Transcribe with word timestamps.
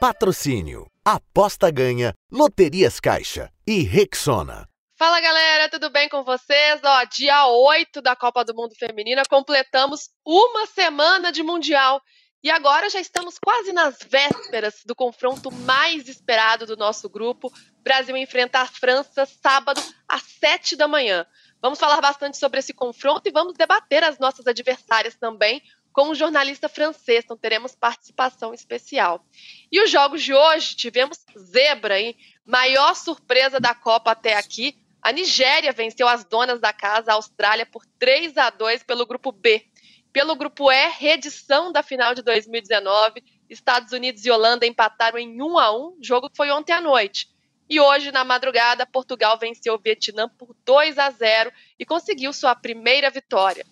Patrocínio. 0.00 0.86
Aposta 1.04 1.72
ganha. 1.72 2.14
Loterias 2.30 3.00
Caixa. 3.00 3.50
E 3.66 3.82
Rexona. 3.82 4.68
Fala 4.96 5.20
galera, 5.20 5.68
tudo 5.68 5.90
bem 5.90 6.08
com 6.08 6.22
vocês? 6.22 6.80
Ó, 6.84 7.04
dia 7.04 7.48
8 7.48 8.00
da 8.00 8.14
Copa 8.14 8.44
do 8.44 8.54
Mundo 8.54 8.76
Feminina, 8.76 9.22
completamos 9.28 10.10
uma 10.24 10.66
semana 10.66 11.32
de 11.32 11.42
Mundial. 11.42 12.00
E 12.44 12.48
agora 12.48 12.88
já 12.88 13.00
estamos 13.00 13.38
quase 13.44 13.72
nas 13.72 13.98
vésperas 14.08 14.82
do 14.86 14.94
confronto 14.94 15.50
mais 15.50 16.08
esperado 16.08 16.64
do 16.64 16.76
nosso 16.76 17.08
grupo. 17.08 17.52
Brasil 17.82 18.16
enfrenta 18.16 18.60
a 18.60 18.66
França 18.66 19.26
sábado 19.26 19.82
às 20.08 20.22
7 20.22 20.76
da 20.76 20.86
manhã. 20.86 21.26
Vamos 21.60 21.80
falar 21.80 22.00
bastante 22.00 22.36
sobre 22.36 22.60
esse 22.60 22.72
confronto 22.72 23.28
e 23.28 23.32
vamos 23.32 23.54
debater 23.54 24.04
as 24.04 24.16
nossas 24.20 24.46
adversárias 24.46 25.16
também 25.16 25.60
com 25.98 26.10
um 26.10 26.14
jornalista 26.14 26.68
francês, 26.68 27.24
então 27.24 27.36
teremos 27.36 27.74
participação 27.74 28.54
especial. 28.54 29.26
E 29.72 29.82
os 29.82 29.90
jogos 29.90 30.22
de 30.22 30.32
hoje 30.32 30.76
tivemos 30.76 31.18
zebra, 31.36 31.98
hein? 32.00 32.16
Maior 32.46 32.94
surpresa 32.94 33.58
da 33.58 33.74
Copa 33.74 34.12
até 34.12 34.36
aqui. 34.36 34.78
A 35.02 35.10
Nigéria 35.10 35.72
venceu 35.72 36.06
as 36.06 36.22
donas 36.22 36.60
da 36.60 36.72
casa, 36.72 37.10
a 37.10 37.14
Austrália, 37.14 37.66
por 37.66 37.84
3 37.98 38.36
a 38.36 38.48
2 38.48 38.84
pelo 38.84 39.04
grupo 39.04 39.32
B. 39.32 39.66
Pelo 40.12 40.36
grupo 40.36 40.70
E, 40.70 40.88
reedição 40.90 41.72
da 41.72 41.82
final 41.82 42.14
de 42.14 42.22
2019. 42.22 43.20
Estados 43.50 43.90
Unidos 43.90 44.24
e 44.24 44.30
Holanda 44.30 44.64
empataram 44.64 45.18
em 45.18 45.42
1 45.42 45.58
a 45.58 45.76
1 45.76 45.98
jogo 46.00 46.30
que 46.30 46.36
foi 46.36 46.48
ontem 46.52 46.74
à 46.74 46.80
noite. 46.80 47.28
E 47.68 47.80
hoje, 47.80 48.12
na 48.12 48.22
madrugada, 48.22 48.86
Portugal 48.86 49.36
venceu 49.36 49.74
o 49.74 49.78
Vietnã 49.78 50.28
por 50.28 50.54
2 50.64 50.96
a 50.96 51.10
0 51.10 51.50
e 51.76 51.84
conseguiu 51.84 52.32
sua 52.32 52.54
primeira 52.54 53.10
vitória. 53.10 53.66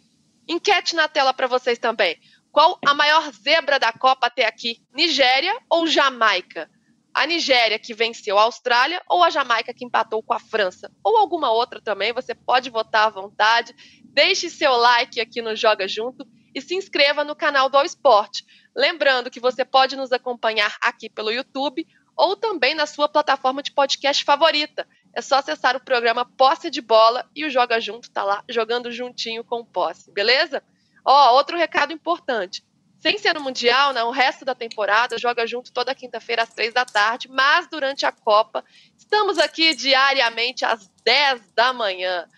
Enquete 0.48 0.94
na 0.94 1.08
tela 1.08 1.34
para 1.34 1.46
vocês 1.46 1.78
também. 1.78 2.16
Qual 2.52 2.78
a 2.86 2.94
maior 2.94 3.30
zebra 3.32 3.78
da 3.78 3.92
Copa 3.92 4.28
até 4.28 4.46
aqui? 4.46 4.82
Nigéria 4.94 5.54
ou 5.68 5.86
Jamaica? 5.86 6.70
A 7.12 7.26
Nigéria 7.26 7.78
que 7.78 7.94
venceu 7.94 8.38
a 8.38 8.42
Austrália 8.42 9.02
ou 9.08 9.22
a 9.22 9.30
Jamaica 9.30 9.74
que 9.74 9.84
empatou 9.84 10.22
com 10.22 10.32
a 10.32 10.38
França? 10.38 10.90
Ou 11.02 11.16
alguma 11.16 11.50
outra 11.50 11.80
também, 11.80 12.12
você 12.12 12.34
pode 12.34 12.70
votar 12.70 13.06
à 13.06 13.10
vontade. 13.10 13.74
Deixe 14.04 14.48
seu 14.48 14.72
like 14.72 15.20
aqui 15.20 15.42
no 15.42 15.56
Joga 15.56 15.88
Junto 15.88 16.26
e 16.54 16.60
se 16.60 16.74
inscreva 16.74 17.24
no 17.24 17.36
canal 17.36 17.68
do 17.68 17.76
All 17.76 17.84
Sport. 17.84 18.40
Lembrando 18.74 19.30
que 19.30 19.40
você 19.40 19.64
pode 19.64 19.96
nos 19.96 20.12
acompanhar 20.12 20.76
aqui 20.80 21.10
pelo 21.10 21.30
YouTube 21.30 21.86
ou 22.16 22.36
também 22.36 22.74
na 22.74 22.86
sua 22.86 23.08
plataforma 23.08 23.62
de 23.62 23.72
podcast 23.72 24.24
favorita. 24.24 24.86
É 25.16 25.22
só 25.22 25.36
acessar 25.36 25.74
o 25.74 25.80
programa 25.80 26.26
Posse 26.26 26.68
de 26.68 26.82
Bola 26.82 27.26
e 27.34 27.46
o 27.46 27.50
Joga 27.50 27.80
Junto 27.80 28.10
tá 28.10 28.22
lá 28.22 28.44
jogando 28.50 28.92
juntinho 28.92 29.42
com 29.42 29.60
o 29.60 29.64
Posse, 29.64 30.12
beleza? 30.12 30.62
Ó, 31.02 31.34
outro 31.34 31.56
recado 31.56 31.90
importante. 31.90 32.62
Sem 33.00 33.16
ser 33.16 33.32
no 33.32 33.40
Mundial, 33.40 33.94
né, 33.94 34.04
o 34.04 34.10
resto 34.10 34.44
da 34.44 34.54
temporada 34.54 35.16
joga 35.16 35.46
junto 35.46 35.72
toda 35.72 35.94
quinta-feira 35.94 36.42
às 36.42 36.52
três 36.52 36.74
da 36.74 36.84
tarde, 36.84 37.28
mas 37.30 37.66
durante 37.66 38.04
a 38.04 38.12
Copa 38.12 38.62
estamos 38.94 39.38
aqui 39.38 39.74
diariamente 39.74 40.66
às 40.66 40.86
10 41.02 41.40
da 41.54 41.72
manhã. 41.72 42.28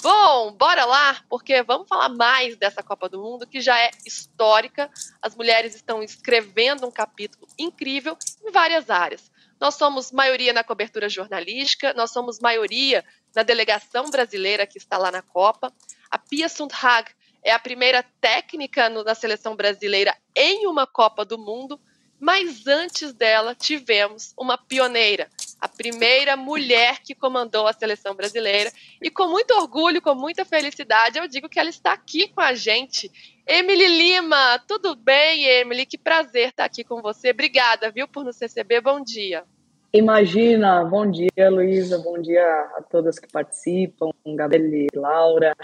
Bom, 0.00 0.52
bora 0.52 0.84
lá, 0.84 1.20
porque 1.28 1.60
vamos 1.64 1.88
falar 1.88 2.08
mais 2.08 2.56
dessa 2.56 2.84
Copa 2.84 3.08
do 3.08 3.20
Mundo 3.20 3.48
que 3.48 3.60
já 3.60 3.80
é 3.80 3.90
histórica. 4.06 4.88
As 5.20 5.34
mulheres 5.34 5.74
estão 5.74 6.04
escrevendo 6.04 6.86
um 6.86 6.90
capítulo 6.92 7.48
incrível 7.58 8.16
em 8.44 8.52
várias 8.52 8.90
áreas. 8.90 9.28
Nós 9.60 9.74
somos 9.74 10.12
maioria 10.12 10.52
na 10.52 10.62
cobertura 10.62 11.08
jornalística, 11.08 11.92
nós 11.94 12.10
somos 12.10 12.38
maioria 12.38 13.04
na 13.34 13.42
delegação 13.42 14.10
brasileira 14.10 14.66
que 14.66 14.78
está 14.78 14.96
lá 14.96 15.10
na 15.10 15.22
Copa. 15.22 15.72
A 16.10 16.18
Pia 16.18 16.48
Sundhag 16.48 17.10
é 17.42 17.52
a 17.52 17.58
primeira 17.58 18.02
técnica 18.20 18.88
no, 18.88 19.02
na 19.02 19.14
seleção 19.14 19.56
brasileira 19.56 20.16
em 20.34 20.66
uma 20.66 20.86
Copa 20.86 21.24
do 21.24 21.38
Mundo, 21.38 21.80
mas 22.20 22.66
antes 22.66 23.12
dela 23.12 23.54
tivemos 23.54 24.32
uma 24.36 24.58
pioneira, 24.58 25.28
a 25.60 25.68
primeira 25.68 26.36
mulher 26.36 27.00
que 27.02 27.14
comandou 27.14 27.66
a 27.66 27.72
seleção 27.72 28.14
brasileira. 28.14 28.70
E 29.02 29.10
com 29.10 29.28
muito 29.28 29.52
orgulho, 29.54 30.00
com 30.00 30.14
muita 30.14 30.44
felicidade, 30.44 31.18
eu 31.18 31.26
digo 31.26 31.48
que 31.48 31.58
ela 31.58 31.70
está 31.70 31.92
aqui 31.92 32.28
com 32.28 32.40
a 32.40 32.54
gente. 32.54 33.10
Emily 33.46 33.86
Lima, 33.86 34.58
tudo 34.68 34.94
bem, 34.94 35.44
Emily? 35.44 35.86
Que 35.86 35.98
prazer 35.98 36.50
estar 36.50 36.64
aqui 36.64 36.84
com 36.84 37.00
você. 37.00 37.30
Obrigada, 37.30 37.90
viu, 37.90 38.06
por 38.06 38.24
nos 38.24 38.40
receber. 38.40 38.80
Bom 38.80 39.02
dia. 39.02 39.44
Imagina, 39.92 40.84
bom 40.84 41.10
dia, 41.10 41.48
Luísa, 41.50 41.98
bom 41.98 42.20
dia 42.20 42.44
a 42.76 42.82
todas 42.82 43.18
que 43.18 43.26
participam, 43.26 44.10
Gabriel 44.26 44.86
e 44.92 44.94
Laura, 44.94 45.56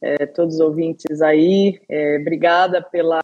é, 0.00 0.26
todos 0.26 0.56
os 0.56 0.60
ouvintes 0.60 1.22
aí. 1.22 1.80
É, 1.88 2.18
obrigada 2.20 2.82
pela, 2.82 3.22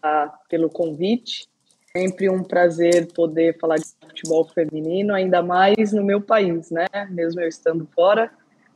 pelo 0.49 0.71
convite. 0.71 1.49
Sempre 1.93 2.29
um 2.29 2.43
prazer 2.43 3.13
poder 3.13 3.59
falar 3.59 3.77
de 3.77 3.87
futebol 4.07 4.45
feminino, 4.45 5.15
ainda 5.15 5.43
mais 5.43 5.93
no 5.93 6.05
meu 6.05 6.21
país, 6.21 6.71
né? 6.71 6.87
Mesmo 7.11 7.41
eu 7.41 7.49
estando 7.49 7.89
fora, 7.95 8.31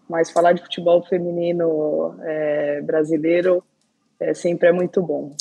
mas 0.09 0.31
falar 0.31 0.53
de 0.53 0.63
futebol 0.63 1.03
feminino 1.05 2.17
é, 2.23 2.81
brasileiro 2.81 3.63
é, 4.19 4.35
sempre 4.35 4.69
é 4.69 4.73
muito 4.73 5.03
bom. 5.03 5.35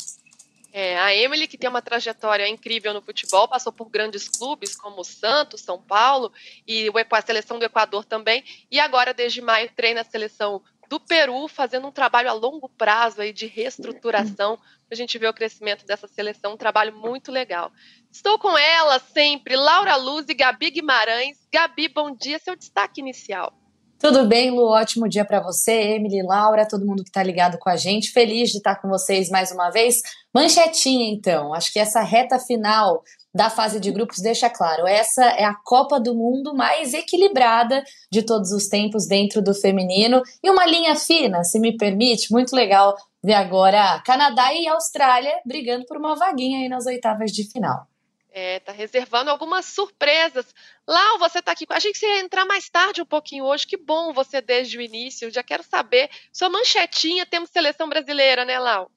É, 0.72 0.98
a 0.98 1.14
Emily, 1.14 1.46
que 1.46 1.58
tem 1.58 1.68
uma 1.68 1.82
trajetória 1.82 2.48
incrível 2.48 2.94
no 2.94 3.02
futebol, 3.02 3.46
passou 3.46 3.70
por 3.70 3.90
grandes 3.90 4.26
clubes 4.26 4.74
como 4.74 5.04
Santos, 5.04 5.60
São 5.60 5.78
Paulo 5.78 6.32
e 6.66 6.90
a 7.10 7.20
seleção 7.20 7.58
do 7.58 7.64
Equador 7.66 8.06
também, 8.06 8.42
e 8.70 8.80
agora, 8.80 9.12
desde 9.12 9.42
maio, 9.42 9.70
treina 9.76 10.00
a 10.00 10.04
seleção 10.04 10.62
do 10.92 11.00
Peru, 11.00 11.48
fazendo 11.48 11.86
um 11.86 11.90
trabalho 11.90 12.28
a 12.28 12.34
longo 12.34 12.68
prazo 12.68 13.22
aí 13.22 13.32
de 13.32 13.46
reestruturação 13.46 14.58
a 14.90 14.94
gente 14.94 15.16
ver 15.16 15.28
o 15.28 15.32
crescimento 15.32 15.86
dessa 15.86 16.06
seleção, 16.06 16.52
um 16.52 16.56
trabalho 16.58 16.94
muito 16.94 17.32
legal. 17.32 17.72
Estou 18.10 18.38
com 18.38 18.58
ela 18.58 18.98
sempre, 18.98 19.56
Laura 19.56 19.96
Luz 19.96 20.28
e 20.28 20.34
Gabi 20.34 20.70
Guimarães. 20.70 21.38
Gabi, 21.50 21.88
bom 21.88 22.14
dia, 22.14 22.38
seu 22.38 22.54
destaque 22.54 23.00
inicial. 23.00 23.54
Tudo 23.98 24.26
bem, 24.26 24.50
Lu? 24.50 24.66
Ótimo 24.68 25.08
dia 25.08 25.24
para 25.24 25.40
você, 25.40 25.72
Emily, 25.94 26.22
Laura, 26.22 26.68
todo 26.68 26.84
mundo 26.84 27.02
que 27.02 27.08
está 27.08 27.22
ligado 27.22 27.56
com 27.58 27.70
a 27.70 27.76
gente. 27.76 28.10
Feliz 28.10 28.50
de 28.50 28.58
estar 28.58 28.76
com 28.76 28.88
vocês 28.90 29.30
mais 29.30 29.50
uma 29.50 29.70
vez. 29.70 30.02
Manchetinha, 30.34 31.10
então. 31.10 31.54
Acho 31.54 31.72
que 31.72 31.78
essa 31.78 32.02
reta 32.02 32.38
final 32.38 33.02
da 33.34 33.48
fase 33.48 33.80
de 33.80 33.90
grupos 33.90 34.18
deixa 34.18 34.50
claro, 34.50 34.86
essa 34.86 35.24
é 35.24 35.44
a 35.44 35.54
Copa 35.54 35.98
do 35.98 36.14
Mundo 36.14 36.54
mais 36.54 36.92
equilibrada 36.92 37.82
de 38.10 38.22
todos 38.22 38.52
os 38.52 38.68
tempos 38.68 39.06
dentro 39.06 39.40
do 39.40 39.54
feminino 39.54 40.22
e 40.42 40.50
uma 40.50 40.66
linha 40.66 40.94
fina, 40.94 41.42
se 41.44 41.58
me 41.58 41.76
permite, 41.76 42.30
muito 42.30 42.54
legal 42.54 42.94
ver 43.22 43.34
agora 43.34 44.02
Canadá 44.04 44.52
e 44.52 44.66
Austrália 44.68 45.40
brigando 45.46 45.86
por 45.86 45.96
uma 45.96 46.16
vaguinha 46.16 46.58
aí 46.58 46.68
nas 46.68 46.86
oitavas 46.86 47.30
de 47.30 47.50
final. 47.50 47.86
É, 48.34 48.60
tá 48.60 48.72
reservando 48.72 49.30
algumas 49.30 49.66
surpresas. 49.66 50.46
Lau, 50.88 51.18
você 51.18 51.42
tá 51.42 51.52
aqui 51.52 51.66
a 51.68 51.78
gente. 51.78 51.98
Você 51.98 52.06
ia 52.06 52.20
entrar 52.20 52.46
mais 52.46 52.66
tarde 52.70 53.02
um 53.02 53.06
pouquinho 53.06 53.44
hoje. 53.44 53.66
Que 53.66 53.76
bom 53.76 54.14
você 54.14 54.40
desde 54.40 54.78
o 54.78 54.80
início. 54.80 55.30
Já 55.30 55.42
quero 55.42 55.62
saber. 55.62 56.08
Sua 56.32 56.48
manchetinha, 56.48 57.26
temos 57.26 57.50
seleção 57.50 57.90
brasileira, 57.90 58.46
né, 58.46 58.58
Lau? 58.58 58.90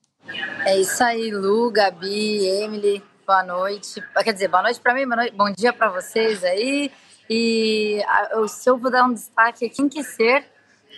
É 0.65 0.79
isso 0.79 1.03
aí, 1.03 1.31
Lu, 1.31 1.69
Gabi, 1.69 2.45
Emily. 2.45 3.03
Boa 3.25 3.43
noite. 3.43 4.03
Quer 4.23 4.33
dizer, 4.33 4.47
boa 4.47 4.61
noite 4.61 4.79
para 4.79 4.93
mim, 4.93 5.05
bom 5.33 5.51
dia 5.51 5.73
para 5.73 5.89
vocês 5.89 6.43
aí. 6.43 6.91
E 7.29 8.03
eu, 8.31 8.47
se 8.47 8.69
eu 8.69 8.77
vou 8.77 8.91
dar 8.91 9.03
um 9.03 9.13
destaque 9.13 9.65
aqui, 9.65 9.81
em 9.81 9.89
que 9.89 10.03
ser 10.03 10.45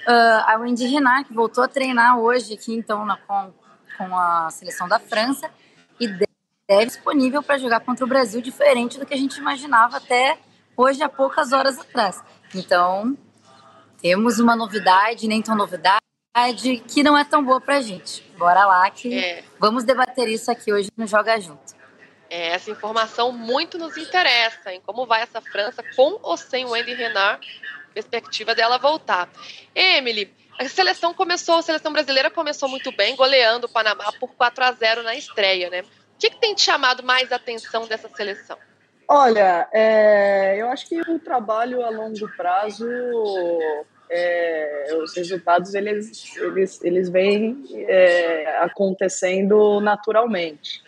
Uh, 0.06 0.40
a 0.46 0.56
Wendy 0.58 0.86
Renard, 0.86 1.28
que 1.28 1.34
voltou 1.34 1.64
a 1.64 1.68
treinar 1.68 2.18
hoje 2.18 2.54
aqui, 2.54 2.74
então, 2.74 3.06
na, 3.06 3.18
com, 3.18 3.52
com 3.98 4.18
a 4.18 4.50
seleção 4.50 4.88
da 4.88 5.00
França, 5.00 5.50
e 6.00 6.08
deve 6.08 6.86
disponível 6.86 7.44
para 7.44 7.58
jogar 7.58 7.82
contra 7.82 8.06
o 8.06 8.08
Brasil, 8.08 8.40
diferente 8.40 8.98
do 8.98 9.06
que 9.06 9.14
a 9.14 9.18
gente 9.18 9.38
imaginava 9.38 9.98
até 9.98 10.38
hoje, 10.78 11.04
há 11.04 11.10
poucas 11.10 11.52
horas 11.52 11.78
atrás. 11.78 12.24
Então, 12.56 13.18
temos 14.02 14.40
uma 14.40 14.56
novidade, 14.56 15.28
nem 15.28 15.42
tão 15.42 15.56
novidade, 15.56 16.00
que 16.88 17.04
não 17.04 17.18
é 17.18 17.25
tão 17.25 17.44
boa 17.44 17.60
para 17.60 17.78
a 17.78 17.81
gente. 17.81 18.24
Bora 18.38 18.66
lá 18.66 18.90
que 18.90 19.18
é. 19.18 19.44
vamos 19.60 19.84
debater 19.84 20.30
isso 20.30 20.50
aqui 20.50 20.72
hoje 20.72 20.90
no 20.96 21.06
Joga 21.06 21.38
Junto. 21.38 21.76
É, 22.29 22.50
essa 22.50 22.69
informação 22.69 23.31
muito 23.31 23.77
nos 23.77 23.97
interessa, 23.97 24.74
em 24.74 24.81
como 24.81 25.06
vai 25.06 25.21
essa 25.21 25.41
França 25.41 25.83
com 25.95 26.19
ou 26.21 26.35
sem 26.35 26.65
o 26.65 26.71
Wendy 26.71 26.94
Renard 26.94 27.45
perspectiva 27.94 28.53
dela 28.53 28.77
voltar. 28.77 29.27
Emily, 29.74 30.31
a 30.59 30.68
seleção 30.68 31.13
começou, 31.13 31.56
a 31.56 31.62
seleção 31.62 31.91
brasileira 31.91 32.29
começou 32.29 32.69
muito 32.69 32.91
bem, 32.91 33.15
goleando 33.15 33.65
o 33.65 33.69
Panamá 33.69 34.12
por 34.19 34.35
4 34.35 34.63
a 34.63 34.71
0 34.71 35.03
na 35.03 35.15
estreia, 35.15 35.69
né? 35.69 35.81
O 35.81 35.85
que, 36.19 36.29
que 36.29 36.39
tem 36.39 36.53
te 36.53 36.62
chamado 36.62 37.03
mais 37.03 37.31
a 37.31 37.35
atenção 37.35 37.88
dessa 37.88 38.09
seleção? 38.09 38.57
Olha, 39.07 39.68
é, 39.71 40.57
eu 40.57 40.68
acho 40.69 40.88
que 40.89 41.00
o 41.00 41.19
trabalho 41.19 41.83
a 41.83 41.89
longo 41.89 42.27
prazo, 42.35 42.85
é, 44.09 44.88
os 45.01 45.15
resultados 45.15 45.74
eles, 45.74 46.35
eles, 46.38 46.83
eles 46.83 47.09
vêm 47.09 47.63
é, 47.88 48.57
acontecendo 48.59 49.79
naturalmente. 49.79 50.81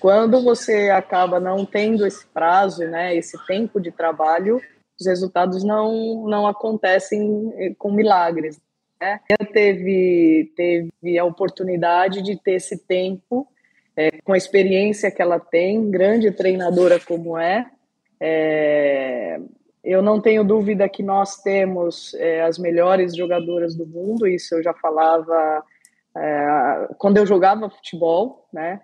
Quando 0.00 0.42
você 0.42 0.90
acaba 0.90 1.40
não 1.40 1.64
tendo 1.64 2.06
esse 2.06 2.26
prazo, 2.26 2.84
né, 2.86 3.14
esse 3.16 3.36
tempo 3.46 3.80
de 3.80 3.90
trabalho, 3.90 4.60
os 4.98 5.06
resultados 5.06 5.64
não, 5.64 6.26
não 6.26 6.46
acontecem 6.46 7.52
eh, 7.56 7.74
com 7.78 7.90
milagres. 7.92 8.60
Né? 9.00 9.20
Teve, 9.52 10.52
teve 10.56 11.18
a 11.18 11.24
oportunidade 11.24 12.20
de 12.22 12.36
ter 12.36 12.54
esse 12.54 12.78
tempo, 12.78 13.46
é, 13.96 14.10
com 14.22 14.32
a 14.32 14.36
experiência 14.36 15.10
que 15.10 15.22
ela 15.22 15.38
tem, 15.38 15.90
grande 15.90 16.30
treinadora 16.30 17.00
como 17.00 17.38
é, 17.38 17.66
É, 18.20 19.38
eu 19.84 20.02
não 20.02 20.20
tenho 20.20 20.42
dúvida 20.44 20.88
que 20.88 21.02
nós 21.02 21.36
temos 21.36 22.12
é, 22.14 22.42
as 22.42 22.58
melhores 22.58 23.16
jogadoras 23.16 23.76
do 23.76 23.86
mundo, 23.86 24.26
isso 24.26 24.56
eu 24.56 24.62
já 24.62 24.74
falava 24.74 25.64
é, 26.16 26.88
quando 26.98 27.18
eu 27.18 27.26
jogava 27.26 27.70
futebol, 27.70 28.48
né? 28.52 28.80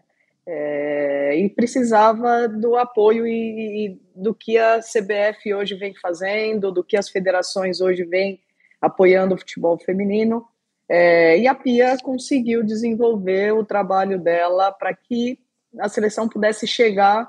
É, 0.46 1.36
e 1.36 1.48
precisava 1.48 2.46
do 2.46 2.76
apoio 2.76 3.26
e, 3.26 3.86
e, 3.86 4.00
do 4.14 4.34
que 4.34 4.58
a 4.58 4.80
CBF 4.80 5.54
hoje 5.54 5.74
vem 5.74 5.94
fazendo, 5.94 6.70
do 6.70 6.84
que 6.84 6.96
as 6.96 7.08
federações 7.08 7.80
hoje 7.80 8.04
vêm 8.04 8.40
apoiando 8.80 9.34
o 9.34 9.38
futebol 9.38 9.78
feminino. 9.78 10.46
É, 10.88 11.38
e 11.38 11.46
a 11.46 11.54
Pia 11.54 11.96
conseguiu 12.02 12.62
desenvolver 12.62 13.52
o 13.52 13.64
trabalho 13.64 14.18
dela 14.18 14.70
para 14.70 14.94
que 14.94 15.38
a 15.78 15.88
seleção 15.88 16.28
pudesse 16.28 16.66
chegar 16.66 17.28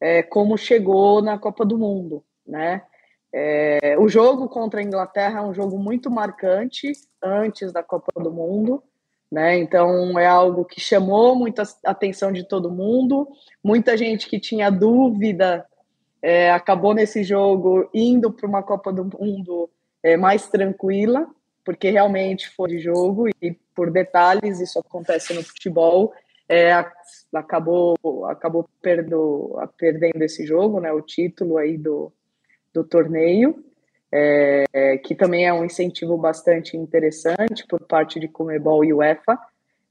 é, 0.00 0.22
como 0.22 0.56
chegou 0.56 1.22
na 1.22 1.38
Copa 1.38 1.64
do 1.64 1.78
Mundo, 1.78 2.22
né? 2.46 2.82
É, 3.32 3.96
o 3.98 4.08
jogo 4.08 4.48
contra 4.48 4.80
a 4.80 4.82
Inglaterra 4.82 5.38
é 5.38 5.42
um 5.42 5.54
jogo 5.54 5.78
muito 5.78 6.10
marcante 6.10 6.92
antes 7.22 7.72
da 7.72 7.82
Copa 7.82 8.20
do 8.20 8.32
Mundo, 8.32 8.82
né? 9.30 9.58
Então 9.58 10.18
é 10.18 10.26
algo 10.26 10.64
que 10.64 10.80
chamou 10.80 11.36
muita 11.36 11.62
atenção 11.84 12.32
de 12.32 12.44
todo 12.44 12.70
mundo. 12.70 13.28
Muita 13.62 13.96
gente 13.96 14.28
que 14.28 14.40
tinha 14.40 14.70
dúvida 14.70 15.64
é, 16.20 16.50
acabou 16.50 16.92
nesse 16.92 17.22
jogo 17.22 17.88
indo 17.94 18.32
para 18.32 18.46
uma 18.46 18.62
Copa 18.62 18.92
do 18.92 19.04
Mundo 19.04 19.70
é, 20.02 20.16
mais 20.16 20.48
tranquila, 20.48 21.28
porque 21.64 21.90
realmente 21.90 22.48
foi 22.50 22.70
de 22.70 22.80
jogo 22.80 23.28
e 23.40 23.52
por 23.74 23.90
detalhes 23.90 24.60
isso 24.60 24.78
acontece 24.78 25.32
no 25.32 25.42
futebol. 25.42 26.12
É, 26.48 26.72
acabou 27.32 27.96
acabou 28.28 28.68
perdo, 28.82 29.56
perdendo 29.78 30.22
esse 30.22 30.44
jogo, 30.44 30.80
né? 30.80 30.92
O 30.92 31.00
título 31.00 31.56
aí 31.56 31.78
do, 31.78 32.12
do 32.74 32.82
torneio 32.82 33.69
é, 34.12 34.98
que 34.98 35.14
também 35.14 35.46
é 35.46 35.52
um 35.52 35.64
incentivo 35.64 36.16
bastante 36.16 36.76
interessante 36.76 37.66
por 37.66 37.80
parte 37.80 38.18
de 38.18 38.28
Comebol 38.28 38.84
e 38.84 38.92
UEFA. 38.92 39.38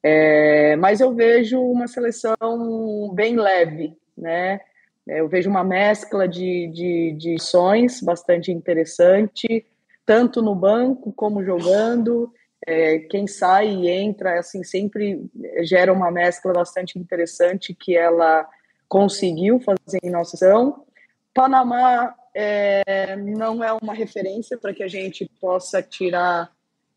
É, 0.01 0.75
mas 0.77 1.01
eu 1.01 1.13
vejo 1.13 1.59
uma 1.61 1.87
seleção 1.87 3.11
bem 3.13 3.35
leve, 3.37 3.97
né? 4.17 4.59
Eu 5.07 5.27
vejo 5.27 5.49
uma 5.49 5.63
mescla 5.63 6.27
de, 6.27 6.67
de, 6.67 7.15
de 7.17 7.41
sons 7.41 8.01
bastante 8.01 8.51
interessante, 8.51 9.65
tanto 10.05 10.41
no 10.41 10.53
banco 10.53 11.11
como 11.11 11.43
jogando. 11.43 12.31
É, 12.67 12.99
quem 12.99 13.25
sai 13.25 13.69
e 13.69 13.89
entra, 13.89 14.37
assim, 14.39 14.63
sempre 14.63 15.25
gera 15.63 15.91
uma 15.91 16.11
mescla 16.11 16.53
bastante 16.53 16.99
interessante 16.99 17.73
que 17.73 17.97
ela 17.97 18.47
conseguiu 18.87 19.59
fazer 19.59 19.99
em 20.03 20.09
nossa 20.09 20.37
seleção. 20.37 20.85
Panamá 21.33 22.13
é, 22.35 23.15
não 23.15 23.63
é 23.63 23.71
uma 23.73 23.93
referência 23.93 24.57
para 24.57 24.73
que 24.73 24.83
a 24.83 24.87
gente 24.87 25.29
possa 25.39 25.81
tirar 25.81 26.51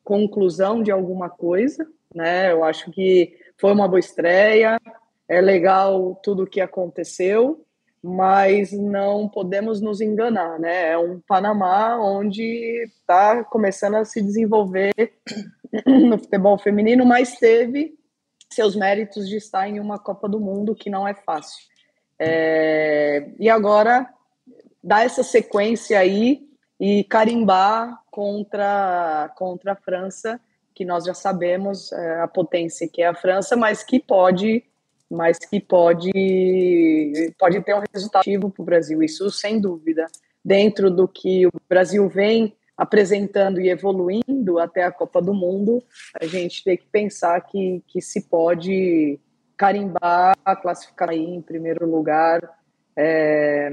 conclusão 0.04 0.82
de 0.82 0.90
alguma 0.90 1.30
coisa, 1.30 1.86
né? 2.14 2.52
Eu 2.52 2.64
acho 2.64 2.90
que 2.90 3.36
foi 3.58 3.72
uma 3.72 3.88
boa 3.88 4.00
estreia, 4.00 4.80
é 5.28 5.40
legal 5.40 6.20
tudo 6.22 6.42
o 6.42 6.46
que 6.46 6.60
aconteceu, 6.60 7.64
mas 8.02 8.72
não 8.72 9.28
podemos 9.28 9.80
nos 9.80 10.00
enganar, 10.00 10.58
né? 10.58 10.90
É 10.90 10.98
um 10.98 11.20
Panamá 11.20 11.96
onde 11.96 12.42
está 12.84 13.44
começando 13.44 13.94
a 13.94 14.04
se 14.04 14.20
desenvolver 14.20 14.92
no 15.86 16.18
futebol 16.18 16.58
feminino, 16.58 17.06
mas 17.06 17.36
teve 17.36 17.94
seus 18.50 18.76
méritos 18.76 19.28
de 19.28 19.36
estar 19.36 19.68
em 19.68 19.80
uma 19.80 19.98
Copa 19.98 20.28
do 20.28 20.40
Mundo 20.40 20.74
que 20.74 20.90
não 20.90 21.06
é 21.06 21.14
fácil. 21.14 21.64
É, 22.18 23.30
e 23.38 23.48
agora 23.48 24.08
dar 24.82 25.04
essa 25.04 25.22
sequência 25.22 25.98
aí 25.98 26.42
e 26.80 27.04
carimbar 27.04 28.00
contra, 28.10 29.32
contra 29.36 29.72
a 29.72 29.76
França, 29.76 30.40
que 30.74 30.84
nós 30.84 31.04
já 31.04 31.14
sabemos 31.14 31.92
é, 31.92 32.20
a 32.20 32.28
potência 32.28 32.88
que 32.88 33.02
é 33.02 33.06
a 33.06 33.14
França, 33.14 33.56
mas 33.56 33.82
que 33.82 34.00
pode 34.00 34.64
mas 35.08 35.38
que 35.38 35.60
pode 35.60 36.10
pode 37.38 37.60
ter 37.60 37.74
um 37.74 37.82
resultado 37.92 38.50
para 38.50 38.62
o 38.62 38.64
Brasil, 38.64 39.02
isso 39.02 39.30
sem 39.30 39.60
dúvida. 39.60 40.06
Dentro 40.42 40.90
do 40.90 41.06
que 41.06 41.46
o 41.46 41.52
Brasil 41.68 42.08
vem 42.08 42.56
apresentando 42.76 43.60
e 43.60 43.68
evoluindo 43.68 44.58
até 44.58 44.84
a 44.84 44.90
Copa 44.90 45.20
do 45.20 45.34
Mundo, 45.34 45.84
a 46.20 46.24
gente 46.24 46.64
tem 46.64 46.78
que 46.78 46.86
pensar 46.86 47.38
que, 47.42 47.82
que 47.86 48.00
se 48.00 48.22
pode 48.22 49.20
carimbar, 49.54 50.34
classificar 50.62 51.10
aí 51.10 51.22
em 51.22 51.42
primeiro 51.42 51.88
lugar 51.88 52.40
é, 52.96 53.70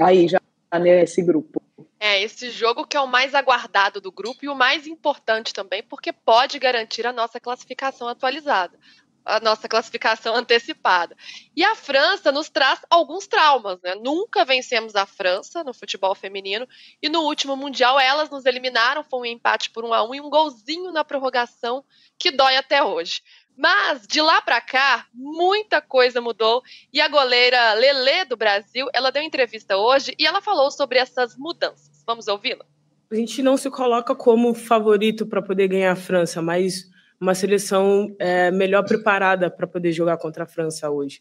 aí 0.00 0.28
já 0.28 0.40
nesse 0.78 1.22
grupo. 1.22 1.62
É, 1.98 2.20
esse 2.20 2.50
jogo 2.50 2.86
que 2.86 2.96
é 2.96 3.00
o 3.00 3.06
mais 3.06 3.34
aguardado 3.34 4.00
do 4.00 4.12
grupo 4.12 4.44
e 4.44 4.48
o 4.48 4.54
mais 4.54 4.86
importante 4.86 5.54
também, 5.54 5.82
porque 5.82 6.12
pode 6.12 6.58
garantir 6.58 7.06
a 7.06 7.12
nossa 7.12 7.40
classificação 7.40 8.06
atualizada, 8.06 8.78
a 9.24 9.40
nossa 9.40 9.66
classificação 9.66 10.36
antecipada. 10.36 11.16
E 11.56 11.64
a 11.64 11.74
França 11.74 12.30
nos 12.30 12.50
traz 12.50 12.80
alguns 12.90 13.26
traumas, 13.26 13.80
né? 13.82 13.94
Nunca 13.94 14.44
vencemos 14.44 14.94
a 14.94 15.06
França 15.06 15.64
no 15.64 15.72
futebol 15.72 16.14
feminino 16.14 16.68
e 17.02 17.08
no 17.08 17.22
último 17.22 17.56
Mundial 17.56 17.98
elas 17.98 18.28
nos 18.28 18.44
eliminaram, 18.44 19.02
foi 19.02 19.20
um 19.20 19.32
empate 19.32 19.70
por 19.70 19.84
um 19.84 19.94
a 19.94 20.06
um 20.06 20.14
e 20.14 20.20
um 20.20 20.28
golzinho 20.28 20.92
na 20.92 21.02
prorrogação 21.02 21.82
que 22.18 22.30
dói 22.30 22.56
até 22.56 22.82
hoje. 22.82 23.22
Mas 23.56 24.06
de 24.06 24.20
lá 24.20 24.42
para 24.42 24.60
cá, 24.60 25.06
muita 25.14 25.80
coisa 25.80 26.20
mudou 26.20 26.62
e 26.92 27.00
a 27.00 27.08
goleira 27.08 27.72
Lele 27.74 28.26
do 28.26 28.36
Brasil, 28.36 28.86
ela 28.92 29.10
deu 29.10 29.22
entrevista 29.22 29.76
hoje 29.76 30.14
e 30.18 30.26
ela 30.26 30.42
falou 30.42 30.70
sobre 30.70 30.98
essas 30.98 31.36
mudanças. 31.36 32.04
Vamos 32.06 32.28
ouvi-la? 32.28 32.64
A 33.10 33.14
gente 33.14 33.42
não 33.42 33.56
se 33.56 33.70
coloca 33.70 34.14
como 34.14 34.52
favorito 34.52 35.26
para 35.26 35.40
poder 35.40 35.68
ganhar 35.68 35.92
a 35.92 35.96
França, 35.96 36.42
mas 36.42 36.90
uma 37.20 37.34
seleção 37.34 38.14
é, 38.18 38.50
melhor 38.50 38.84
preparada 38.84 39.50
para 39.50 39.66
poder 39.66 39.92
jogar 39.92 40.18
contra 40.18 40.44
a 40.44 40.46
França 40.46 40.90
hoje. 40.90 41.20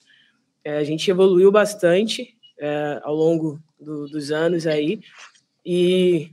É, 0.64 0.78
a 0.78 0.84
gente 0.84 1.10
evoluiu 1.10 1.52
bastante 1.52 2.36
é, 2.60 3.00
ao 3.04 3.16
longo 3.16 3.62
do, 3.80 4.08
dos 4.08 4.32
anos 4.32 4.68
aí 4.68 5.00
e 5.66 6.32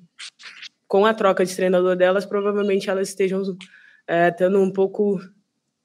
com 0.88 1.06
a 1.06 1.14
troca 1.14 1.44
de 1.44 1.54
treinador 1.54 1.96
delas, 1.96 2.26
provavelmente 2.26 2.90
elas 2.90 3.08
estejam 3.08 3.42
é, 4.06 4.30
tendo 4.30 4.60
um 4.60 4.70
pouco 4.70 5.20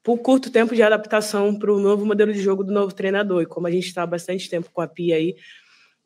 por 0.08 0.16
curto 0.20 0.50
tempo 0.50 0.74
de 0.74 0.82
adaptação 0.82 1.54
para 1.54 1.70
o 1.70 1.78
novo 1.78 2.06
modelo 2.06 2.32
de 2.32 2.40
jogo 2.40 2.64
do 2.64 2.72
novo 2.72 2.94
treinador. 2.94 3.42
E 3.42 3.46
como 3.46 3.66
a 3.66 3.70
gente 3.70 3.88
está 3.88 4.04
há 4.04 4.06
bastante 4.06 4.48
tempo 4.48 4.70
com 4.72 4.80
a 4.80 4.88
Pia 4.88 5.16
aí, 5.16 5.36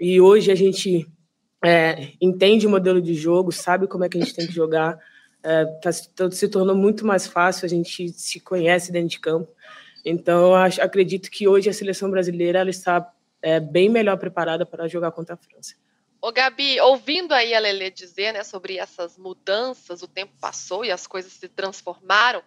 e 0.01 0.21
hoje 0.21 0.51
a 0.51 0.57
gente 0.57 1.07
é, 1.65 2.09
entende 2.21 2.67
o 2.67 2.71
modelo 2.71 3.01
de 3.01 3.15
jogo, 3.15 3.53
sabe 3.53 3.87
como 3.87 4.03
é 4.03 4.09
que 4.09 4.19
a 4.19 4.21
gente 4.21 4.35
tem 4.35 4.45
que 4.45 4.53
jogar, 4.53 4.99
é, 5.41 5.67
tá, 5.81 5.93
se 5.93 6.49
tornou 6.49 6.75
muito 6.75 7.07
mais 7.07 7.29
fácil, 7.29 7.65
a 7.65 7.69
gente 7.69 8.09
se 8.09 8.41
conhece 8.41 8.91
dentro 8.91 9.11
de 9.11 9.21
campo. 9.21 9.49
Então, 10.05 10.53
acho, 10.53 10.83
acredito 10.83 11.31
que 11.31 11.47
hoje 11.47 11.71
a 11.71 11.73
seleção 11.73 12.11
brasileira 12.11 12.59
ela 12.59 12.71
está 12.71 13.09
é, 13.41 13.61
bem 13.61 13.89
melhor 13.89 14.17
preparada 14.17 14.67
para 14.67 14.89
jogar 14.89 15.13
contra 15.13 15.35
a 15.35 15.39
França. 15.39 15.77
Ô 16.21 16.33
Gabi, 16.33 16.81
ouvindo 16.81 17.31
aí 17.31 17.55
a 17.55 17.61
Lele 17.61 17.89
dizer 17.89 18.33
né, 18.33 18.43
sobre 18.43 18.79
essas 18.79 19.17
mudanças, 19.17 20.03
o 20.03 20.09
tempo 20.09 20.33
passou 20.41 20.85
e 20.85 20.91
as 20.91 21.07
coisas 21.07 21.33
se 21.33 21.49
transformaram, 21.49 22.43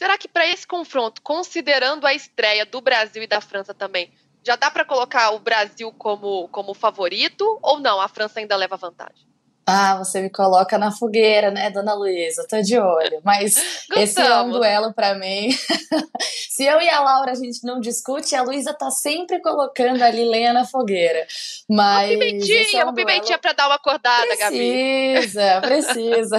Será 0.00 0.16
que 0.16 0.26
para 0.26 0.46
esse 0.46 0.66
confronto, 0.66 1.20
considerando 1.20 2.06
a 2.06 2.14
estreia 2.14 2.64
do 2.64 2.80
Brasil 2.80 3.22
e 3.22 3.26
da 3.26 3.38
França 3.38 3.74
também, 3.74 4.10
já 4.42 4.56
dá 4.56 4.70
para 4.70 4.82
colocar 4.82 5.30
o 5.32 5.38
Brasil 5.38 5.92
como, 5.92 6.48
como 6.48 6.72
favorito 6.72 7.44
ou 7.60 7.78
não? 7.78 8.00
A 8.00 8.08
França 8.08 8.40
ainda 8.40 8.56
leva 8.56 8.78
vantagem? 8.78 9.29
Ah, 9.70 9.98
você 9.98 10.20
me 10.20 10.30
coloca 10.30 10.76
na 10.78 10.90
fogueira, 10.90 11.50
né, 11.50 11.70
dona 11.70 11.94
Luísa? 11.94 12.46
Tô 12.48 12.60
de 12.60 12.78
olho. 12.78 13.20
Mas 13.24 13.54
esse 13.96 14.20
é 14.20 14.40
um 14.42 14.50
duelo 14.50 14.92
para 14.92 15.14
mim. 15.14 15.50
Se 16.50 16.64
eu 16.64 16.80
e 16.80 16.88
a 16.88 17.00
Laura 17.00 17.32
a 17.32 17.34
gente 17.34 17.64
não 17.64 17.80
discute, 17.80 18.34
a 18.34 18.42
Luísa 18.42 18.74
tá 18.74 18.90
sempre 18.90 19.40
colocando 19.40 20.02
ali 20.02 20.24
lenha 20.24 20.52
na 20.52 20.66
fogueira. 20.66 21.26
Mas. 21.68 22.10
Uma 22.10 22.18
pimentinha, 22.18 22.80
é 22.80 22.84
um 22.84 22.88
uma 22.88 22.94
pimentinha 22.94 23.38
para 23.38 23.52
dar 23.52 23.66
uma 23.66 23.76
acordada, 23.76 24.26
precisa, 24.26 24.50
Gabi. 24.50 25.60
Precisa, 25.62 26.38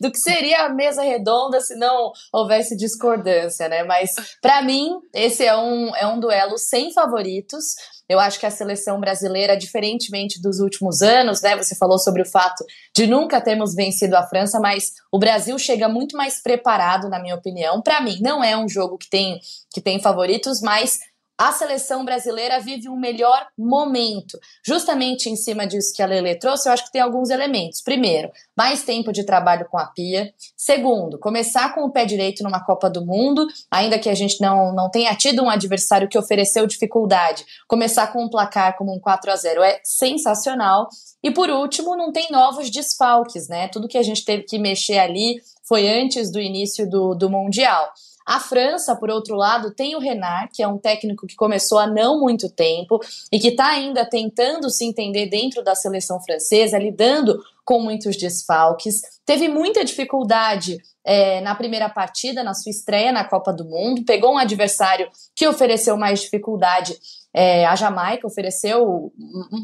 Do 0.00 0.10
que 0.10 0.18
seria 0.18 0.64
a 0.64 0.68
mesa 0.68 1.02
redonda 1.02 1.60
se 1.60 1.74
não 1.76 2.12
houvesse 2.32 2.76
discordância, 2.76 3.68
né? 3.68 3.82
Mas 3.82 4.14
para 4.40 4.62
mim, 4.62 4.98
esse 5.12 5.44
é 5.44 5.56
um, 5.56 5.94
é 5.96 6.06
um 6.06 6.18
duelo 6.18 6.56
sem 6.56 6.92
favoritos. 6.92 7.74
Eu 8.08 8.18
acho 8.18 8.40
que 8.40 8.46
a 8.46 8.50
seleção 8.50 8.98
brasileira, 8.98 9.56
diferentemente 9.56 10.40
dos 10.40 10.60
últimos 10.60 11.02
anos, 11.02 11.42
né? 11.42 11.56
Você 11.56 11.74
falou 11.74 11.98
sobre 11.98 12.22
o 12.22 12.26
fato 12.26 12.64
de 12.96 13.06
nunca 13.06 13.40
termos 13.40 13.74
vencido 13.74 14.16
a 14.16 14.26
França, 14.26 14.58
mas 14.58 14.94
o 15.12 15.18
Brasil 15.18 15.58
chega 15.58 15.88
muito 15.88 16.16
mais 16.16 16.42
preparado, 16.42 17.08
na 17.08 17.20
minha 17.20 17.34
opinião. 17.34 17.82
Para 17.82 18.00
mim, 18.00 18.18
não 18.20 18.42
é 18.42 18.56
um 18.56 18.68
jogo 18.68 18.96
que 18.96 19.10
tem, 19.10 19.38
que 19.70 19.80
tem 19.80 20.00
favoritos, 20.00 20.62
mas 20.62 20.98
a 21.38 21.52
seleção 21.52 22.04
brasileira 22.04 22.58
vive 22.58 22.88
um 22.88 22.96
melhor 22.96 23.46
momento. 23.56 24.36
Justamente 24.66 25.30
em 25.30 25.36
cima 25.36 25.68
disso 25.68 25.94
que 25.94 26.02
a 26.02 26.06
Lele 26.06 26.34
trouxe, 26.34 26.68
eu 26.68 26.72
acho 26.72 26.84
que 26.84 26.90
tem 26.90 27.00
alguns 27.00 27.30
elementos. 27.30 27.80
Primeiro, 27.80 28.32
mais 28.56 28.82
tempo 28.82 29.12
de 29.12 29.24
trabalho 29.24 29.68
com 29.70 29.78
a 29.78 29.86
Pia. 29.86 30.34
Segundo, 30.56 31.16
começar 31.16 31.72
com 31.76 31.82
o 31.84 31.92
pé 31.92 32.04
direito 32.04 32.42
numa 32.42 32.64
Copa 32.64 32.90
do 32.90 33.06
Mundo, 33.06 33.46
ainda 33.70 34.00
que 34.00 34.10
a 34.10 34.14
gente 34.14 34.40
não, 34.40 34.74
não 34.74 34.90
tenha 34.90 35.14
tido 35.14 35.44
um 35.44 35.48
adversário 35.48 36.08
que 36.08 36.18
ofereceu 36.18 36.66
dificuldade. 36.66 37.44
Começar 37.68 38.08
com 38.08 38.24
um 38.24 38.28
placar 38.28 38.76
como 38.76 38.92
um 38.92 38.98
4 38.98 39.30
a 39.30 39.36
0 39.36 39.62
é 39.62 39.80
sensacional. 39.84 40.88
E 41.22 41.30
por 41.30 41.50
último, 41.50 41.96
não 41.96 42.10
tem 42.10 42.26
novos 42.32 42.68
desfalques, 42.68 43.48
né? 43.48 43.68
Tudo 43.68 43.86
que 43.86 43.98
a 43.98 44.02
gente 44.02 44.24
teve 44.24 44.42
que 44.42 44.58
mexer 44.58 44.98
ali 44.98 45.40
foi 45.68 45.88
antes 45.88 46.32
do 46.32 46.40
início 46.40 46.88
do, 46.88 47.14
do 47.14 47.30
Mundial. 47.30 47.92
A 48.28 48.38
França, 48.38 48.94
por 48.94 49.08
outro 49.08 49.34
lado, 49.34 49.72
tem 49.72 49.96
o 49.96 49.98
Renard, 49.98 50.50
que 50.52 50.62
é 50.62 50.68
um 50.68 50.76
técnico 50.76 51.26
que 51.26 51.34
começou 51.34 51.78
há 51.78 51.86
não 51.86 52.20
muito 52.20 52.50
tempo 52.50 53.00
e 53.32 53.38
que 53.38 53.48
está 53.48 53.68
ainda 53.68 54.04
tentando 54.04 54.68
se 54.68 54.84
entender 54.84 55.30
dentro 55.30 55.64
da 55.64 55.74
seleção 55.74 56.20
francesa, 56.20 56.76
lidando 56.76 57.42
com 57.64 57.80
muitos 57.80 58.18
desfalques. 58.18 59.00
Teve 59.24 59.48
muita 59.48 59.82
dificuldade 59.82 60.76
é, 61.02 61.40
na 61.40 61.54
primeira 61.54 61.88
partida, 61.88 62.44
na 62.44 62.52
sua 62.52 62.68
estreia 62.68 63.12
na 63.12 63.24
Copa 63.24 63.50
do 63.50 63.64
Mundo, 63.64 64.04
pegou 64.04 64.34
um 64.34 64.38
adversário 64.38 65.08
que 65.34 65.48
ofereceu 65.48 65.96
mais 65.96 66.20
dificuldade 66.20 66.98
é, 67.34 67.66
a 67.66 67.76
Jamaica 67.76 68.26
ofereceu. 68.26 69.12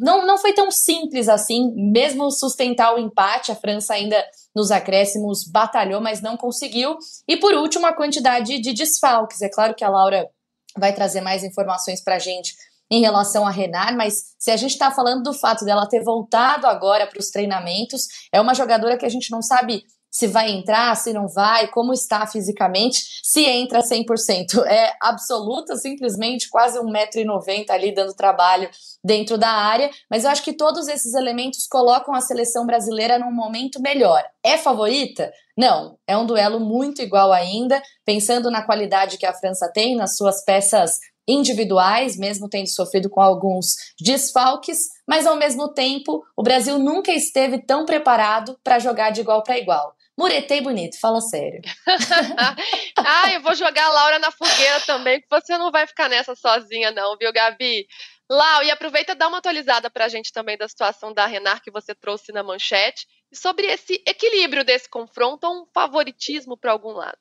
Não, 0.01 0.27
não 0.27 0.39
foi 0.39 0.53
tão 0.53 0.71
simples 0.71 1.29
assim, 1.29 1.73
mesmo 1.75 2.31
sustentar 2.31 2.95
o 2.95 2.99
empate, 2.99 3.51
a 3.51 3.57
França 3.57 3.95
ainda 3.95 4.23
nos 4.55 4.71
acréscimos 4.71 5.45
batalhou, 5.45 6.01
mas 6.01 6.21
não 6.21 6.37
conseguiu. 6.37 6.97
E 7.27 7.37
por 7.37 7.55
último, 7.55 7.87
a 7.87 7.93
quantidade 7.93 8.59
de 8.61 8.73
desfalques. 8.73 9.43
É 9.43 9.49
claro 9.49 9.75
que 9.75 9.85
a 9.85 9.89
Laura 9.89 10.29
vai 10.77 10.93
trazer 10.93 11.21
mais 11.21 11.43
informações 11.43 12.03
para 12.03 12.17
a 12.17 12.19
gente 12.19 12.55
em 12.91 13.01
relação 13.01 13.47
a 13.47 13.51
Renard, 13.51 13.97
mas 13.97 14.35
se 14.39 14.51
a 14.51 14.57
gente 14.57 14.73
está 14.73 14.91
falando 14.91 15.23
do 15.23 15.33
fato 15.33 15.65
dela 15.65 15.89
ter 15.89 16.03
voltado 16.03 16.67
agora 16.67 17.07
para 17.07 17.19
os 17.19 17.31
treinamentos, 17.31 18.07
é 18.31 18.41
uma 18.41 18.55
jogadora 18.55 18.97
que 18.99 19.07
a 19.07 19.09
gente 19.09 19.31
não 19.31 19.41
sabe 19.41 19.85
se 20.15 20.29
vai 20.29 20.53
entrar, 20.53 20.95
se 20.97 21.13
não 21.13 21.27
vai, 21.27 21.67
como 21.67 21.93
está 21.93 22.25
fisicamente, 22.25 23.21
se 23.21 23.45
entra 23.45 23.81
100%. 23.81 24.65
É 24.65 24.95
absoluta, 25.03 25.75
simplesmente 25.75 26.49
quase 26.49 26.79
1,90m 26.79 27.69
ali 27.71 27.93
dando 27.93 28.15
trabalho 28.15 28.71
dentro 29.03 29.37
da 29.37 29.49
área, 29.49 29.91
mas 30.09 30.23
eu 30.23 30.31
acho 30.31 30.45
que 30.45 30.53
todos 30.53 30.87
esses 30.87 31.15
elementos 31.15 31.67
colocam 31.67 32.15
a 32.15 32.21
seleção 32.21 32.65
brasileira 32.65 33.19
num 33.19 33.33
momento 33.33 33.83
melhor. 33.83 34.23
É 34.41 34.57
favorita? 34.57 35.33
Não, 35.59 35.99
é 36.07 36.17
um 36.17 36.27
duelo 36.27 36.61
muito 36.61 37.03
igual 37.03 37.33
ainda, 37.33 37.83
pensando 38.05 38.53
na 38.53 38.63
qualidade 38.63 39.19
que 39.19 39.27
a 39.27 39.35
França 39.35 39.69
tem 39.75 39.97
nas 39.97 40.17
suas 40.17 40.45
peças 40.45 41.01
individuais, 41.27 42.17
mesmo 42.17 42.49
tendo 42.49 42.69
sofrido 42.69 43.11
com 43.11 43.21
alguns 43.21 43.75
desfalques, 44.01 44.79
mas 45.09 45.27
ao 45.27 45.37
mesmo 45.37 45.69
tempo 45.73 46.23
o 46.37 46.43
Brasil 46.43 46.79
nunca 46.79 47.11
esteve 47.13 47.59
tão 47.59 47.85
preparado 47.85 48.57
para 48.63 48.79
jogar 48.79 49.11
de 49.11 49.23
igual 49.23 49.43
para 49.43 49.59
igual. 49.59 49.95
Muretei 50.17 50.61
bonito, 50.61 50.99
fala 51.01 51.21
sério. 51.21 51.61
ah, 52.99 53.33
eu 53.33 53.41
vou 53.43 53.55
jogar 53.55 53.87
a 53.87 53.93
Laura 53.93 54.19
na 54.21 54.31
fogueira 54.31 54.81
também, 54.87 55.21
que 55.21 55.27
você 55.29 55.59
não 55.59 55.73
vai 55.73 55.87
ficar 55.87 56.09
nessa 56.09 56.37
sozinha, 56.37 56.93
não, 56.93 57.17
viu, 57.19 57.33
Gabi? 57.33 57.87
Lau, 58.31 58.63
e 58.63 58.71
aproveita 58.71 59.13
e 59.13 59.15
dá 59.15 59.29
uma 59.29 59.39
atualizada 59.39 59.91
para 59.91 60.07
a 60.07 60.09
gente 60.09 60.33
também 60.33 60.57
da 60.57 60.69
situação 60.69 61.13
da 61.13 61.27
Renar 61.27 61.61
que 61.63 61.71
você 61.71 61.95
trouxe 61.95 62.33
na 62.33 62.43
manchete 62.43 63.07
e 63.31 63.37
sobre 63.37 63.67
esse 63.67 64.03
equilíbrio 64.07 64.65
desse 64.65 64.89
confronto 64.89 65.47
ou 65.47 65.63
um 65.63 65.67
favoritismo 65.75 66.57
para 66.57 66.73
algum 66.73 66.93
lado. 66.93 67.19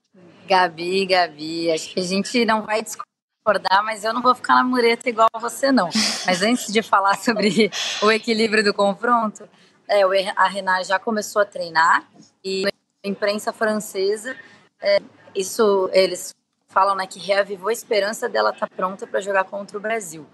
Gabi, 0.47 1.05
Gabi, 1.05 1.71
acho 1.71 1.89
que 1.89 1.99
a 1.99 2.03
gente 2.03 2.45
não 2.45 2.61
vai 2.61 2.81
discordar, 2.81 3.83
mas 3.83 4.05
eu 4.05 4.13
não 4.13 4.21
vou 4.21 4.33
ficar 4.33 4.55
na 4.55 4.63
mureta 4.63 5.09
igual 5.09 5.29
você, 5.41 5.71
não. 5.71 5.89
Mas 6.25 6.41
antes 6.41 6.71
de 6.71 6.81
falar 6.81 7.17
sobre 7.17 7.69
o 8.01 8.11
equilíbrio 8.11 8.63
do 8.63 8.73
confronto, 8.73 9.49
é, 9.89 10.03
a 10.37 10.47
Renar 10.47 10.85
já 10.85 10.97
começou 10.97 11.41
a 11.41 11.45
treinar 11.45 12.07
e 12.41 12.63
imprensa 13.03 13.51
francesa, 13.51 14.35
é, 14.81 15.01
isso 15.35 15.89
eles 15.93 16.33
falam 16.67 16.95
né, 16.95 17.05
que 17.05 17.19
reavivou 17.19 17.69
a 17.69 17.73
esperança 17.73 18.27
dela 18.27 18.49
estar 18.49 18.67
tá 18.67 18.75
pronta 18.75 19.05
para 19.05 19.21
jogar 19.21 19.43
contra 19.43 19.77
o 19.77 19.81
Brasil. 19.81 20.25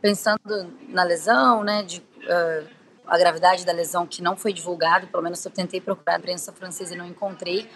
Pensando 0.00 0.72
na 0.88 1.02
lesão, 1.02 1.64
né, 1.64 1.82
de, 1.82 1.98
uh, 2.00 2.68
a 3.08 3.16
gravidade 3.16 3.64
da 3.64 3.72
lesão 3.72 4.06
que 4.06 4.22
não 4.22 4.36
foi 4.36 4.52
divulgado, 4.52 5.06
pelo 5.06 5.22
menos 5.22 5.42
eu 5.44 5.50
tentei 5.50 5.80
procurar 5.80 6.16
a 6.16 6.18
imprensa 6.18 6.52
francesa 6.52 6.94
e 6.94 6.96
não 6.96 7.06
encontrei. 7.06 7.68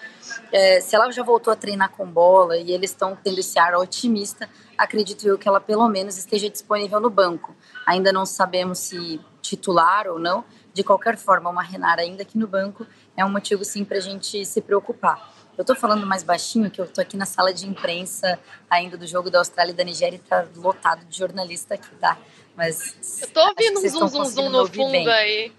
É, 0.53 0.81
se 0.81 0.95
ela 0.95 1.11
já 1.11 1.23
voltou 1.23 1.53
a 1.53 1.57
treinar 1.57 1.91
com 1.91 2.07
bola 2.07 2.57
e 2.59 2.71
eles 2.71 2.91
estão 2.91 3.17
tendo 3.17 3.39
esse 3.41 3.59
ar 3.59 3.75
otimista, 3.75 4.49
acredito 4.77 5.27
eu 5.27 5.39
que 5.39 5.49
ela 5.49 5.61
pelo 5.61 5.89
menos 5.89 6.19
esteja 6.19 6.51
disponível 6.51 7.01
no 7.01 7.09
banco. 7.09 7.57
Ainda 7.87 8.13
não 8.13 8.27
sabemos 8.27 8.79
se 8.79 9.21
titular 9.41 10.07
ou 10.07 10.19
não. 10.19 10.45
De 10.75 10.83
qualquer 10.83 11.17
forma, 11.17 11.51
uma 11.51 11.63
Renara 11.63 12.03
ainda 12.03 12.23
aqui 12.23 12.39
no 12.39 12.47
banco 12.47 12.87
é 13.17 13.25
um 13.25 13.31
motivo 13.31 13.65
sim 13.65 13.85
para 13.85 13.99
a 13.99 14.01
gente 14.01 14.45
se 14.45 14.61
preocupar. 14.61 15.33
Eu 15.57 15.63
estou 15.63 15.77
falando 15.77 16.07
mais 16.07 16.23
baixinho, 16.23 16.71
que 16.71 16.81
eu 16.81 16.87
estou 16.87 17.03
aqui 17.03 17.17
na 17.17 17.27
sala 17.27 17.53
de 17.53 17.67
imprensa 17.67 18.39
ainda 18.71 18.97
do 18.97 19.07
jogo 19.07 19.31
da 19.31 19.39
Austrália 19.39 19.73
e 19.73 19.75
da 19.75 19.85
Nigéria 19.85 20.17
e 20.17 20.21
está 20.21 20.47
lotado 20.57 21.05
de 21.05 21.19
jornalista 21.19 21.75
aqui, 21.75 21.95
tá? 21.97 22.17
Mas. 22.57 23.21
Eu 23.21 23.29
tô 23.29 23.41
ouvindo 23.41 23.81
um 23.81 23.89
zum, 23.89 24.09
zum, 24.09 24.25
zum 24.25 24.49
no 24.49 24.67
fundo 24.67 24.93
bem. 24.93 25.09
aí. 25.09 25.53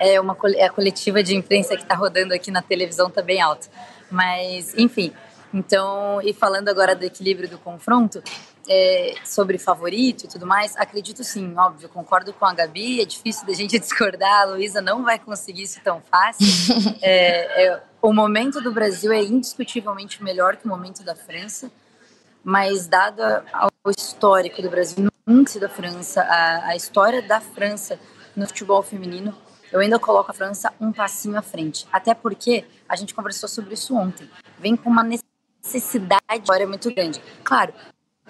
É 0.00 0.20
uma 0.20 0.36
é 0.56 0.64
a 0.64 0.70
coletiva 0.70 1.22
de 1.22 1.34
imprensa 1.34 1.76
que 1.76 1.82
está 1.82 1.94
rodando 1.94 2.34
aqui 2.34 2.50
na 2.50 2.62
televisão 2.62 3.10
tá 3.10 3.22
bem 3.22 3.40
alta. 3.40 3.68
Mas, 4.10 4.74
enfim. 4.76 5.12
Então, 5.52 6.20
e 6.22 6.32
falando 6.32 6.68
agora 6.68 6.94
do 6.94 7.04
equilíbrio 7.04 7.48
do 7.48 7.58
confronto, 7.58 8.22
é, 8.68 9.14
sobre 9.24 9.58
favorito 9.58 10.24
e 10.24 10.28
tudo 10.28 10.46
mais, 10.46 10.76
acredito 10.76 11.24
sim, 11.24 11.54
óbvio, 11.56 11.88
concordo 11.88 12.32
com 12.32 12.44
a 12.44 12.52
Gabi, 12.52 13.00
é 13.00 13.04
difícil 13.04 13.46
da 13.46 13.52
gente 13.54 13.78
discordar, 13.80 14.42
a 14.42 14.44
Luísa 14.44 14.80
não 14.80 15.02
vai 15.02 15.18
conseguir 15.18 15.62
isso 15.62 15.80
tão 15.82 16.02
fácil. 16.10 16.46
É, 17.00 17.66
é, 17.66 17.82
o 18.02 18.12
momento 18.12 18.60
do 18.60 18.72
Brasil 18.72 19.12
é 19.12 19.22
indiscutivelmente 19.22 20.22
melhor 20.22 20.56
que 20.56 20.66
o 20.66 20.68
momento 20.68 21.02
da 21.04 21.14
França, 21.14 21.70
mas 22.42 22.86
dado 22.86 23.22
o 23.84 23.90
histórico 23.90 24.60
do 24.60 24.68
Brasil, 24.68 25.08
nunca 25.26 25.58
da 25.60 25.68
França, 25.68 26.22
a, 26.22 26.66
a 26.68 26.76
história 26.76 27.22
da 27.22 27.40
França 27.40 27.98
no 28.34 28.46
futebol 28.46 28.82
feminino, 28.82 29.34
eu 29.72 29.80
ainda 29.80 29.98
coloco 29.98 30.30
a 30.30 30.34
França 30.34 30.72
um 30.80 30.92
passinho 30.92 31.38
à 31.38 31.42
frente. 31.42 31.86
Até 31.92 32.14
porque 32.14 32.64
a 32.88 32.96
gente 32.96 33.14
conversou 33.14 33.48
sobre 33.48 33.74
isso 33.74 33.94
ontem. 33.94 34.28
Vem 34.58 34.76
com 34.76 34.90
uma 34.90 35.04
necessidade 35.04 36.22
muito 36.66 36.92
grande. 36.92 37.20
Claro, 37.44 37.72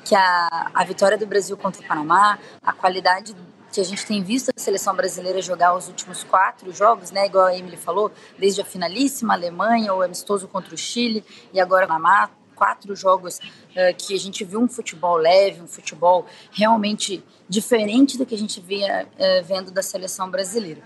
que 0.08 0.14
a, 0.14 0.70
a 0.72 0.84
vitória 0.84 1.18
do 1.18 1.26
Brasil 1.26 1.54
contra 1.54 1.82
o 1.82 1.86
Panamá, 1.86 2.38
a 2.62 2.72
qualidade 2.72 3.36
que 3.70 3.78
a 3.78 3.84
gente 3.84 4.06
tem 4.06 4.22
visto 4.22 4.48
a 4.48 4.58
seleção 4.58 4.94
brasileira 4.96 5.42
jogar 5.42 5.76
os 5.76 5.86
últimos 5.86 6.24
quatro 6.24 6.72
jogos, 6.72 7.10
né, 7.10 7.26
igual 7.26 7.44
a 7.44 7.54
Emily 7.54 7.76
falou, 7.76 8.10
desde 8.38 8.62
a 8.62 8.64
finalíssima, 8.64 9.34
Alemanha, 9.34 9.92
o 9.92 10.00
amistoso 10.00 10.48
contra 10.48 10.74
o 10.74 10.78
Chile 10.78 11.22
e 11.52 11.60
agora 11.60 11.84
o 11.84 11.88
Panamá, 11.88 12.30
quatro 12.56 12.96
jogos 12.96 13.36
uh, 13.36 13.94
que 13.98 14.14
a 14.14 14.18
gente 14.18 14.42
viu 14.44 14.60
um 14.60 14.66
futebol 14.66 15.18
leve, 15.18 15.60
um 15.60 15.68
futebol 15.68 16.24
realmente 16.52 17.22
diferente 17.46 18.16
do 18.16 18.24
que 18.24 18.34
a 18.34 18.38
gente 18.38 18.62
via 18.62 19.06
uh, 19.06 19.44
vendo 19.44 19.70
da 19.70 19.82
seleção 19.82 20.30
brasileira. 20.30 20.80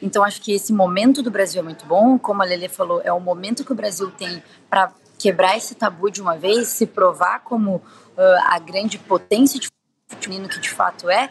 Então 0.00 0.24
acho 0.24 0.40
que 0.40 0.52
esse 0.52 0.72
momento 0.72 1.22
do 1.22 1.30
Brasil 1.30 1.60
é 1.60 1.62
muito 1.62 1.84
bom, 1.84 2.18
como 2.18 2.42
a 2.42 2.46
Lele 2.46 2.68
falou, 2.68 3.02
é 3.04 3.12
o 3.12 3.20
momento 3.20 3.62
que 3.62 3.72
o 3.72 3.76
Brasil 3.76 4.10
tem 4.10 4.42
para 4.70 4.90
quebrar 5.18 5.56
esse 5.56 5.74
tabu 5.74 6.10
de 6.10 6.20
uma 6.20 6.36
vez, 6.36 6.68
se 6.68 6.86
provar 6.86 7.40
como 7.40 7.80
a 8.16 8.58
grande 8.58 8.98
potência 8.98 9.58
de 9.58 9.68
feminino 10.20 10.48
que 10.48 10.60
de 10.60 10.70
fato 10.70 11.10
é, 11.10 11.30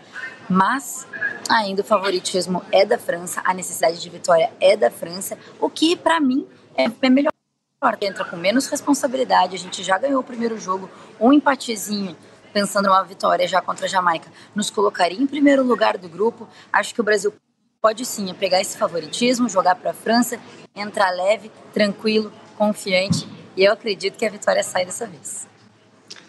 mas 0.50 1.08
ainda 1.50 1.82
o 1.82 1.86
favoritismo 1.86 2.64
é 2.72 2.86
da 2.86 2.98
França, 2.98 3.42
a 3.46 3.54
necessidade 3.54 4.02
de 4.02 4.10
vitória 4.10 4.52
é 4.60 4.76
da 4.76 4.92
França, 4.92 5.38
o 5.60 5.70
que 5.70 5.96
para 5.96 6.20
mim 6.20 6.48
é 6.76 6.88
melhor. 7.10 7.32
Entra 8.02 8.24
com 8.24 8.38
menos 8.38 8.68
responsabilidade, 8.68 9.56
a 9.56 9.60
gente 9.60 9.84
já 9.84 9.98
ganhou 9.98 10.22
o 10.22 10.24
primeiro 10.24 10.58
jogo, 10.58 10.90
um 11.20 11.34
empatezinho, 11.34 12.16
pensando 12.54 12.86
numa 12.86 13.04
vitória 13.04 13.46
já 13.48 13.62
contra 13.62 13.86
a 13.86 13.90
Jamaica, 13.90 14.32
nos 14.56 14.70
colocaria 14.70 15.22
em 15.22 15.28
primeiro 15.28 15.64
lugar 15.64 15.98
do 15.98 16.08
grupo. 16.08 16.48
Acho 16.72 16.94
que 16.94 17.02
o 17.02 17.04
Brasil 17.04 17.34
pode 17.82 18.06
sim 18.06 18.34
pegar 18.36 18.62
esse 18.62 18.78
favoritismo, 18.78 19.50
jogar 19.50 19.76
para 19.76 19.92
a 19.92 19.94
França, 19.94 20.40
entrar 20.74 21.10
leve, 21.10 21.52
tranquilo, 21.74 22.32
confiante, 22.58 23.28
e 23.58 23.66
eu 23.66 23.74
acredito 23.74 24.18
que 24.18 24.26
a 24.26 24.30
vitória 24.30 24.64
sai 24.64 24.86
dessa 24.86 25.06
vez. 25.06 25.46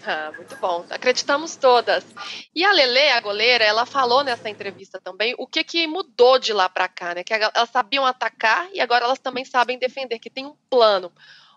Ah, 0.06 0.32
muito 0.36 0.54
bom. 0.56 0.84
Acreditamos 0.90 1.56
todas. 1.56 2.04
E 2.54 2.62
a 2.64 2.72
Lele, 2.72 3.10
a 3.10 3.20
goleira, 3.20 3.64
ela 3.64 3.86
falou 3.86 4.22
nessa 4.22 4.50
entrevista 4.50 5.00
também 5.00 5.34
o 5.38 5.46
que, 5.46 5.64
que 5.64 5.86
mudou 5.86 6.38
de 6.38 6.52
lá 6.52 6.68
para 6.68 6.88
cá, 6.88 7.14
né? 7.14 7.24
Que 7.24 7.32
elas 7.32 7.70
sabiam 7.70 8.04
atacar 8.04 8.68
e 8.72 8.80
agora 8.80 9.06
elas 9.06 9.18
também 9.18 9.44
sabem 9.44 9.78
defender, 9.78 10.18
que 10.18 10.28
tem 10.28 10.44
um 10.44 10.54
plano. 10.68 11.10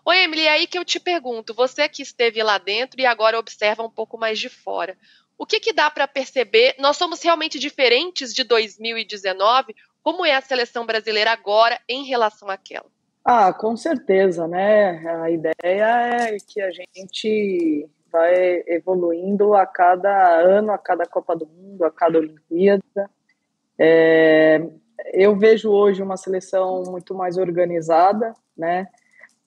Oi, 0.04 0.16
Emily, 0.22 0.46
é 0.46 0.50
aí 0.50 0.66
que 0.66 0.78
eu 0.78 0.84
te 0.84 0.98
pergunto, 0.98 1.52
você 1.52 1.86
que 1.88 2.02
esteve 2.02 2.42
lá 2.42 2.56
dentro 2.56 2.98
e 2.98 3.04
agora 3.04 3.38
observa 3.38 3.82
um 3.82 3.90
pouco 3.90 4.16
mais 4.16 4.38
de 4.38 4.48
fora, 4.48 4.96
o 5.36 5.44
que, 5.44 5.60
que 5.60 5.72
dá 5.72 5.90
para 5.90 6.08
perceber? 6.08 6.74
Nós 6.78 6.96
somos 6.96 7.22
realmente 7.22 7.58
diferentes 7.58 8.32
de 8.32 8.42
2019? 8.42 9.74
Como 10.02 10.24
é 10.24 10.34
a 10.34 10.40
seleção 10.40 10.86
brasileira 10.86 11.30
agora 11.30 11.78
em 11.86 12.04
relação 12.04 12.48
àquela? 12.48 12.86
Ah, 13.24 13.52
com 13.52 13.76
certeza, 13.76 14.48
né? 14.48 15.06
A 15.22 15.30
ideia 15.30 15.54
é 15.64 16.36
que 16.38 16.62
a 16.62 16.70
gente 16.70 17.86
vai 18.10 18.62
evoluindo 18.66 19.54
a 19.54 19.66
cada 19.66 20.40
ano, 20.40 20.72
a 20.72 20.78
cada 20.78 21.06
Copa 21.06 21.36
do 21.36 21.46
Mundo, 21.46 21.84
a 21.84 21.90
cada 21.90 22.18
Olimpíada. 22.18 23.10
É, 23.78 24.60
eu 25.12 25.36
vejo 25.36 25.70
hoje 25.70 26.02
uma 26.02 26.16
seleção 26.16 26.82
muito 26.86 27.14
mais 27.14 27.36
organizada, 27.36 28.34
né? 28.56 28.88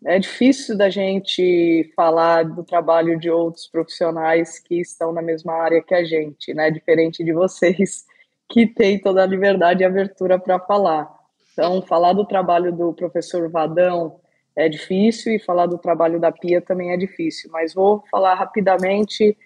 É 0.03 0.17
difícil 0.17 0.75
da 0.75 0.89
gente 0.89 1.91
falar 1.95 2.43
do 2.43 2.63
trabalho 2.63 3.19
de 3.19 3.29
outros 3.29 3.67
profissionais 3.67 4.57
que 4.57 4.79
estão 4.81 5.11
na 5.11 5.21
mesma 5.21 5.53
área 5.53 5.81
que 5.81 5.93
a 5.93 6.03
gente, 6.03 6.53
né? 6.53 6.71
Diferente 6.71 7.23
de 7.23 7.31
vocês, 7.33 8.05
que 8.49 8.65
têm 8.65 8.99
toda 8.99 9.21
a 9.21 9.27
liberdade 9.27 9.83
e 9.83 9.85
abertura 9.85 10.39
para 10.39 10.59
falar. 10.59 11.07
Então, 11.53 11.81
falar 11.81 12.13
do 12.13 12.25
trabalho 12.25 12.71
do 12.71 12.93
professor 12.93 13.49
Vadão 13.49 14.19
é 14.55 14.67
difícil 14.67 15.33
e 15.33 15.39
falar 15.39 15.65
do 15.65 15.77
trabalho 15.77 16.19
da 16.19 16.31
Pia 16.31 16.61
também 16.61 16.91
é 16.91 16.97
difícil, 16.97 17.49
mas 17.51 17.73
vou 17.73 18.03
falar 18.11 18.35
rapidamente 18.35 19.37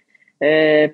é, 0.42 0.92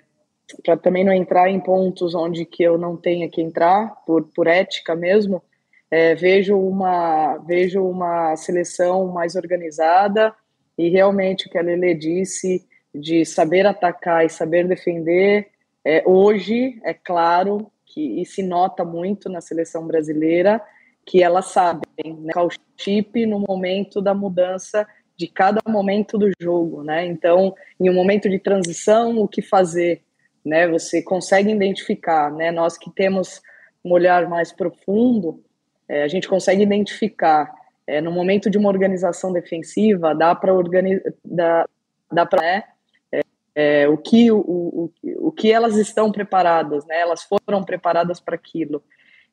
para 0.63 0.77
também 0.77 1.03
não 1.03 1.13
entrar 1.13 1.49
em 1.49 1.59
pontos 1.59 2.13
onde 2.13 2.45
que 2.45 2.63
eu 2.63 2.77
não 2.77 2.97
tenha 2.97 3.29
que 3.29 3.41
entrar 3.41 3.95
por, 4.05 4.23
por 4.35 4.47
ética 4.47 4.95
mesmo. 4.95 5.41
É, 5.89 6.15
vejo 6.15 6.57
uma 6.57 7.37
vejo 7.39 7.83
uma 7.83 8.35
seleção 8.37 9.07
mais 9.07 9.35
organizada 9.35 10.33
e 10.77 10.89
realmente 10.89 11.47
o 11.47 11.49
que 11.49 11.57
a 11.57 11.61
Lele 11.61 11.93
disse 11.93 12.65
de 12.93 13.25
saber 13.25 13.65
atacar 13.65 14.25
e 14.25 14.29
saber 14.29 14.67
defender 14.67 15.49
é, 15.83 16.01
hoje 16.05 16.79
é 16.83 16.93
claro 16.93 17.69
que 17.85 18.21
e 18.21 18.25
se 18.25 18.41
nota 18.41 18.85
muito 18.85 19.29
na 19.29 19.41
seleção 19.41 19.85
brasileira 19.85 20.61
que 21.05 21.23
elas 21.23 21.47
sabem 21.47 21.81
né, 22.19 22.33
o 22.37 22.49
chip 22.77 23.25
no 23.25 23.39
momento 23.39 24.01
da 24.01 24.13
mudança 24.13 24.87
de 25.17 25.27
cada 25.27 25.61
momento 25.67 26.17
do 26.17 26.31
jogo, 26.41 26.83
né? 26.83 27.05
Então, 27.05 27.53
em 27.79 27.89
um 27.89 27.93
momento 27.93 28.27
de 28.27 28.39
transição, 28.39 29.19
o 29.19 29.27
que 29.27 29.41
fazer, 29.41 30.01
né? 30.43 30.67
Você 30.67 31.03
consegue 31.03 31.51
identificar, 31.51 32.31
né? 32.31 32.51
Nós 32.51 32.75
que 32.77 32.89
temos 32.89 33.39
um 33.85 33.91
olhar 33.91 34.27
mais 34.27 34.51
profundo, 34.51 35.43
é, 35.87 36.03
a 36.03 36.07
gente 36.07 36.27
consegue 36.27 36.63
identificar 36.63 37.53
é, 37.85 38.01
no 38.01 38.11
momento 38.11 38.49
de 38.49 38.57
uma 38.57 38.69
organização 38.69 39.31
defensiva, 39.31 40.15
dá 40.15 40.33
para 40.33 40.53
organizar, 40.53 41.13
dá, 41.23 41.69
dá 42.11 42.25
para 42.25 42.41
né, 42.41 42.63
é, 43.11 43.21
é, 43.53 43.87
o 43.87 43.97
que 43.97 44.31
o, 44.31 44.39
o, 44.39 44.91
o 45.27 45.31
que 45.31 45.51
elas 45.51 45.75
estão 45.77 46.11
preparadas, 46.11 46.85
né? 46.85 46.99
Elas 46.99 47.23
foram 47.23 47.63
preparadas 47.63 48.19
para 48.19 48.35
aquilo. 48.35 48.83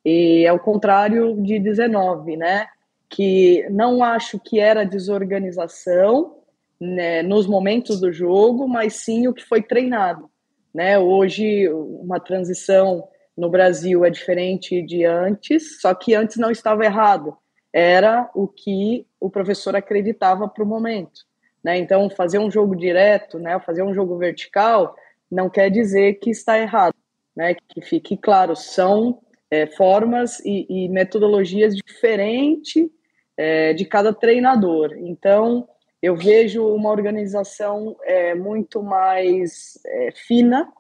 E 0.05 0.45
é 0.47 0.53
o 0.53 0.59
contrário 0.59 1.41
de 1.43 1.59
19, 1.59 2.37
né? 2.37 2.67
Que 3.09 3.67
não 3.71 4.03
acho 4.03 4.39
que 4.39 4.59
era 4.59 4.85
desorganização 4.85 6.39
né, 6.81 7.23
nos 7.23 7.47
momentos 7.47 8.01
do 8.01 8.13
jogo, 8.13 8.69
mas 8.69 8.95
sim 8.95 9.27
o 9.27 9.35
que 9.35 9.45
foi 9.45 9.63
treinado. 9.63 10.31
Né? 10.73 10.99
Hoje, 10.99 11.69
uma 11.69 12.21
transição 12.21 13.09
no 13.37 13.51
Brasil 13.51 14.05
é 14.05 14.11
diferente 14.11 14.83
de 14.83 15.05
antes, 15.05 15.81
só 15.81 15.95
que 15.95 16.15
antes 16.15 16.37
não 16.37 16.51
estava 16.51 16.85
errado. 16.85 17.37
Era 17.73 18.31
o 18.35 18.47
que 18.47 19.07
o 19.21 19.31
professor 19.31 19.75
acreditava 19.77 20.49
para 20.49 20.63
o 20.63 20.67
momento. 20.67 21.27
Né? 21.63 21.79
Então, 21.79 22.09
fazer 22.11 22.39
um 22.39 22.51
jogo 22.51 22.77
direto, 22.77 23.39
né, 23.39 23.59
fazer 23.61 23.83
um 23.83 23.93
jogo 23.93 24.17
vertical, 24.17 24.95
não 25.31 25.51
quer 25.51 25.71
dizer 25.71 26.15
que 26.15 26.31
está 26.31 26.59
errado. 26.59 26.95
Né? 27.35 27.55
Que 27.55 27.81
fique 27.81 28.17
claro, 28.17 28.55
são 28.57 29.21
é, 29.51 29.67
formas 29.67 30.41
e, 30.41 30.67
e, 30.69 30.89
metodologias 30.89 31.75
diferentes 31.75 32.89
é, 33.37 33.73
de 33.73 33.85
cada 33.85 34.13
treinador. 34.13 34.95
Então, 34.99 35.69
eu 36.03 36.17
vejo 36.17 36.67
uma 36.67 36.91
organização 36.91 37.97
é, 38.05 38.35
muito 38.35 38.83
mais 38.83 39.79
é, 39.87 40.11
fina. 40.13 40.71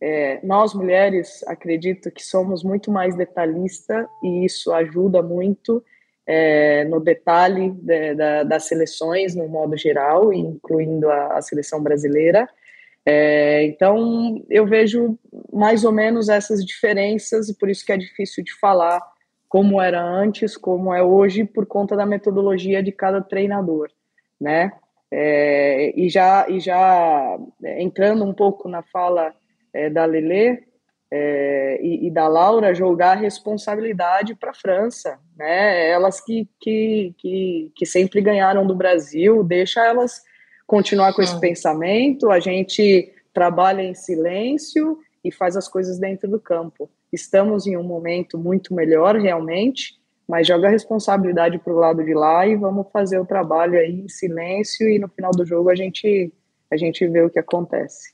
É, 0.00 0.40
nós, 0.44 0.74
mulheres, 0.74 1.42
acredito 1.46 2.10
que 2.10 2.24
somos 2.24 2.62
muito 2.62 2.90
mais 2.90 3.16
detalhista 3.16 4.08
e 4.22 4.44
isso 4.44 4.72
ajuda 4.72 5.22
muito 5.22 5.84
é, 6.26 6.84
no 6.84 7.00
detalhe 7.00 7.70
de, 7.70 8.14
da, 8.14 8.42
das 8.44 8.64
seleções, 8.64 9.34
no 9.34 9.48
modo 9.48 9.76
geral, 9.76 10.32
incluindo 10.32 11.10
a, 11.10 11.38
a 11.38 11.42
seleção 11.42 11.82
brasileira. 11.82 12.48
É, 13.04 13.64
então, 13.64 14.44
eu 14.50 14.66
vejo 14.66 15.18
mais 15.52 15.84
ou 15.84 15.92
menos 15.92 16.28
essas 16.28 16.64
diferenças, 16.64 17.48
e 17.48 17.56
por 17.56 17.70
isso 17.70 17.84
que 17.84 17.92
é 17.92 17.96
difícil 17.96 18.44
de 18.44 18.52
falar 18.58 19.00
como 19.48 19.80
era 19.80 20.02
antes, 20.02 20.56
como 20.56 20.92
é 20.92 21.02
hoje, 21.02 21.44
por 21.44 21.64
conta 21.66 21.96
da 21.96 22.04
metodologia 22.04 22.82
de 22.82 22.92
cada 22.92 23.22
treinador, 23.22 23.90
né? 24.38 24.72
É, 25.10 25.98
e 25.98 26.10
já, 26.10 26.46
e 26.48 26.60
já 26.60 27.38
é, 27.64 27.82
entrando 27.82 28.24
um 28.24 28.34
pouco 28.34 28.68
na 28.68 28.82
fala 28.82 29.34
é, 29.72 29.88
da 29.88 30.04
Lele 30.04 30.68
é, 31.10 31.80
e, 31.82 32.06
e, 32.06 32.10
da 32.10 32.28
Laura, 32.28 32.74
jogar 32.74 33.12
a 33.12 33.20
responsabilidade 33.20 34.34
para 34.34 34.50
a 34.50 34.54
França, 34.54 35.18
né? 35.34 35.88
Elas 35.88 36.20
que, 36.20 36.46
que, 36.60 37.14
que, 37.16 37.72
que 37.74 37.86
sempre 37.86 38.20
ganharam 38.20 38.66
do 38.66 38.74
Brasil, 38.74 39.42
deixa 39.42 39.82
elas 39.82 40.22
continuar 40.68 41.14
com 41.14 41.22
esse 41.22 41.34
hum. 41.34 41.40
pensamento, 41.40 42.30
a 42.30 42.38
gente 42.38 43.10
trabalha 43.32 43.82
em 43.82 43.94
silêncio 43.94 44.98
e 45.24 45.32
faz 45.32 45.56
as 45.56 45.66
coisas 45.66 45.98
dentro 45.98 46.30
do 46.30 46.38
campo. 46.38 46.90
Estamos 47.10 47.66
em 47.66 47.76
um 47.76 47.82
momento 47.82 48.36
muito 48.36 48.74
melhor, 48.74 49.16
realmente, 49.16 49.98
mas 50.28 50.46
joga 50.46 50.68
a 50.68 50.70
responsabilidade 50.70 51.58
para 51.58 51.72
o 51.72 51.76
lado 51.76 52.04
de 52.04 52.12
lá 52.12 52.46
e 52.46 52.54
vamos 52.54 52.86
fazer 52.92 53.18
o 53.18 53.24
trabalho 53.24 53.78
aí 53.78 54.02
em 54.02 54.08
silêncio 54.10 54.86
e 54.86 54.98
no 54.98 55.08
final 55.08 55.30
do 55.30 55.44
jogo 55.44 55.70
a 55.70 55.74
gente, 55.74 56.30
a 56.70 56.76
gente 56.76 57.06
vê 57.08 57.22
o 57.22 57.30
que 57.30 57.38
acontece. 57.38 58.12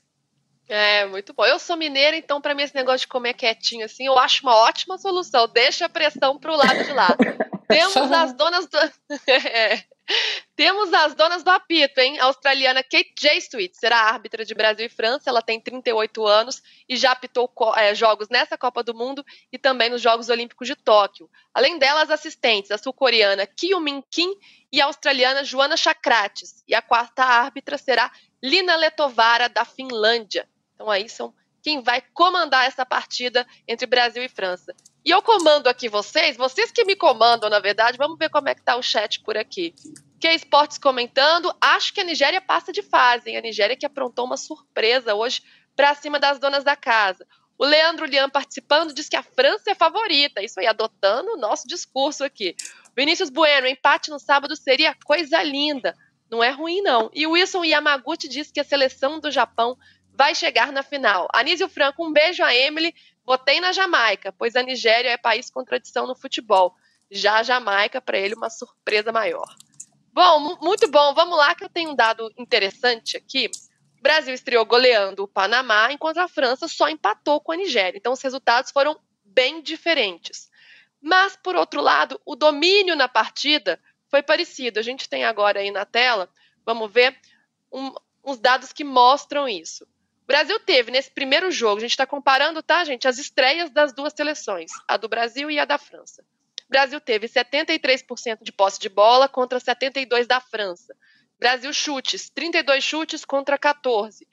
É, 0.67 1.05
muito 1.07 1.33
bom. 1.33 1.45
Eu 1.45 1.59
sou 1.59 1.75
mineira, 1.75 2.15
então 2.15 2.39
para 2.39 2.55
mim 2.55 2.63
esse 2.63 2.73
negócio 2.73 3.01
de 3.01 3.07
comer 3.09 3.33
quietinho 3.33 3.85
assim, 3.85 4.05
eu 4.05 4.17
acho 4.17 4.43
uma 4.43 4.55
ótima 4.55 4.97
solução. 4.97 5.45
Deixa 5.49 5.87
a 5.87 5.89
pressão 5.89 6.39
pro 6.39 6.55
lado 6.55 6.85
de 6.85 6.93
lá. 6.93 7.09
Temos 7.67 7.97
as 7.97 8.33
donas 8.33 8.65
do... 8.67 8.77
é. 9.29 9.83
Temos 10.55 10.93
as 10.93 11.13
donas 11.15 11.43
do 11.43 11.49
apito, 11.49 11.99
hein? 11.99 12.19
A 12.19 12.25
australiana 12.25 12.81
Kate 12.81 13.13
J. 13.19 13.37
Sweet 13.37 13.77
será 13.77 13.97
árbitra 13.97 14.45
de 14.45 14.53
Brasil 14.53 14.85
e 14.85 14.89
França. 14.89 15.29
Ela 15.29 15.41
tem 15.41 15.59
38 15.59 16.25
anos 16.25 16.61
e 16.87 16.95
já 16.95 17.11
apitou 17.11 17.51
é, 17.75 17.93
jogos 17.93 18.29
nessa 18.29 18.57
Copa 18.57 18.81
do 18.81 18.93
Mundo 18.93 19.25
e 19.51 19.57
também 19.57 19.89
nos 19.89 20.01
Jogos 20.01 20.29
Olímpicos 20.29 20.67
de 20.67 20.75
Tóquio. 20.75 21.29
Além 21.53 21.77
delas, 21.77 22.09
assistentes, 22.09 22.71
a 22.71 22.77
sul-coreana 22.77 23.45
Kyu 23.45 23.79
Min 23.81 24.01
Kim 24.09 24.33
e 24.71 24.79
a 24.79 24.85
australiana 24.85 25.43
Joana 25.43 25.75
Chakrates. 25.75 26.63
E 26.67 26.73
a 26.73 26.81
quarta 26.81 27.23
árbitra 27.23 27.77
será 27.77 28.11
Lina 28.41 28.75
Letovara, 28.75 29.49
da 29.49 29.65
Finlândia. 29.65 30.47
Então 30.75 30.89
aí 30.89 31.09
são 31.09 31.33
quem 31.61 31.81
vai 31.81 32.01
comandar 32.13 32.65
essa 32.65 32.85
partida 32.85 33.45
entre 33.67 33.87
Brasil 33.87 34.23
e 34.23 34.29
França. 34.29 34.73
E 35.05 35.11
eu 35.11 35.21
comando 35.21 35.67
aqui 35.67 35.87
vocês, 35.87 36.35
vocês 36.35 36.71
que 36.71 36.83
me 36.83 36.95
comandam, 36.95 37.47
na 37.47 37.59
verdade, 37.59 37.95
vamos 37.95 38.17
ver 38.17 38.27
como 38.29 38.49
é 38.49 38.55
que 38.55 38.63
tá 38.63 38.75
o 38.75 38.81
chat 38.81 39.21
por 39.21 39.37
aqui. 39.37 39.75
Que 40.19 40.27
Esportes 40.29 40.79
comentando, 40.79 41.55
acho 41.61 41.93
que 41.93 42.01
a 42.01 42.03
Nigéria 42.03 42.41
passa 42.41 42.73
de 42.73 42.81
fase, 42.81 43.29
hein? 43.29 43.37
A 43.37 43.41
Nigéria 43.41 43.75
que 43.75 43.85
aprontou 43.85 44.25
uma 44.25 44.35
surpresa 44.35 45.13
hoje 45.13 45.43
para 45.75 45.93
cima 45.93 46.19
das 46.19 46.39
donas 46.39 46.63
da 46.63 46.75
casa. 46.75 47.23
O 47.55 47.63
Leandro 47.63 48.07
Lian 48.07 48.31
participando 48.31 48.95
diz 48.95 49.07
que 49.07 49.15
a 49.15 49.21
França 49.21 49.69
é 49.69 49.75
favorita, 49.75 50.41
isso 50.41 50.59
aí, 50.59 50.65
adotando 50.65 51.33
o 51.33 51.37
nosso 51.37 51.67
discurso 51.67 52.23
aqui. 52.23 52.55
Vinícius 52.97 53.29
Bueno, 53.29 53.67
empate 53.67 54.09
no 54.09 54.17
sábado 54.17 54.55
seria 54.55 54.95
coisa 55.05 55.43
linda. 55.43 55.93
Não 56.31 56.43
é 56.43 56.49
ruim, 56.49 56.81
não. 56.81 57.11
E 57.13 57.27
Wilson 57.27 57.63
Yamaguchi 57.63 58.27
diz 58.27 58.51
que 58.51 58.59
a 58.59 58.63
seleção 58.63 59.19
do 59.19 59.29
Japão 59.29 59.77
vai 60.11 60.33
chegar 60.33 60.71
na 60.71 60.81
final. 60.81 61.27
Anísio 61.33 61.69
Franco, 61.69 62.05
um 62.05 62.11
beijo 62.11 62.43
a 62.43 62.55
Emily. 62.55 62.93
Votei 63.25 63.59
na 63.59 63.71
Jamaica, 63.71 64.31
pois 64.31 64.55
a 64.55 64.61
Nigéria 64.61 65.09
é 65.09 65.17
país 65.17 65.49
com 65.49 65.63
tradição 65.63 66.05
no 66.05 66.15
futebol. 66.15 66.75
Já 67.09 67.39
a 67.39 67.43
Jamaica, 67.43 67.99
para 67.99 68.17
ele, 68.17 68.35
uma 68.35 68.49
surpresa 68.49 69.11
maior. 69.11 69.55
Bom, 70.13 70.57
muito 70.61 70.89
bom. 70.89 71.13
Vamos 71.13 71.37
lá, 71.37 71.55
que 71.55 71.63
eu 71.63 71.69
tenho 71.69 71.91
um 71.91 71.95
dado 71.95 72.31
interessante 72.37 73.17
aqui. 73.17 73.49
O 73.99 74.01
Brasil 74.01 74.33
estreou 74.33 74.65
goleando 74.65 75.23
o 75.23 75.27
Panamá, 75.27 75.91
enquanto 75.91 76.19
a 76.19 76.27
França 76.27 76.67
só 76.67 76.87
empatou 76.87 77.41
com 77.41 77.51
a 77.51 77.57
Nigéria. 77.57 77.97
Então, 77.97 78.13
os 78.13 78.21
resultados 78.21 78.71
foram 78.71 78.99
bem 79.23 79.61
diferentes. 79.61 80.49
Mas, 81.01 81.35
por 81.35 81.55
outro 81.55 81.81
lado, 81.81 82.19
o 82.25 82.35
domínio 82.35 82.95
na 82.95 83.07
partida 83.07 83.79
foi 84.09 84.23
parecido. 84.23 84.79
A 84.79 84.83
gente 84.83 85.09
tem 85.09 85.25
agora 85.25 85.59
aí 85.59 85.71
na 85.71 85.85
tela, 85.85 86.29
vamos 86.65 86.91
ver, 86.91 87.19
um, 87.71 87.93
uns 88.23 88.39
dados 88.39 88.71
que 88.71 88.83
mostram 88.83 89.47
isso. 89.47 89.87
O 90.25 90.27
Brasil 90.27 90.59
teve 90.59 90.89
nesse 90.89 91.11
primeiro 91.11 91.51
jogo, 91.51 91.77
a 91.77 91.81
gente 91.81 91.91
está 91.91 92.07
comparando, 92.07 92.63
tá, 92.63 92.83
gente, 92.83 93.07
as 93.07 93.19
estreias 93.19 93.69
das 93.69 93.93
duas 93.93 94.11
seleções, 94.11 94.71
a 94.87 94.97
do 94.97 95.07
Brasil 95.07 95.51
e 95.51 95.59
a 95.59 95.65
da 95.65 95.77
França. 95.77 96.23
O 96.65 96.69
Brasil 96.69 96.99
teve 96.99 97.27
73% 97.27 98.39
de 98.41 98.51
posse 98.51 98.79
de 98.79 98.89
bola 98.89 99.29
contra 99.29 99.59
72% 99.59 100.25
da 100.25 100.39
França. 100.39 100.95
Brasil 101.37 101.71
chutes, 101.71 102.27
32 102.31 102.83
chutes 102.83 103.23
contra 103.23 103.55
14. 103.55 104.27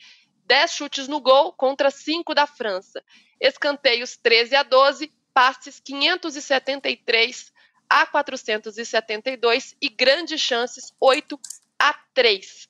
10 0.46 0.72
chutes 0.72 1.09
no 1.09 1.20
gol 1.20 1.52
contra 1.52 1.90
5 1.90 2.35
da 2.35 2.46
França. 2.46 3.05
Escanteios 3.38 4.16
13 4.16 4.57
a 4.57 4.62
12, 4.62 5.12
passes 5.35 5.78
573 5.78 7.52
a 7.87 8.07
472 8.07 9.76
e 9.78 9.90
grandes 9.90 10.40
chances 10.40 10.90
8 10.98 11.38
a 11.78 11.92
3. 12.14 12.66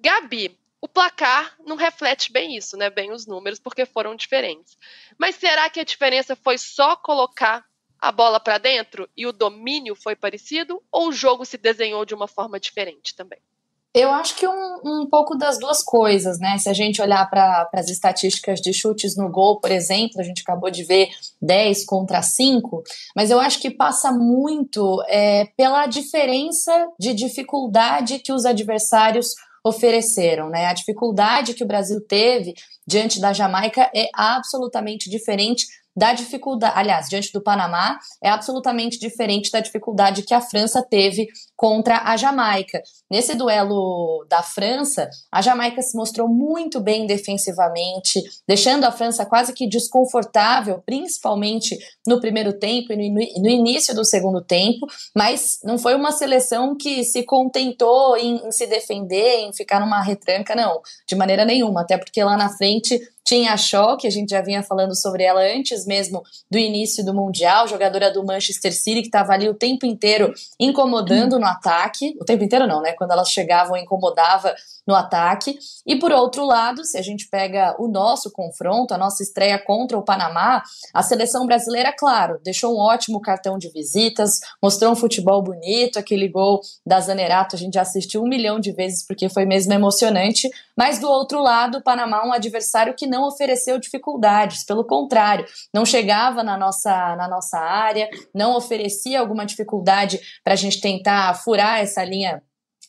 Gabi, 0.00 0.58
o 0.84 0.88
placar 0.88 1.54
não 1.66 1.76
reflete 1.76 2.30
bem 2.30 2.58
isso, 2.58 2.76
né? 2.76 2.90
Bem 2.90 3.10
os 3.10 3.26
números, 3.26 3.58
porque 3.58 3.86
foram 3.86 4.14
diferentes. 4.14 4.76
Mas 5.16 5.34
será 5.36 5.70
que 5.70 5.80
a 5.80 5.84
diferença 5.84 6.36
foi 6.36 6.58
só 6.58 6.94
colocar 6.94 7.64
a 7.98 8.12
bola 8.12 8.38
para 8.38 8.58
dentro 8.58 9.08
e 9.16 9.26
o 9.26 9.32
domínio 9.32 9.96
foi 9.96 10.14
parecido? 10.14 10.82
Ou 10.92 11.08
o 11.08 11.12
jogo 11.12 11.46
se 11.46 11.56
desenhou 11.56 12.04
de 12.04 12.14
uma 12.14 12.28
forma 12.28 12.60
diferente 12.60 13.16
também? 13.16 13.38
Eu 13.94 14.10
acho 14.10 14.36
que 14.36 14.46
um, 14.46 14.80
um 14.84 15.06
pouco 15.08 15.34
das 15.38 15.58
duas 15.58 15.82
coisas, 15.82 16.38
né? 16.38 16.58
Se 16.58 16.68
a 16.68 16.74
gente 16.74 17.00
olhar 17.00 17.30
para 17.30 17.66
as 17.72 17.88
estatísticas 17.88 18.60
de 18.60 18.74
chutes 18.74 19.16
no 19.16 19.30
gol, 19.30 19.60
por 19.60 19.70
exemplo, 19.70 20.20
a 20.20 20.22
gente 20.22 20.42
acabou 20.42 20.70
de 20.70 20.84
ver 20.84 21.08
10 21.40 21.86
contra 21.86 22.20
5, 22.20 22.82
mas 23.16 23.30
eu 23.30 23.40
acho 23.40 23.58
que 23.58 23.70
passa 23.70 24.12
muito 24.12 25.02
é, 25.08 25.46
pela 25.56 25.86
diferença 25.86 26.88
de 26.98 27.14
dificuldade 27.14 28.18
que 28.18 28.34
os 28.34 28.44
adversários 28.44 29.34
ofereceram, 29.64 30.50
né? 30.50 30.66
A 30.66 30.74
dificuldade 30.74 31.54
que 31.54 31.64
o 31.64 31.66
Brasil 31.66 32.00
teve 32.06 32.54
diante 32.86 33.20
da 33.20 33.32
Jamaica 33.32 33.90
é 33.94 34.08
absolutamente 34.14 35.08
diferente 35.08 35.66
da 35.96 36.12
dificuldade, 36.12 36.74
aliás, 36.76 37.08
diante 37.08 37.32
do 37.32 37.42
Panamá, 37.42 37.98
é 38.22 38.28
absolutamente 38.28 38.98
diferente 38.98 39.50
da 39.50 39.60
dificuldade 39.60 40.22
que 40.22 40.34
a 40.34 40.40
França 40.40 40.82
teve 40.82 41.28
contra 41.56 42.02
a 42.02 42.16
Jamaica. 42.16 42.82
Nesse 43.10 43.34
duelo 43.34 44.26
da 44.28 44.42
França, 44.42 45.08
a 45.30 45.40
Jamaica 45.40 45.80
se 45.82 45.96
mostrou 45.96 46.28
muito 46.28 46.80
bem 46.80 47.06
defensivamente, 47.06 48.20
deixando 48.46 48.84
a 48.84 48.92
França 48.92 49.24
quase 49.24 49.52
que 49.52 49.68
desconfortável, 49.68 50.82
principalmente 50.84 51.78
no 52.06 52.20
primeiro 52.20 52.58
tempo 52.58 52.92
e 52.92 53.10
no, 53.40 53.48
início 53.48 53.94
do 53.94 54.04
segundo 54.04 54.42
tempo, 54.42 54.86
mas 55.16 55.58
não 55.62 55.78
foi 55.78 55.94
uma 55.94 56.10
seleção 56.10 56.76
que 56.76 57.04
se 57.04 57.22
contentou 57.22 58.16
em, 58.16 58.46
em 58.46 58.50
se 58.50 58.66
defender, 58.66 59.40
em 59.40 59.52
ficar 59.52 59.80
numa 59.80 60.02
retranca, 60.02 60.54
não, 60.54 60.80
de 61.06 61.14
maneira 61.14 61.44
nenhuma, 61.44 61.82
até 61.82 61.96
porque 61.96 62.22
lá 62.22 62.36
na 62.36 62.48
frente 62.56 63.00
tinha 63.24 63.52
a 63.52 63.56
Shaw, 63.56 63.96
que 63.96 64.06
a 64.06 64.10
gente 64.10 64.30
já 64.30 64.42
vinha 64.42 64.62
falando 64.62 64.94
sobre 64.94 65.24
ela 65.24 65.40
antes 65.40 65.86
mesmo 65.86 66.22
do 66.50 66.58
início 66.58 67.04
do 67.04 67.14
Mundial, 67.14 67.66
jogadora 67.66 68.12
do 68.12 68.24
Manchester 68.24 68.72
City, 68.72 69.00
que 69.00 69.08
estava 69.08 69.32
ali 69.32 69.48
o 69.48 69.54
tempo 69.54 69.86
inteiro 69.86 70.32
incomodando 70.60 71.38
no 71.38 71.46
ataque. 71.46 72.14
O 72.20 72.24
tempo 72.24 72.44
inteiro 72.44 72.66
não, 72.66 72.82
né? 72.82 72.92
Quando 72.92 73.12
elas 73.12 73.30
chegavam, 73.30 73.76
incomodava 73.76 74.54
no 74.86 74.94
ataque. 74.94 75.58
E 75.86 75.98
por 75.98 76.12
outro 76.12 76.44
lado, 76.44 76.84
se 76.84 76.98
a 76.98 77.02
gente 77.02 77.28
pega 77.28 77.74
o 77.78 77.88
nosso 77.88 78.30
confronto, 78.30 78.94
a 78.94 78.98
nossa 78.98 79.22
estreia 79.22 79.58
contra 79.58 79.98
o 79.98 80.04
Panamá, 80.04 80.62
a 80.92 81.02
seleção 81.02 81.46
brasileira, 81.46 81.92
claro, 81.92 82.38
deixou 82.42 82.74
um 82.74 82.80
ótimo 82.80 83.20
cartão 83.20 83.58
de 83.58 83.70
visitas, 83.70 84.40
mostrou 84.62 84.92
um 84.92 84.96
futebol 84.96 85.42
bonito, 85.42 85.98
aquele 85.98 86.28
gol 86.28 86.60
da 86.86 87.00
Zanerato 87.00 87.56
a 87.56 87.58
gente 87.58 87.74
já 87.74 87.82
assistiu 87.82 88.22
um 88.22 88.28
milhão 88.28 88.60
de 88.60 88.72
vezes 88.72 89.06
porque 89.06 89.28
foi 89.28 89.44
mesmo 89.44 89.72
emocionante, 89.72 90.48
mas 90.76 90.98
do 90.98 91.08
outro 91.08 91.40
lado, 91.40 91.78
o 91.78 91.82
Panamá 91.82 92.22
é 92.24 92.28
um 92.28 92.32
adversário 92.32 92.94
que 92.94 93.06
não 93.06 93.26
ofereceu 93.26 93.78
dificuldades, 93.78 94.64
pelo 94.64 94.84
contrário, 94.84 95.46
não 95.72 95.84
chegava 95.84 96.42
na 96.42 96.56
nossa, 96.56 97.16
na 97.16 97.28
nossa 97.28 97.58
área, 97.58 98.08
não 98.34 98.56
oferecia 98.56 99.20
alguma 99.20 99.46
dificuldade 99.46 100.20
para 100.42 100.54
a 100.54 100.56
gente 100.56 100.80
tentar 100.80 101.34
furar 101.34 101.80
essa 101.80 102.04
linha 102.04 102.42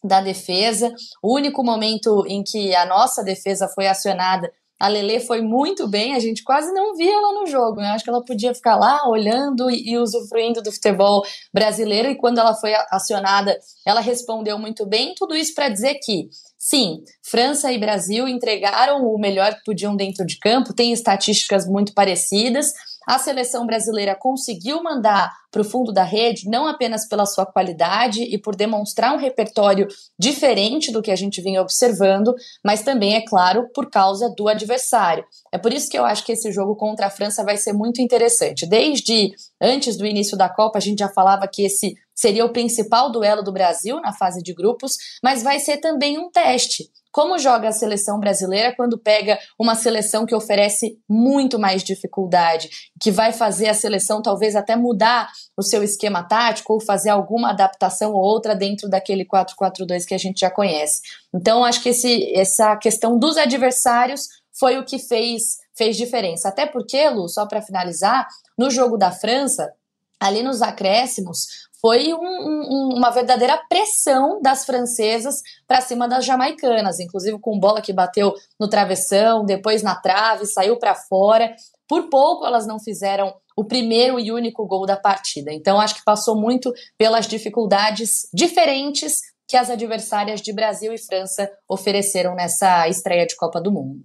da 0.06 0.22
defesa. 0.22 0.94
O 1.22 1.36
único 1.36 1.64
momento 1.64 2.24
em 2.28 2.44
que 2.44 2.76
a 2.76 2.86
nossa 2.86 3.24
defesa 3.24 3.68
foi 3.68 3.88
acionada, 3.88 4.52
a 4.80 4.90
Lele 4.90 5.22
foi 5.22 5.42
muito 5.42 5.88
bem, 5.88 6.16
a 6.16 6.20
gente 6.20 6.44
quase 6.44 6.72
não 6.74 6.96
via 6.96 7.14
ela 7.14 7.40
no 7.40 7.46
jogo. 7.46 7.78
Né? 7.78 7.88
Acho 7.88 8.04
que 8.04 8.10
ela 8.10 8.24
podia 8.24 8.54
ficar 8.54 8.76
lá 8.76 9.08
olhando 9.08 9.72
e 9.72 9.98
usufruindo 9.98 10.62
do 10.62 10.72
futebol 10.72 11.24
brasileiro, 11.54 12.10
e 12.10 12.18
quando 12.18 12.40
ela 12.40 12.54
foi 12.54 12.74
acionada, 12.92 13.58
ela 13.86 14.02
respondeu 14.02 14.60
muito 14.60 14.86
bem. 14.86 15.14
Tudo 15.16 15.36
isso 15.36 15.54
para 15.56 15.70
dizer 15.70 15.96
que 16.04 16.28
Sim, 16.68 17.04
França 17.22 17.72
e 17.72 17.78
Brasil 17.78 18.28
entregaram 18.28 19.06
o 19.06 19.20
melhor 19.20 19.54
que 19.54 19.64
podiam 19.64 19.96
dentro 19.96 20.26
de 20.26 20.40
campo, 20.40 20.74
tem 20.74 20.92
estatísticas 20.92 21.68
muito 21.68 21.94
parecidas, 21.94 22.74
a 23.08 23.18
seleção 23.20 23.66
brasileira 23.66 24.16
conseguiu 24.16 24.82
mandar 24.84 25.32
para 25.52 25.62
o 25.62 25.66
fundo 25.66 25.94
da 25.94 26.04
rede, 26.04 26.50
não 26.50 26.68
apenas 26.68 27.08
pela 27.08 27.26
sua 27.26 27.46
qualidade 27.46 28.22
e 28.24 28.38
por 28.38 28.56
demonstrar 28.56 29.14
um 29.14 29.18
repertório 29.18 29.88
diferente 30.20 30.92
do 30.92 31.02
que 31.02 31.12
a 31.12 31.16
gente 31.16 31.42
vinha 31.42 31.62
observando, 31.62 32.36
mas 32.64 32.82
também, 32.82 33.16
é 33.16 33.26
claro, 33.26 33.70
por 33.74 33.90
causa 33.90 34.30
do 34.36 34.50
adversário. 34.50 35.24
É 35.52 35.58
por 35.58 35.72
isso 35.72 35.90
que 35.90 35.98
eu 35.98 36.04
acho 36.04 36.26
que 36.26 36.34
esse 36.34 36.52
jogo 36.52 36.76
contra 36.76 37.08
a 37.08 37.10
França 37.10 37.44
vai 37.44 37.56
ser 37.56 37.72
muito 37.72 38.02
interessante. 38.02 38.66
Desde 38.68 39.32
antes 39.62 39.96
do 39.96 40.06
início 40.06 40.38
da 40.38 40.50
Copa, 40.50 40.78
a 40.78 40.82
gente 40.82 41.00
já 41.00 41.08
falava 41.08 41.48
que 41.48 41.64
esse 41.64 41.96
seria 42.14 42.46
o 42.46 42.52
principal 42.52 43.12
duelo 43.12 43.44
do 43.44 43.52
Brasil 43.52 44.00
na 44.02 44.14
fase 44.14 44.42
de 44.42 44.54
grupos, 44.54 44.98
mas 45.24 45.44
vai 45.44 45.60
ser 45.60 45.78
também 45.78 46.18
um 46.18 46.30
teste 46.30 46.90
como 47.16 47.40
joga 47.40 47.70
a 47.70 47.72
seleção 47.72 48.20
brasileira 48.20 48.76
quando 48.76 48.98
pega 48.98 49.40
uma 49.58 49.74
seleção 49.74 50.26
que 50.26 50.36
oferece 50.36 51.00
muito 51.08 51.58
mais 51.58 51.82
dificuldade, 51.82 52.70
que 53.02 53.10
vai 53.10 53.32
fazer 53.32 53.70
a 53.70 53.74
seleção 53.74 54.22
talvez 54.22 54.54
até 54.54 54.76
mudar 54.76 55.32
o 55.56 55.64
seu 55.64 55.82
esquema 55.82 56.24
tático 56.24 56.74
ou 56.74 56.82
fazer 56.82 57.12
alguma 57.12 57.52
adaptação 57.52 58.12
ou 58.12 58.20
outra 58.20 58.54
dentro 58.54 58.90
daquele 58.90 59.24
4-4-2 59.24 60.04
que 60.06 60.14
a 60.14 60.18
gente 60.18 60.42
já 60.42 60.52
conhece. 60.52 61.00
Então, 61.34 61.64
acho 61.64 61.82
que 61.82 61.88
esse, 61.88 62.38
essa 62.38 62.76
questão 62.76 63.18
dos 63.18 63.38
adversários 63.38 64.28
foi 64.52 64.78
o 64.78 64.84
que 64.84 65.00
fez, 65.00 65.60
fez 65.74 65.96
diferença. 65.96 66.50
Até 66.50 66.66
porque, 66.66 67.10
Lu, 67.10 67.30
só 67.30 67.46
para 67.46 67.62
finalizar, 67.62 68.28
no 68.58 68.70
jogo 68.70 68.98
da 68.98 69.12
França, 69.12 69.72
ali 70.20 70.44
nos 70.44 70.62
acréscimos, 70.62 71.48
foi 71.86 72.16
um, 72.16 72.18
um, 72.18 72.90
uma 72.96 73.12
verdadeira 73.12 73.62
pressão 73.70 74.42
das 74.42 74.66
francesas 74.66 75.44
para 75.68 75.82
cima 75.82 76.08
das 76.08 76.26
jamaicanas, 76.26 77.00
inclusive 77.00 77.38
com 77.38 77.60
bola 77.60 77.80
que 77.80 77.94
bateu 77.94 78.34
no 78.60 78.68
travessão, 78.68 79.46
depois 79.46 79.84
na 79.84 79.94
trave, 79.94 80.48
saiu 80.48 80.80
para 80.80 80.96
fora. 80.96 81.56
Por 81.88 82.10
pouco 82.10 82.44
elas 82.44 82.66
não 82.66 82.80
fizeram 82.80 83.36
o 83.56 83.64
primeiro 83.64 84.20
e 84.20 84.32
único 84.32 84.66
gol 84.66 84.88
da 84.88 84.98
partida. 84.98 85.54
Então 85.54 85.80
acho 85.80 85.94
que 85.94 86.04
passou 86.04 86.36
muito 86.36 86.74
pelas 86.98 87.28
dificuldades 87.28 88.28
diferentes 88.34 89.20
que 89.48 89.56
as 89.56 89.70
adversárias 89.70 90.42
de 90.42 90.52
Brasil 90.52 90.92
e 90.92 90.98
França 90.98 91.48
ofereceram 91.70 92.34
nessa 92.34 92.90
estreia 92.90 93.28
de 93.28 93.36
Copa 93.36 93.62
do 93.62 93.72
Mundo. 93.72 94.04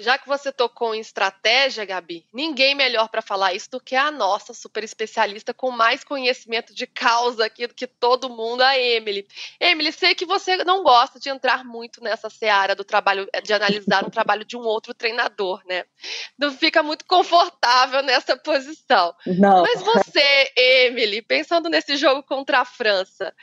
Já 0.00 0.16
que 0.16 0.26
você 0.26 0.50
tocou 0.50 0.94
em 0.94 1.00
estratégia, 1.00 1.84
Gabi, 1.84 2.26
ninguém 2.32 2.74
melhor 2.74 3.08
para 3.08 3.20
falar 3.20 3.52
isso 3.52 3.70
do 3.70 3.78
que 3.78 3.94
a 3.94 4.10
nossa 4.10 4.54
super 4.54 4.82
especialista 4.82 5.52
com 5.52 5.70
mais 5.70 6.02
conhecimento 6.02 6.74
de 6.74 6.86
causa 6.86 7.44
aqui 7.44 7.66
do 7.66 7.74
que 7.74 7.86
todo 7.86 8.30
mundo, 8.30 8.62
a 8.62 8.78
Emily. 8.78 9.26
Emily, 9.60 9.92
sei 9.92 10.14
que 10.14 10.24
você 10.24 10.56
não 10.64 10.82
gosta 10.82 11.20
de 11.20 11.28
entrar 11.28 11.64
muito 11.64 12.02
nessa 12.02 12.30
seara 12.30 12.74
do 12.74 12.82
trabalho, 12.82 13.28
de 13.44 13.52
analisar 13.52 14.02
o 14.02 14.10
trabalho 14.10 14.44
de 14.44 14.56
um 14.56 14.62
outro 14.62 14.94
treinador, 14.94 15.62
né? 15.66 15.84
Não 16.38 16.50
fica 16.50 16.82
muito 16.82 17.04
confortável 17.04 18.02
nessa 18.02 18.36
posição. 18.38 19.14
Não. 19.26 19.62
Mas 19.62 19.82
você, 19.82 20.52
Emily, 20.56 21.20
pensando 21.20 21.68
nesse 21.68 21.96
jogo 21.96 22.22
contra 22.22 22.60
a 22.60 22.64
França, 22.64 23.34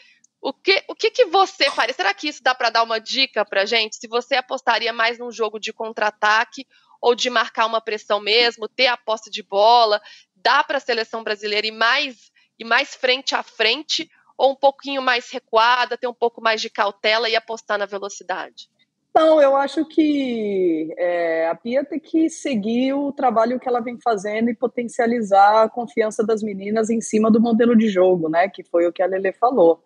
o 0.42 0.54
que, 0.54 0.84
o 0.88 0.96
que, 0.96 1.12
que 1.12 1.26
você 1.26 1.70
faria? 1.72 1.94
Será 1.94 2.14
que 2.14 2.28
isso 2.28 2.44
dá 2.44 2.54
para 2.54 2.70
dar 2.70 2.84
uma 2.84 3.00
dica 3.00 3.44
para 3.44 3.66
gente? 3.66 3.96
Se 3.96 4.08
você 4.08 4.36
apostaria 4.36 4.94
mais 4.94 5.18
num 5.18 5.32
jogo 5.32 5.60
de 5.60 5.74
contra-ataque 5.74 6.66
ou 7.02 7.16
de 7.16 7.30
marcar 7.30 7.66
uma 7.66 7.82
pressão 7.82 8.20
mesmo, 8.20 8.68
ter 8.68 8.88
a 8.88 8.98
posse 8.98 9.30
de 9.30 9.44
bola, 9.44 10.02
dá 10.36 10.64
para 10.64 10.78
a 10.78 10.82
seleção 10.82 11.24
brasileira 11.24 11.68
ir 11.68 11.72
mais, 11.72 12.32
ir 12.58 12.66
mais 12.66 12.96
frente 12.96 13.36
a 13.36 13.44
frente 13.44 14.10
ou 14.38 14.52
um 14.52 14.56
pouquinho 14.56 15.02
mais 15.02 15.30
recuada, 15.32 15.98
ter 15.98 16.08
um 16.08 16.14
pouco 16.14 16.42
mais 16.42 16.62
de 16.62 16.70
cautela 16.70 17.28
e 17.28 17.36
apostar 17.36 17.78
na 17.78 17.86
velocidade? 17.86 18.70
Não, 19.16 19.42
eu 19.42 19.56
acho 19.56 19.84
que 19.84 20.94
é, 20.96 21.48
a 21.48 21.56
Pia 21.56 21.84
tem 21.84 22.00
que 22.00 22.30
seguir 22.30 22.94
o 22.94 23.12
trabalho 23.12 23.60
que 23.60 23.68
ela 23.68 23.80
vem 23.80 23.98
fazendo 24.00 24.50
e 24.52 24.56
potencializar 24.56 25.64
a 25.64 25.70
confiança 25.70 26.24
das 26.24 26.44
meninas 26.44 26.92
em 26.92 27.02
cima 27.02 27.32
do 27.32 27.42
modelo 27.42 27.76
de 27.76 27.90
jogo, 27.90 28.30
né? 28.30 28.48
Que 28.48 28.64
foi 28.64 28.86
o 28.86 28.94
que 28.94 29.02
a 29.02 29.08
Lele 29.08 29.34
falou. 29.34 29.82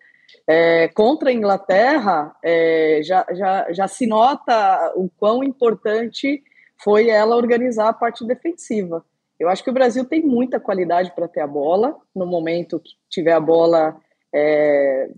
É, 0.46 0.88
contra 0.88 1.30
a 1.30 1.32
Inglaterra, 1.32 2.34
é, 2.42 3.00
já, 3.02 3.26
já, 3.32 3.72
já 3.72 3.88
se 3.88 4.06
nota 4.06 4.92
o 4.96 5.08
quão 5.16 5.42
importante 5.44 6.42
foi 6.82 7.08
ela 7.08 7.36
organizar 7.36 7.88
a 7.88 7.92
parte 7.92 8.26
defensiva. 8.26 9.04
Eu 9.38 9.48
acho 9.48 9.62
que 9.62 9.70
o 9.70 9.74
Brasil 9.74 10.04
tem 10.04 10.22
muita 10.22 10.60
qualidade 10.60 11.12
para 11.14 11.28
ter 11.28 11.40
a 11.40 11.46
bola. 11.46 11.96
No 12.14 12.26
momento 12.26 12.78
que 12.78 12.90
tiver 13.08 13.32
a 13.32 13.40
bola, 13.40 13.96
é, 14.32 15.10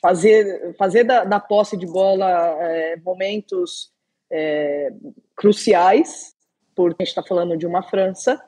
fazer, 0.00 0.74
fazer 0.78 1.04
da, 1.04 1.24
da, 1.24 1.40
posse 1.40 1.76
de 1.76 1.86
bola 1.86 2.28
é, 2.60 2.96
momentos 2.96 3.90
é, 4.30 4.92
cruciais, 5.36 6.34
porque 6.74 6.96
a 6.98 7.04
gente 7.04 7.10
está 7.10 7.22
falando 7.22 7.56
de 7.56 7.66
uma 7.66 7.82
França, 7.82 8.40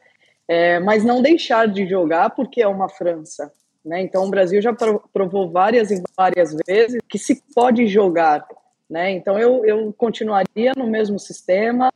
é, 0.47 0.79
mas 0.81 1.05
não 1.05 1.23
deixar 1.23 1.69
de 1.69 1.87
jogar 1.87 2.31
porque 2.31 2.63
é 2.63 2.69
uma 2.69 2.89
França. 2.89 3.53
Né? 3.85 4.03
Então, 4.03 4.25
o 4.25 4.31
Brasil 4.31 4.61
já 4.61 4.75
provou 5.13 5.51
várias 5.51 5.91
e 5.91 6.03
várias 6.17 6.55
vezes 6.67 7.01
que 7.09 7.19
se 7.19 7.43
pode 7.55 7.87
jogar. 7.87 8.47
Né? 8.89 9.13
Então, 9.13 9.39
eu, 9.39 9.65
eu 9.65 9.93
continuaria 9.93 10.73
no 10.77 10.87
mesmo 10.87 11.19
sistema, 11.19 11.91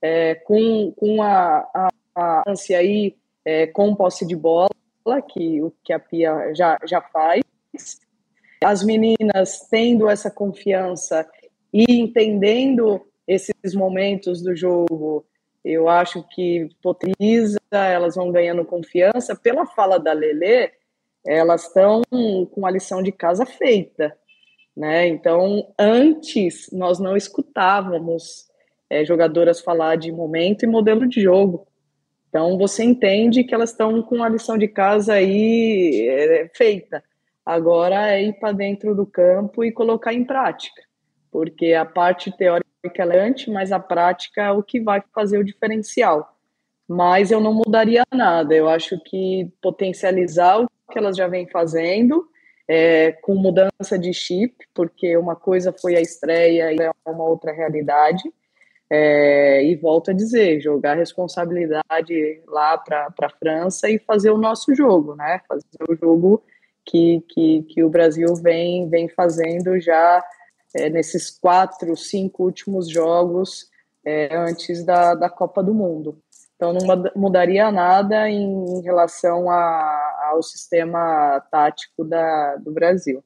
é, 0.00 0.34
com, 0.34 0.92
com 0.96 1.22
a, 1.22 1.58
a, 1.74 1.88
a 2.14 2.42
ânsia 2.46 2.78
aí, 2.78 3.16
é, 3.44 3.66
com 3.66 3.94
posse 3.94 4.26
de 4.26 4.36
bola, 4.36 4.68
que 5.28 5.62
o 5.62 5.72
que 5.82 5.92
a 5.92 5.98
Pia 5.98 6.52
já, 6.54 6.78
já 6.84 7.00
faz. 7.00 7.42
As 8.62 8.84
meninas 8.84 9.66
tendo 9.70 10.08
essa 10.08 10.30
confiança 10.30 11.26
e 11.72 11.84
entendendo 11.88 13.00
esses 13.26 13.74
momentos 13.74 14.42
do 14.42 14.54
jogo, 14.54 15.24
eu 15.64 15.88
acho 15.88 16.22
que 16.34 16.68
potencializa, 16.82 17.58
elas 17.72 18.14
vão 18.14 18.30
ganhando 18.30 18.64
confiança. 18.64 19.34
Pela 19.34 19.66
fala 19.66 19.98
da 19.98 20.12
Lele, 20.12 20.70
elas 21.24 21.66
estão 21.66 22.02
com 22.10 22.66
a 22.66 22.70
lição 22.70 23.02
de 23.02 23.12
casa 23.12 23.46
feita, 23.46 24.16
né? 24.76 25.06
Então, 25.06 25.72
antes 25.78 26.68
nós 26.72 26.98
não 26.98 27.16
escutávamos 27.16 28.46
é, 28.90 29.04
jogadoras 29.04 29.60
falar 29.60 29.96
de 29.96 30.10
momento 30.10 30.64
e 30.64 30.68
modelo 30.68 31.08
de 31.08 31.20
jogo. 31.20 31.66
Então, 32.28 32.56
você 32.56 32.82
entende 32.82 33.44
que 33.44 33.54
elas 33.54 33.70
estão 33.70 34.02
com 34.02 34.22
a 34.22 34.28
lição 34.28 34.56
de 34.56 34.66
casa 34.66 35.14
aí 35.14 36.08
é, 36.08 36.50
feita. 36.54 37.04
Agora 37.44 38.12
é 38.12 38.22
ir 38.22 38.32
para 38.34 38.52
dentro 38.52 38.94
do 38.94 39.04
campo 39.04 39.64
e 39.64 39.72
colocar 39.72 40.14
em 40.14 40.24
prática, 40.24 40.82
porque 41.30 41.74
a 41.74 41.84
parte 41.84 42.34
teórica 42.36 42.68
é 42.84 43.18
antes, 43.18 43.46
mas 43.46 43.72
a 43.72 43.78
prática 43.78 44.42
é 44.42 44.50
o 44.50 44.62
que 44.62 44.80
vai 44.80 45.02
fazer 45.14 45.38
o 45.38 45.44
diferencial. 45.44 46.36
Mas 46.88 47.30
eu 47.30 47.40
não 47.40 47.54
mudaria 47.54 48.02
nada. 48.12 48.54
Eu 48.54 48.68
acho 48.68 48.98
que 49.04 49.50
potencializar 49.60 50.60
o 50.60 50.68
que 50.92 50.98
elas 50.98 51.16
já 51.16 51.26
vêm 51.26 51.48
fazendo, 51.48 52.28
é, 52.68 53.12
com 53.12 53.34
mudança 53.34 53.98
de 53.98 54.12
chip, 54.12 54.54
porque 54.74 55.16
uma 55.16 55.34
coisa 55.34 55.72
foi 55.72 55.96
a 55.96 56.00
estreia 56.00 56.72
e 56.72 56.76
é 56.80 56.90
uma 57.10 57.24
outra 57.24 57.52
realidade. 57.52 58.22
É, 58.94 59.64
e 59.64 59.74
volto 59.74 60.10
a 60.10 60.14
dizer, 60.14 60.60
jogar 60.60 60.98
responsabilidade 60.98 62.42
lá 62.46 62.76
para 62.76 63.08
a 63.22 63.30
França 63.30 63.88
e 63.88 63.98
fazer 63.98 64.30
o 64.30 64.36
nosso 64.36 64.74
jogo, 64.74 65.14
né? 65.16 65.40
Fazer 65.48 65.64
o 65.88 65.96
jogo 65.96 66.44
que, 66.84 67.24
que, 67.30 67.62
que 67.62 67.82
o 67.82 67.88
Brasil 67.88 68.34
vem, 68.34 68.90
vem 68.90 69.08
fazendo 69.08 69.80
já 69.80 70.22
é, 70.74 70.90
nesses 70.90 71.30
quatro, 71.30 71.96
cinco 71.96 72.44
últimos 72.44 72.86
jogos 72.86 73.70
é, 74.04 74.36
antes 74.36 74.84
da, 74.84 75.14
da 75.14 75.30
Copa 75.30 75.62
do 75.62 75.72
Mundo. 75.72 76.18
Então, 76.62 76.72
não 76.72 77.10
mudaria 77.16 77.72
nada 77.72 78.30
em 78.30 78.80
relação 78.82 79.50
a, 79.50 80.28
ao 80.30 80.40
sistema 80.44 81.40
tático 81.50 82.04
da, 82.04 82.54
do 82.54 82.70
Brasil. 82.70 83.24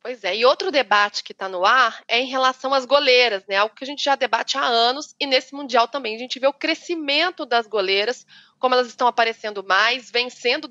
Pois 0.00 0.22
é, 0.22 0.36
e 0.36 0.44
outro 0.44 0.70
debate 0.70 1.24
que 1.24 1.32
está 1.32 1.48
no 1.48 1.64
ar 1.64 2.02
é 2.06 2.20
em 2.20 2.26
relação 2.26 2.72
às 2.72 2.84
goleiras, 2.84 3.44
né? 3.48 3.56
Algo 3.56 3.74
que 3.74 3.82
a 3.82 3.86
gente 3.86 4.04
já 4.04 4.14
debate 4.14 4.56
há 4.56 4.64
anos 4.64 5.12
e 5.18 5.26
nesse 5.26 5.52
Mundial 5.52 5.88
também. 5.88 6.14
A 6.14 6.18
gente 6.18 6.38
vê 6.38 6.46
o 6.46 6.52
crescimento 6.52 7.44
das 7.44 7.66
goleiras, 7.66 8.24
como 8.60 8.76
elas 8.76 8.86
estão 8.86 9.08
aparecendo 9.08 9.64
mais, 9.64 10.08
vencendo 10.08 10.68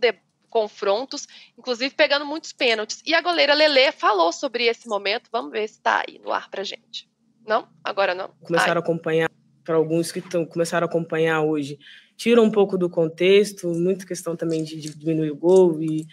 confrontos, 0.49 1.27
inclusive 1.57 1.93
pegando 1.93 2.25
muitos 2.25 2.53
pênaltis. 2.53 3.01
E 3.05 3.13
a 3.13 3.21
goleira 3.21 3.53
Lele 3.53 3.91
falou 3.91 4.31
sobre 4.31 4.65
esse 4.65 4.87
momento. 4.87 5.29
Vamos 5.29 5.51
ver 5.51 5.67
se 5.67 5.75
está 5.75 6.03
aí 6.07 6.19
no 6.19 6.31
ar 6.31 6.49
pra 6.49 6.63
gente. 6.63 7.09
Não? 7.45 7.67
Agora 7.83 8.15
não? 8.15 8.29
Começaram 8.41 8.73
Ai. 8.73 8.77
a 8.77 8.81
acompanhar, 8.81 9.31
para 9.63 9.75
alguns 9.75 10.11
que 10.11 10.21
começaram 10.47 10.85
a 10.85 10.89
acompanhar 10.89 11.41
hoje, 11.41 11.79
tira 12.15 12.41
um 12.41 12.51
pouco 12.51 12.77
do 12.77 12.89
contexto, 12.89 13.67
muita 13.69 14.05
questão 14.05 14.35
também 14.35 14.63
de, 14.63 14.79
diminuir 14.79 15.31
o 15.31 15.35
gol 15.35 15.81
e 15.81 16.05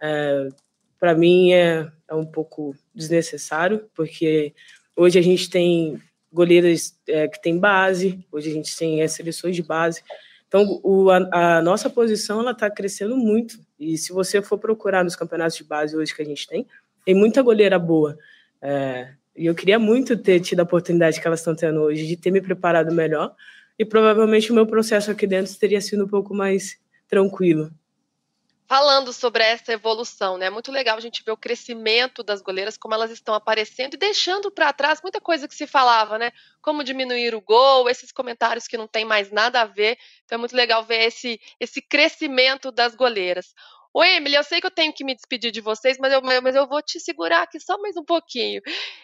é, 0.00 0.48
para 0.98 1.14
mim 1.14 1.52
é, 1.52 1.90
é 2.08 2.14
um 2.14 2.26
pouco 2.26 2.74
desnecessário, 2.94 3.88
porque 3.94 4.54
hoje 4.96 5.18
a 5.18 5.22
gente 5.22 5.50
tem 5.50 6.00
goleiras 6.32 6.98
é, 7.08 7.28
que 7.28 7.40
tem 7.40 7.58
base, 7.58 8.24
hoje 8.32 8.50
a 8.50 8.52
gente 8.52 8.76
tem 8.76 9.02
as 9.02 9.12
seleções 9.12 9.54
de 9.54 9.62
base, 9.62 10.02
então, 10.54 10.80
o, 10.84 11.10
a, 11.10 11.56
a, 11.56 11.62
nossa 11.62 11.90
posição 11.90 12.38
ela 12.38 12.52
está 12.52 12.70
crescendo 12.70 13.16
muito. 13.16 13.58
E 13.76 13.98
se 13.98 14.12
você 14.12 14.40
for 14.40 14.56
procurar 14.56 15.02
nos 15.02 15.16
campeonatos 15.16 15.56
de 15.56 15.64
base 15.64 15.96
hoje 15.96 16.14
que 16.14 16.22
a 16.22 16.24
gente 16.24 16.46
tem, 16.46 16.64
tem 17.04 17.12
muita 17.12 17.42
goleira 17.42 17.76
boa. 17.76 18.16
É, 18.62 19.14
e 19.36 19.46
eu 19.46 19.54
queria 19.54 19.78
muito 19.78 20.16
ter 20.16 20.40
tido 20.40 20.60
a 20.60 20.64
oportunidade 20.64 21.20
que 21.20 21.26
elas 21.26 21.40
estão 21.40 21.54
tendo 21.54 21.80
hoje 21.80 22.06
de 22.06 22.16
ter 22.16 22.30
me 22.30 22.40
preparado 22.40 22.92
melhor. 22.92 23.34
E 23.78 23.84
provavelmente 23.84 24.52
o 24.52 24.54
meu 24.54 24.66
processo 24.66 25.10
aqui 25.10 25.26
dentro 25.26 25.54
teria 25.56 25.80
sido 25.80 26.04
um 26.04 26.08
pouco 26.08 26.34
mais 26.34 26.78
tranquilo 27.08 27.70
falando 28.66 29.12
sobre 29.12 29.42
essa 29.44 29.72
evolução, 29.72 30.38
né? 30.38 30.46
É 30.46 30.50
muito 30.50 30.72
legal 30.72 30.96
a 30.96 31.00
gente 31.00 31.22
ver 31.22 31.32
o 31.32 31.36
crescimento 31.36 32.22
das 32.22 32.40
goleiras, 32.40 32.76
como 32.76 32.94
elas 32.94 33.10
estão 33.10 33.34
aparecendo 33.34 33.94
e 33.94 33.98
deixando 33.98 34.50
para 34.50 34.72
trás 34.72 35.00
muita 35.02 35.20
coisa 35.20 35.46
que 35.46 35.54
se 35.54 35.66
falava, 35.66 36.18
né? 36.18 36.32
Como 36.62 36.82
diminuir 36.82 37.34
o 37.34 37.40
gol, 37.40 37.88
esses 37.88 38.10
comentários 38.10 38.66
que 38.66 38.76
não 38.76 38.88
tem 38.88 39.04
mais 39.04 39.30
nada 39.30 39.60
a 39.60 39.66
ver. 39.66 39.98
Então 40.24 40.36
é 40.36 40.38
muito 40.38 40.56
legal 40.56 40.82
ver 40.84 41.04
esse, 41.04 41.40
esse 41.60 41.80
crescimento 41.82 42.72
das 42.72 42.94
goleiras. 42.94 43.54
Oi, 43.96 44.16
Emily, 44.16 44.34
eu 44.34 44.42
sei 44.42 44.60
que 44.60 44.66
eu 44.66 44.72
tenho 44.72 44.92
que 44.92 45.04
me 45.04 45.14
despedir 45.14 45.52
de 45.52 45.60
vocês, 45.60 45.96
mas 46.00 46.12
eu, 46.12 46.20
mas 46.20 46.56
eu 46.56 46.66
vou 46.66 46.82
te 46.82 46.98
segurar 46.98 47.42
aqui 47.42 47.60
só 47.60 47.78
mais 47.78 47.96
um 47.96 48.04
pouquinho. 48.04 48.60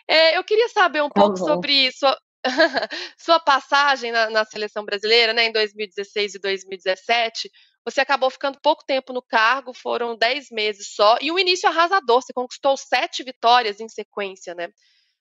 É, 0.08 0.36
eu 0.36 0.42
queria 0.42 0.68
saber 0.68 1.00
um 1.00 1.08
tá 1.08 1.20
pouco 1.20 1.36
sobre 1.36 1.92
sua, 1.92 2.18
sua 3.16 3.38
passagem 3.38 4.10
na, 4.10 4.28
na, 4.30 4.44
seleção 4.44 4.84
brasileira, 4.84 5.32
né, 5.32 5.44
em 5.44 5.52
2016 5.52 6.34
e 6.34 6.38
2017. 6.40 7.48
Você 7.84 8.00
acabou 8.00 8.30
ficando 8.30 8.58
pouco 8.60 8.84
tempo 8.84 9.12
no 9.12 9.22
cargo, 9.22 9.72
foram 9.72 10.18
10 10.18 10.50
meses 10.50 10.92
só, 10.92 11.16
e 11.20 11.30
um 11.30 11.38
início 11.38 11.68
arrasador, 11.68 12.20
você 12.20 12.32
conquistou 12.32 12.76
sete 12.76 13.22
vitórias 13.22 13.78
em 13.78 13.88
sequência, 13.88 14.56
né? 14.56 14.70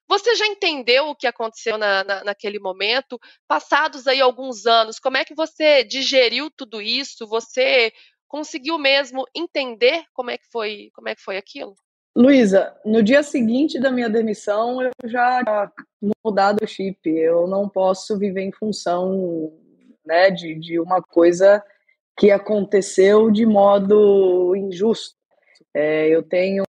Você 0.09 0.35
já 0.35 0.47
entendeu 0.47 1.09
o 1.09 1.15
que 1.15 1.27
aconteceu 1.27 1.77
na, 1.77 2.03
na, 2.03 2.23
naquele 2.23 2.57
momento? 2.57 3.19
Passados 3.47 4.07
aí 4.07 4.19
alguns 4.19 4.65
anos, 4.65 4.99
como 4.99 5.17
é 5.17 5.23
que 5.23 5.35
você 5.35 5.83
digeriu 5.83 6.49
tudo 6.49 6.81
isso? 6.81 7.27
Você 7.27 7.93
conseguiu 8.29 8.77
mesmo 8.77 9.25
entender 9.35 10.03
como 10.13 10.29
é 10.29 10.37
que 10.37 10.45
foi, 10.49 10.91
como 10.93 11.09
é 11.09 11.15
que 11.15 11.21
foi 11.21 11.35
aquilo? 11.35 11.75
Luísa, 12.15 12.75
no 12.85 13.03
dia 13.03 13.23
seguinte 13.23 13.79
da 13.79 13.91
minha 13.91 14.09
demissão, 14.09 14.81
eu 14.81 14.91
já 15.05 15.71
mudado 16.23 16.63
o 16.63 16.67
chip. 16.67 17.09
Eu 17.09 17.47
não 17.47 17.67
posso 17.67 18.17
viver 18.17 18.41
em 18.41 18.51
função 18.51 19.51
né, 20.05 20.29
de, 20.29 20.55
de 20.55 20.79
uma 20.79 21.01
coisa 21.01 21.63
que 22.17 22.31
aconteceu 22.31 23.31
de 23.31 23.45
modo 23.45 24.55
injusto. 24.55 25.17
É, 25.73 26.07
eu 26.07 26.23
tenho 26.23 26.63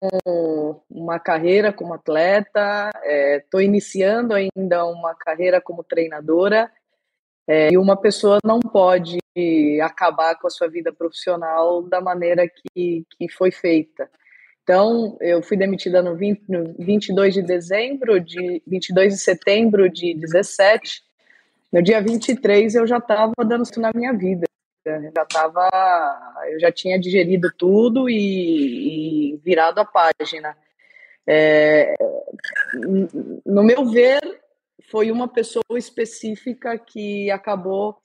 uma 0.90 1.18
carreira 1.18 1.72
como 1.72 1.94
atleta, 1.94 2.90
estou 3.36 3.60
é, 3.60 3.64
iniciando 3.64 4.34
ainda 4.34 4.84
uma 4.86 5.14
carreira 5.14 5.60
como 5.60 5.84
treinadora, 5.84 6.70
é, 7.46 7.72
e 7.72 7.78
uma 7.78 7.96
pessoa 7.96 8.38
não 8.44 8.60
pode 8.60 9.18
acabar 9.80 10.36
com 10.36 10.46
a 10.46 10.50
sua 10.50 10.68
vida 10.68 10.92
profissional 10.92 11.82
da 11.82 12.00
maneira 12.00 12.48
que, 12.48 13.04
que 13.16 13.28
foi 13.28 13.50
feita. 13.50 14.10
Então, 14.62 15.16
eu 15.20 15.42
fui 15.42 15.56
demitida 15.56 16.02
no, 16.02 16.14
20, 16.14 16.42
no 16.48 16.74
22 16.78 17.34
de 17.34 17.42
dezembro, 17.42 18.20
de 18.20 18.62
22 18.66 19.14
de 19.14 19.20
setembro 19.20 19.88
de 19.88 20.14
17. 20.14 21.02
No 21.72 21.82
dia 21.82 22.00
23 22.02 22.74
eu 22.74 22.86
já 22.86 22.98
estava 22.98 23.32
dando 23.44 23.64
isso 23.64 23.80
na 23.80 23.90
minha 23.94 24.12
vida 24.12 24.48
já 25.14 25.22
estava, 25.22 25.68
eu 26.50 26.58
já 26.60 26.72
tinha 26.72 26.98
digerido 26.98 27.52
tudo 27.56 28.08
e, 28.08 29.34
e 29.34 29.36
virado 29.38 29.80
a 29.80 29.84
página. 29.84 30.56
É, 31.26 31.94
no 33.44 33.62
meu 33.62 33.86
ver, 33.90 34.20
foi 34.90 35.10
uma 35.10 35.28
pessoa 35.28 35.76
específica 35.76 36.78
que 36.78 37.30
acabou 37.30 38.00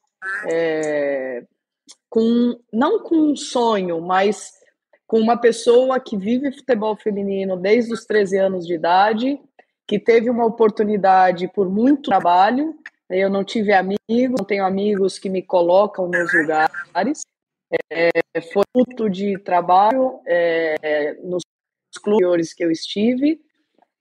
é, 0.49 1.43
com, 2.09 2.59
não 2.71 3.03
com 3.03 3.15
um 3.15 3.35
sonho, 3.35 4.01
mas 4.01 4.51
com 5.07 5.19
uma 5.19 5.37
pessoa 5.37 5.99
que 5.99 6.17
vive 6.17 6.51
futebol 6.51 6.95
feminino 6.95 7.57
desde 7.57 7.93
os 7.93 8.05
13 8.05 8.37
anos 8.37 8.65
de 8.65 8.73
idade, 8.73 9.39
que 9.87 9.99
teve 9.99 10.29
uma 10.29 10.45
oportunidade 10.45 11.47
por 11.49 11.69
muito 11.69 12.03
trabalho 12.03 12.75
eu 13.13 13.29
não 13.29 13.43
tive 13.43 13.71
amigos, 13.73 13.99
não 14.09 14.45
tenho 14.45 14.65
amigos 14.65 15.19
que 15.19 15.29
me 15.29 15.41
colocam 15.41 16.07
nos 16.07 16.33
lugares. 16.33 17.21
É, 17.91 18.09
foi 18.51 18.63
fruto 18.71 19.09
de 19.09 19.37
trabalho 19.39 20.19
é, 20.25 21.13
nos 21.23 21.43
clubes 22.01 22.53
que 22.53 22.63
eu 22.63 22.71
estive, 22.71 23.39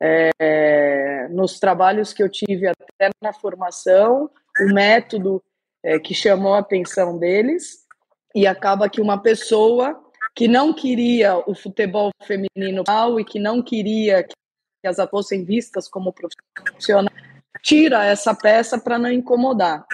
é, 0.01 1.29
nos 1.29 1.59
trabalhos 1.59 2.13
que 2.13 2.23
eu 2.23 2.29
tive 2.29 2.67
até 2.67 3.11
na 3.23 3.33
formação, 3.33 4.31
o 4.61 4.73
método 4.73 5.43
é, 5.83 5.99
que 5.99 6.14
chamou 6.14 6.55
a 6.55 6.61
atenção 6.61 7.18
deles, 7.18 7.83
e 8.35 8.47
acaba 8.47 8.88
que 8.88 9.01
uma 9.01 9.21
pessoa 9.21 10.01
que 10.35 10.49
não 10.49 10.73
queria 10.73 11.37
o 11.47 11.55
futebol 11.55 12.11
feminino 12.23 12.83
e 13.21 13.25
que 13.25 13.38
não 13.38 13.62
queria 13.62 14.25
que 14.25 14.35
as 14.85 14.97
fossem 15.11 15.45
vistas 15.45 15.88
como 15.88 16.12
profissionais, 16.12 17.14
tira 17.62 18.05
essa 18.05 18.35
peça 18.35 18.79
para 18.79 18.99
não 18.99 19.11
incomodar. 19.11 19.87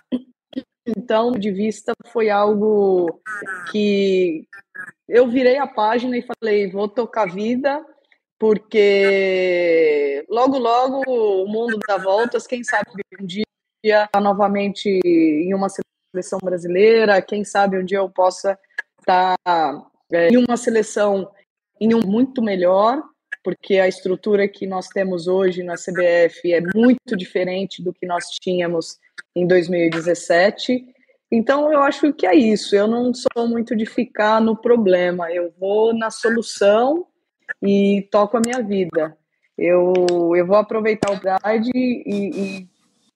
Então, 0.86 1.32
de 1.32 1.50
vista, 1.50 1.92
foi 2.06 2.30
algo 2.30 3.20
que 3.70 4.46
eu 5.06 5.28
virei 5.28 5.58
a 5.58 5.66
página 5.66 6.16
e 6.16 6.22
falei: 6.22 6.70
vou 6.70 6.88
tocar 6.88 7.26
vida, 7.26 7.84
porque 8.38 10.24
logo, 10.30 10.56
logo 10.56 11.02
o 11.06 11.46
mundo 11.46 11.78
dá 11.86 11.98
voltas. 11.98 12.46
Quem 12.46 12.64
sabe 12.64 12.88
um 13.20 13.26
dia 13.26 13.44
tá 14.12 14.20
novamente 14.20 15.00
em 15.04 15.54
uma 15.54 15.68
seleção 15.68 16.38
brasileira, 16.42 17.22
quem 17.22 17.44
sabe 17.44 17.78
um 17.78 17.84
dia 17.84 17.98
eu 17.98 18.08
possa 18.08 18.58
estar 19.00 19.36
tá, 19.44 19.86
é, 20.12 20.28
em 20.28 20.36
uma 20.36 20.56
seleção 20.56 21.30
em 21.80 21.94
um 21.94 22.00
muito 22.00 22.42
melhor 22.42 23.02
porque 23.42 23.78
a 23.78 23.88
estrutura 23.88 24.48
que 24.48 24.66
nós 24.66 24.88
temos 24.88 25.26
hoje 25.26 25.62
na 25.62 25.74
CBF 25.74 26.52
é 26.52 26.60
muito 26.74 27.16
diferente 27.16 27.82
do 27.82 27.92
que 27.92 28.06
nós 28.06 28.26
tínhamos 28.42 28.98
em 29.34 29.46
2017. 29.46 30.84
Então, 31.30 31.72
eu 31.72 31.80
acho 31.80 32.12
que 32.12 32.26
é 32.26 32.34
isso. 32.34 32.74
Eu 32.74 32.86
não 32.86 33.12
sou 33.14 33.48
muito 33.48 33.76
de 33.76 33.86
ficar 33.86 34.40
no 34.40 34.56
problema. 34.56 35.30
Eu 35.32 35.52
vou 35.58 35.94
na 35.94 36.10
solução 36.10 37.06
e 37.62 38.06
toco 38.10 38.36
a 38.36 38.40
minha 38.44 38.62
vida. 38.62 39.16
Eu, 39.56 39.92
eu 40.36 40.46
vou 40.46 40.56
aproveitar 40.56 41.10
o 41.10 41.18
Pride 41.18 41.70
e, 41.74 42.02
e, 42.06 42.68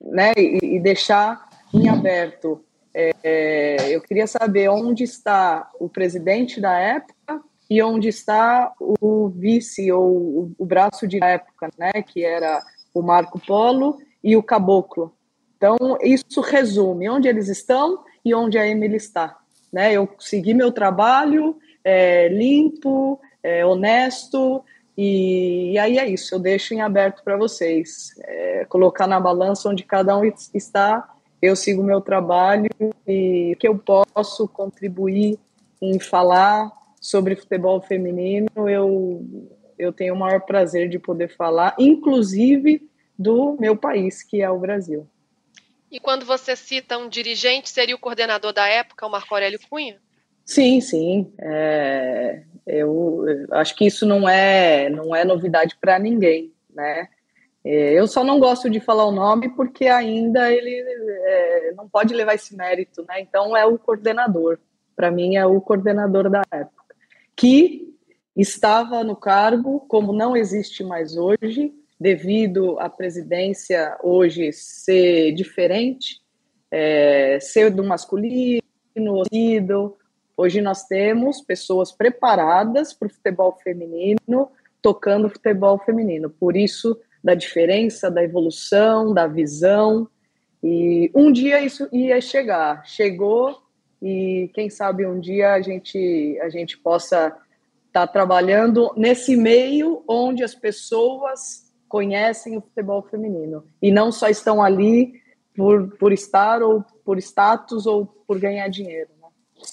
né, 0.03 0.33
e, 0.37 0.77
e 0.77 0.81
deixar 0.81 1.49
em 1.73 1.89
aberto. 1.89 2.65
É, 2.95 3.13
é, 3.23 3.95
eu 3.95 4.01
queria 4.01 4.27
saber 4.27 4.69
onde 4.69 5.05
está 5.05 5.71
o 5.81 5.89
presidente 5.89 6.61
da 6.61 6.79
época 6.79 7.41
e 7.71 7.83
onde 7.83 8.09
está 8.09 8.73
o 8.79 9.29
vice 9.29 9.91
ou 9.91 10.11
o, 10.11 10.55
o 10.59 10.67
braço 10.67 11.07
de 11.09 11.23
época, 11.23 11.71
né, 11.79 11.91
que 12.07 12.25
era 12.25 12.63
o 12.93 13.01
Marco 13.01 13.41
Polo 13.41 13.99
e 14.23 14.37
o 14.37 14.43
Caboclo. 14.43 15.15
Então, 15.57 15.77
isso 16.03 16.41
resume 16.41 17.09
onde 17.09 17.29
eles 17.29 17.49
estão 17.49 18.03
e 18.25 18.35
onde 18.35 18.59
a 18.59 18.67
Emily 18.67 18.97
está. 18.97 19.39
Né? 19.73 19.93
Eu 19.93 20.09
segui 20.19 20.53
meu 20.53 20.71
trabalho 20.71 21.57
é, 21.85 22.29
limpo, 22.29 23.21
é, 23.43 23.65
honesto, 23.65 24.63
e, 24.97 25.73
e, 25.73 25.79
aí 25.79 25.99
é 25.99 26.07
isso, 26.07 26.35
eu 26.35 26.39
deixo 26.39 26.75
em 26.75 26.81
aberto 26.81 27.23
para 27.25 27.37
vocês. 27.37 28.15
É, 28.21 28.65
colocar 28.67 29.07
na 29.07 29.19
balança 29.19 29.69
onde 29.69 29.85
cada 29.85 30.17
um 30.17 30.25
está, 30.55 31.09
eu 31.41 31.57
sigo 31.57 31.83
meu 31.83 32.01
trabalho 32.01 32.71
e 33.07 33.57
que 33.59 33.67
eu 33.67 33.79
posso 33.79 34.47
contribuir 34.49 35.39
em 35.81 35.99
falar 35.99 36.71
sobre 37.01 37.35
futebol 37.35 37.81
feminino, 37.81 38.49
eu, 38.69 39.27
eu 39.77 39.93
tenho 39.93 40.15
o 40.15 40.19
maior 40.19 40.41
prazer 40.43 40.89
de 40.89 40.99
poder 40.99 41.35
falar, 41.35 41.75
inclusive 41.79 42.89
do 43.19 43.57
meu 43.59 43.77
país, 43.77 44.23
que 44.23 44.41
é 44.41 44.49
o 44.49 44.59
Brasil. 44.59 45.09
E 45.91 45.99
quando 45.99 46.25
você 46.25 46.55
cita 46.55 46.97
um 46.97 47.09
dirigente, 47.09 47.69
seria 47.69 47.95
o 47.95 47.99
coordenador 47.99 48.53
da 48.53 48.67
época, 48.67 49.07
o 49.07 49.11
Marco 49.11 49.35
Aurélio 49.35 49.61
Cunha? 49.69 50.01
Sim, 50.45 50.81
sim. 50.81 51.33
É, 51.39 52.43
eu, 52.67 53.25
acho 53.53 53.75
que 53.77 53.87
isso 53.87 54.07
não 54.07 54.29
é, 54.29 54.89
não 54.89 55.15
é 55.15 55.25
novidade 55.25 55.77
para 55.81 55.99
ninguém, 55.99 56.53
né? 56.75 57.09
É, 57.65 57.93
eu 57.93 58.09
só 58.09 58.25
não 58.25 58.41
gosto 58.41 58.69
de 58.69 58.81
falar 58.81 59.07
o 59.07 59.13
nome 59.13 59.49
porque 59.51 59.87
ainda 59.87 60.53
ele 60.53 60.75
é, 61.25 61.73
não 61.77 61.89
pode 61.89 62.13
levar 62.13 62.35
esse 62.35 62.57
mérito, 62.57 63.05
né? 63.07 63.21
Então 63.21 63.57
é 63.57 63.65
o 63.65 63.79
coordenador. 63.79 64.59
Para 64.97 65.11
mim 65.11 65.37
é 65.37 65.47
o 65.47 65.61
coordenador 65.61 66.29
da 66.29 66.43
época, 66.51 66.95
que 67.37 67.95
estava 68.37 69.05
no 69.05 69.17
cargo, 69.17 69.81
como 69.89 70.13
não 70.13 70.37
existe 70.37 70.83
mais 70.83 71.17
hoje, 71.17 71.73
devido 71.99 72.79
à 72.81 72.89
presidência 72.91 73.97
hoje 74.03 74.53
ser 74.53 75.33
diferente, 75.33 76.21
é, 76.71 77.39
ser 77.41 77.71
do 77.71 77.85
masculino, 77.85 78.63
do 79.67 79.97
Hoje 80.43 80.61
nós 80.61 80.83
temos 80.83 81.41
pessoas 81.41 81.93
preparadas 81.93 82.93
para 82.93 83.07
o 83.07 83.11
futebol 83.13 83.57
feminino, 83.63 84.51
tocando 84.83 85.31
futebol 85.31 85.79
feminino. 85.79 86.29
Por 86.29 86.57
isso, 86.57 86.99
da 87.23 87.33
diferença, 87.33 88.11
da 88.11 88.25
evolução, 88.25 89.15
da 89.15 89.29
visão. 89.29 90.09
E 90.61 91.13
um 91.15 91.31
dia 91.31 91.63
isso 91.63 91.89
ia 91.93 92.21
chegar. 92.21 92.85
Chegou 92.85 93.63
e 94.03 94.51
quem 94.53 94.69
sabe 94.69 95.07
um 95.07 95.21
dia 95.21 95.53
a 95.53 95.61
gente, 95.61 96.37
a 96.43 96.49
gente 96.49 96.77
possa 96.77 97.29
estar 97.87 98.05
tá 98.05 98.07
trabalhando 98.09 98.93
nesse 98.97 99.37
meio 99.37 100.03
onde 100.09 100.43
as 100.43 100.57
pessoas 100.57 101.73
conhecem 101.89 102.57
o 102.57 102.63
futebol 102.63 103.01
feminino 103.05 103.65
e 103.81 103.93
não 103.93 104.11
só 104.11 104.29
estão 104.29 104.61
ali 104.61 105.23
por, 105.55 105.97
por 105.99 106.13
estar 106.13 106.65
ou 106.65 106.85
por 107.05 107.17
status 107.19 107.87
ou 107.87 108.07
por 108.27 108.41
ganhar 108.41 108.67
dinheiro. 108.67 109.12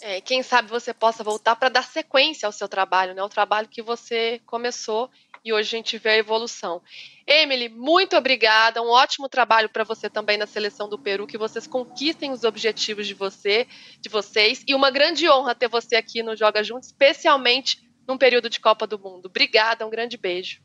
É, 0.02 0.22
quem 0.22 0.44
sabe 0.44 0.70
você 0.70 0.94
possa 0.94 1.24
voltar 1.24 1.56
para 1.56 1.70
dar 1.70 1.84
sequência 1.84 2.46
ao 2.46 2.52
seu 2.52 2.68
trabalho, 2.68 3.14
né? 3.14 3.24
O 3.24 3.30
trabalho 3.30 3.68
que 3.68 3.82
você 3.82 4.42
começou 4.46 5.10
e 5.44 5.54
hoje 5.54 5.76
a 5.76 5.78
gente 5.78 5.98
vê 5.98 6.10
a 6.10 6.18
evolução. 6.18 6.82
Emily, 7.26 7.70
muito 7.70 8.16
obrigada. 8.16 8.82
Um 8.82 8.90
ótimo 8.90 9.30
trabalho 9.30 9.70
para 9.70 9.84
você 9.84 10.10
também 10.10 10.38
na 10.38 10.46
seleção 10.46 10.90
do 10.90 10.98
Peru, 10.98 11.28
que 11.28 11.38
vocês 11.38 11.66
conquistem 11.66 12.32
os 12.32 12.44
objetivos 12.44 13.08
de 13.08 13.14
você, 13.14 13.68
de 14.02 14.10
vocês, 14.10 14.64
e 14.68 14.76
uma 14.76 14.92
grande 14.92 15.30
honra 15.30 15.56
ter 15.56 15.70
você 15.70 15.96
aqui 15.96 16.22
no 16.22 16.36
Joga 16.36 16.64
Junto, 16.64 16.84
especialmente 16.84 17.78
num 18.08 18.18
período 18.18 18.50
de 18.50 18.60
Copa 18.60 18.86
do 18.88 19.00
Mundo. 19.00 19.28
Obrigada, 19.28 19.86
um 19.86 19.90
grande 19.90 20.18
beijo. 20.18 20.60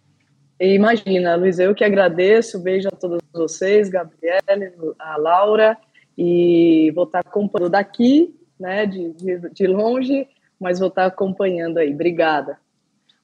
Imagina, 0.59 1.37
Luiz, 1.37 1.59
eu 1.59 1.75
que 1.75 1.85
agradeço. 1.85 2.59
Beijo 2.59 2.89
a 2.89 2.97
todos 2.97 3.21
vocês, 3.33 3.89
Gabriele, 3.89 4.73
a 4.99 5.17
Laura, 5.17 5.77
e 6.17 6.91
vou 6.95 7.05
estar 7.05 7.21
acompanhando 7.21 7.73
daqui 7.73 8.35
né, 8.59 8.87
de, 8.87 9.13
de, 9.13 9.51
de 9.51 9.67
longe, 9.67 10.29
mas 10.61 10.79
vou 10.79 10.89
estar 10.89 11.07
acompanhando 11.07 11.79
aí. 11.79 11.93
Obrigada. 11.93 12.59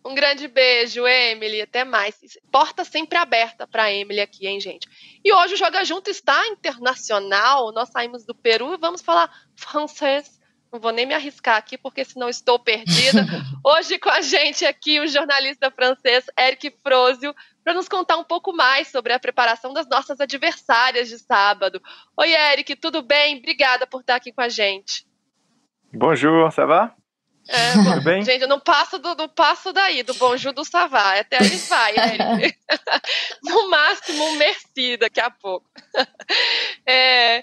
Um 0.04 0.14
grande 0.14 0.48
beijo, 0.48 1.06
Emily. 1.06 1.60
Até 1.60 1.84
mais. 1.84 2.16
Porta 2.50 2.84
sempre 2.84 3.18
aberta 3.18 3.66
para 3.66 3.92
Emily 3.92 4.20
aqui, 4.20 4.46
hein, 4.46 4.58
gente? 4.58 4.88
E 5.24 5.32
hoje 5.32 5.54
o 5.54 5.56
Joga 5.56 5.84
Junto 5.84 6.10
está 6.10 6.46
internacional. 6.48 7.70
Nós 7.72 7.90
saímos 7.90 8.24
do 8.24 8.34
Peru 8.34 8.74
e 8.74 8.78
vamos 8.78 9.02
falar 9.02 9.30
francês. 9.54 10.40
Não 10.72 10.80
vou 10.80 10.92
nem 10.92 11.04
me 11.04 11.14
arriscar 11.14 11.56
aqui, 11.56 11.76
porque 11.76 12.04
senão 12.04 12.28
estou 12.28 12.58
perdida. 12.58 13.26
Hoje 13.66 13.98
com 13.98 14.08
a 14.08 14.20
gente 14.20 14.64
aqui 14.64 15.00
o 15.00 15.06
jornalista 15.08 15.68
francês 15.68 16.26
Eric 16.38 16.72
Frozio, 16.80 17.34
para 17.64 17.74
nos 17.74 17.88
contar 17.88 18.16
um 18.16 18.24
pouco 18.24 18.52
mais 18.52 18.86
sobre 18.86 19.12
a 19.12 19.18
preparação 19.18 19.72
das 19.72 19.88
nossas 19.88 20.20
adversárias 20.20 21.08
de 21.08 21.18
sábado. 21.18 21.82
Oi, 22.16 22.32
Eric, 22.32 22.76
tudo 22.76 23.02
bem? 23.02 23.38
Obrigada 23.38 23.84
por 23.84 24.00
estar 24.00 24.14
aqui 24.14 24.32
com 24.32 24.42
a 24.42 24.48
gente. 24.48 25.04
Bonjour, 25.92 26.52
ça 26.52 26.66
va? 26.66 26.94
É, 27.48 27.72
Tudo 27.74 28.04
bem? 28.04 28.22
Gente, 28.22 28.42
eu 28.42 28.48
não 28.48 28.60
passo, 28.60 28.98
do, 28.98 29.14
não 29.16 29.28
passo 29.28 29.72
daí, 29.72 30.04
do 30.04 30.14
bonjour 30.14 30.52
do 30.52 30.64
savá. 30.64 31.18
Até 31.18 31.38
aí 31.38 31.56
vai, 31.56 31.94
Eric. 31.98 32.58
no 33.42 33.68
máximo, 33.68 34.24
um 34.24 34.36
merci 34.36 34.96
daqui 34.96 35.20
a 35.20 35.30
pouco. 35.30 35.68
É, 36.86 37.42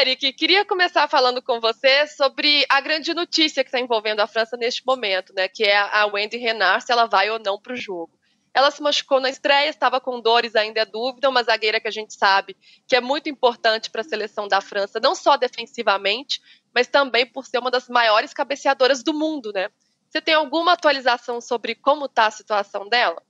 Eric, 0.00 0.32
queria 0.34 0.64
começar 0.64 1.08
falando 1.08 1.42
com 1.42 1.60
você 1.60 2.06
sobre 2.06 2.64
a 2.68 2.80
grande 2.80 3.12
notícia 3.14 3.64
que 3.64 3.68
está 3.68 3.80
envolvendo 3.80 4.20
a 4.20 4.28
França 4.28 4.56
neste 4.56 4.86
momento, 4.86 5.32
né? 5.34 5.48
Que 5.48 5.64
é 5.64 5.76
a 5.76 6.06
Wendy 6.06 6.36
Renard, 6.36 6.84
se 6.84 6.92
ela 6.92 7.06
vai 7.06 7.30
ou 7.30 7.40
não 7.40 7.60
para 7.60 7.72
o 7.72 7.76
jogo. 7.76 8.12
Ela 8.54 8.70
se 8.70 8.82
machucou 8.82 9.18
na 9.18 9.30
estreia, 9.30 9.68
estava 9.68 9.98
com 9.98 10.20
dores, 10.20 10.54
ainda 10.54 10.80
é 10.80 10.84
dúvida, 10.84 11.28
uma 11.28 11.42
zagueira 11.42 11.80
que 11.80 11.88
a 11.88 11.92
gente 11.92 12.14
sabe 12.14 12.54
que 12.86 12.94
é 12.94 13.00
muito 13.00 13.28
importante 13.28 13.90
para 13.90 14.02
a 14.02 14.04
seleção 14.04 14.46
da 14.46 14.60
França, 14.60 15.00
não 15.00 15.14
só 15.14 15.38
defensivamente, 15.38 16.38
mas 16.74 16.86
também 16.86 17.26
por 17.26 17.44
ser 17.44 17.58
uma 17.58 17.70
das 17.70 17.88
maiores 17.88 18.32
cabeceadoras 18.32 19.02
do 19.02 19.12
mundo, 19.12 19.52
né? 19.52 19.68
Você 20.08 20.20
tem 20.20 20.34
alguma 20.34 20.74
atualização 20.74 21.40
sobre 21.40 21.74
como 21.74 22.04
está 22.04 22.26
a 22.26 22.30
situação 22.30 22.88
dela? 22.88 23.22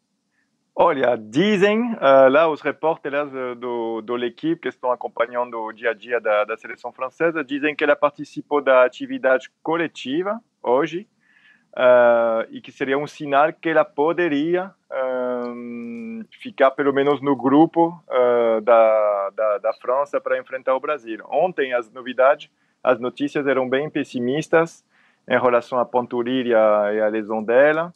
Olha, 0.75 1.17
dizem 1.17 1.93
uh, 1.93 2.29
lá 2.31 2.49
os 2.49 2.63
repórteres 2.63 3.31
do, 3.59 4.01
do 4.01 4.17
l'equipe 4.17 4.63
que 4.63 4.69
estão 4.69 4.91
acompanhando 4.91 5.61
o 5.61 5.73
dia 5.73 5.91
a 5.91 5.95
dia 5.95 6.19
da, 6.19 6.45
da 6.45 6.57
seleção 6.57 6.91
francesa, 6.91 7.45
dizem 7.45 7.77
que 7.77 7.85
ela 7.85 7.95
participou 7.95 8.63
da 8.63 8.83
atividade 8.85 9.51
coletiva 9.63 10.41
hoje, 10.63 11.07
uh, 11.77 12.49
e 12.51 12.61
que 12.61 12.73
seria 12.73 12.99
um 12.99 13.07
sinal 13.07 13.53
que 13.53 13.69
ela 13.69 13.85
poderia 13.85 14.73
um, 14.91 16.25
ficar 16.41 16.71
pelo 16.71 16.93
menos 16.93 17.21
no 17.21 17.37
grupo 17.37 18.03
da, 18.63 19.31
da, 19.31 19.59
da, 19.59 19.73
França 19.75 20.21
para 20.21 20.39
enfrentar 20.39 20.75
o 20.75 20.81
Brasil. 20.81 21.19
Ontem 21.31 21.73
as 21.75 21.91
novidades, 21.91 22.51
as 22.83 22.99
notícias 22.99 23.47
eram 23.47 23.69
bem 23.69 23.89
pessimistas 23.89 24.85
em 25.29 25.39
relação 25.41 25.79
à 25.79 25.85
panturrilha 25.85 26.59
e 26.93 27.01
à 27.01 27.09
lesão 27.09 27.43
dela, 27.43 27.95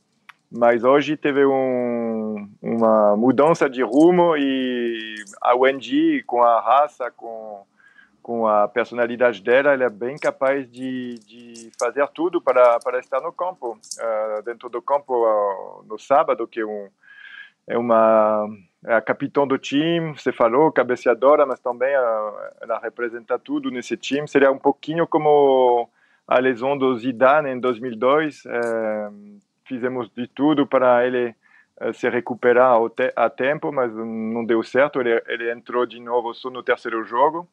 mas 0.50 0.84
hoje 0.84 1.16
teve 1.16 1.44
um, 1.44 2.48
uma 2.62 3.16
mudança 3.16 3.68
de 3.68 3.82
rumo 3.82 4.36
e 4.36 5.14
a 5.42 5.54
Wendy 5.56 6.22
com 6.24 6.42
a 6.42 6.60
raça, 6.60 7.10
com 7.10 7.64
com 8.26 8.44
a 8.44 8.66
personalidade 8.66 9.40
dela, 9.40 9.72
ela 9.72 9.84
é 9.84 9.88
bem 9.88 10.16
capaz 10.16 10.68
de, 10.68 11.14
de 11.20 11.70
fazer 11.78 12.04
tudo 12.08 12.40
para, 12.40 12.80
para 12.80 12.98
estar 12.98 13.20
no 13.20 13.32
campo. 13.32 13.78
Uh, 14.00 14.42
dentro 14.42 14.68
do 14.68 14.82
campo, 14.82 15.24
uh, 15.24 15.84
no 15.84 15.96
sábado, 15.96 16.44
que 16.48 16.58
é, 16.58 16.66
um, 16.66 16.88
é 17.66 17.76
uma 17.76 18.46
é 18.86 18.94
a 18.94 19.00
capitão 19.00 19.48
do 19.48 19.58
time, 19.58 20.12
você 20.12 20.32
falou, 20.32 20.70
cabeceadora, 20.70 21.44
mas 21.44 21.58
também 21.58 21.92
ela 21.92 22.78
representa 22.80 23.36
tudo 23.36 23.68
nesse 23.68 23.96
time. 23.96 24.28
Seria 24.28 24.52
um 24.52 24.58
pouquinho 24.58 25.08
como 25.08 25.88
a 26.26 26.38
lesão 26.38 26.78
do 26.78 26.96
Zidane 26.96 27.50
em 27.50 27.58
2002. 27.58 28.44
Eh, 28.46 29.10
fizemos 29.64 30.08
de 30.14 30.28
tudo 30.28 30.68
para 30.68 31.04
ele 31.04 31.34
eh, 31.80 31.92
se 31.92 32.08
recuperar 32.08 32.78
a 33.16 33.28
tempo, 33.28 33.72
mas 33.72 33.92
não 33.92 34.44
deu 34.44 34.62
certo. 34.62 35.00
Ele, 35.00 35.20
ele 35.26 35.52
entrou 35.52 35.84
de 35.84 36.00
novo 36.00 36.32
só 36.32 36.48
no 36.48 36.62
terceiro 36.62 37.02
jogo. 37.02 37.48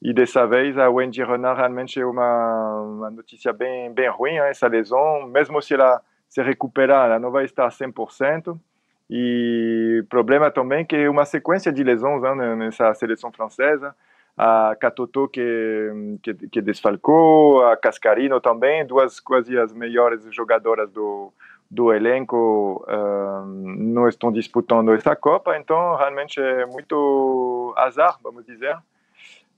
E 0.00 0.12
dessa 0.12 0.48
vez 0.48 0.76
a 0.76 0.90
Wendy 0.90 1.22
Renard 1.22 1.60
realmente 1.60 2.00
é 2.00 2.04
uma, 2.04 2.80
uma 2.80 3.10
notícia 3.10 3.52
bem, 3.52 3.92
bem 3.92 4.10
ruim, 4.10 4.34
essa 4.38 4.66
lesão. 4.66 5.28
Mesmo 5.28 5.62
se 5.62 5.74
ela 5.74 6.02
se 6.28 6.42
recuperar, 6.42 7.06
ela 7.06 7.20
não 7.20 7.30
vai 7.30 7.44
estar 7.44 7.68
100%. 7.68 8.58
E 9.14 10.02
problema 10.08 10.50
também 10.50 10.86
que 10.86 11.06
uma 11.06 11.26
sequência 11.26 11.70
de 11.70 11.84
lesões 11.84 12.22
né, 12.22 12.56
nessa 12.56 12.94
seleção 12.94 13.30
francesa, 13.30 13.94
a 14.34 14.74
Catoto 14.80 15.28
que, 15.28 16.16
que, 16.22 16.32
que 16.48 16.62
desfalcou, 16.62 17.62
a 17.66 17.76
Cascarino 17.76 18.40
também, 18.40 18.86
duas 18.86 19.20
quase 19.20 19.58
as 19.58 19.70
melhores 19.74 20.24
jogadoras 20.34 20.90
do, 20.90 21.30
do 21.70 21.92
elenco 21.92 22.82
não 23.54 24.08
estão 24.08 24.32
disputando 24.32 24.94
essa 24.94 25.14
Copa, 25.14 25.58
então 25.58 25.94
realmente 25.96 26.40
é 26.40 26.64
muito 26.64 27.74
azar, 27.76 28.16
vamos 28.22 28.46
dizer, 28.46 28.74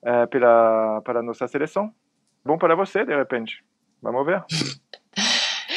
uh, 0.03 0.27
pela, 0.31 1.01
para 1.03 1.21
a 1.21 1.23
nossa 1.23 1.47
seleção. 1.47 1.95
Bom 2.45 2.59
para 2.59 2.75
você, 2.75 3.05
de 3.05 3.15
repente. 3.15 3.65
Vamos 4.03 4.27
ver. 4.27 4.43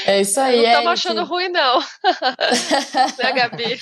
É 0.07 0.21
isso 0.21 0.39
aí. 0.39 0.61
Não 0.61 0.69
estamos 0.69 0.91
achando 0.93 1.25
ruim, 1.25 1.49
não. 1.49 1.79
né, 3.19 3.31
Gabi? 3.33 3.77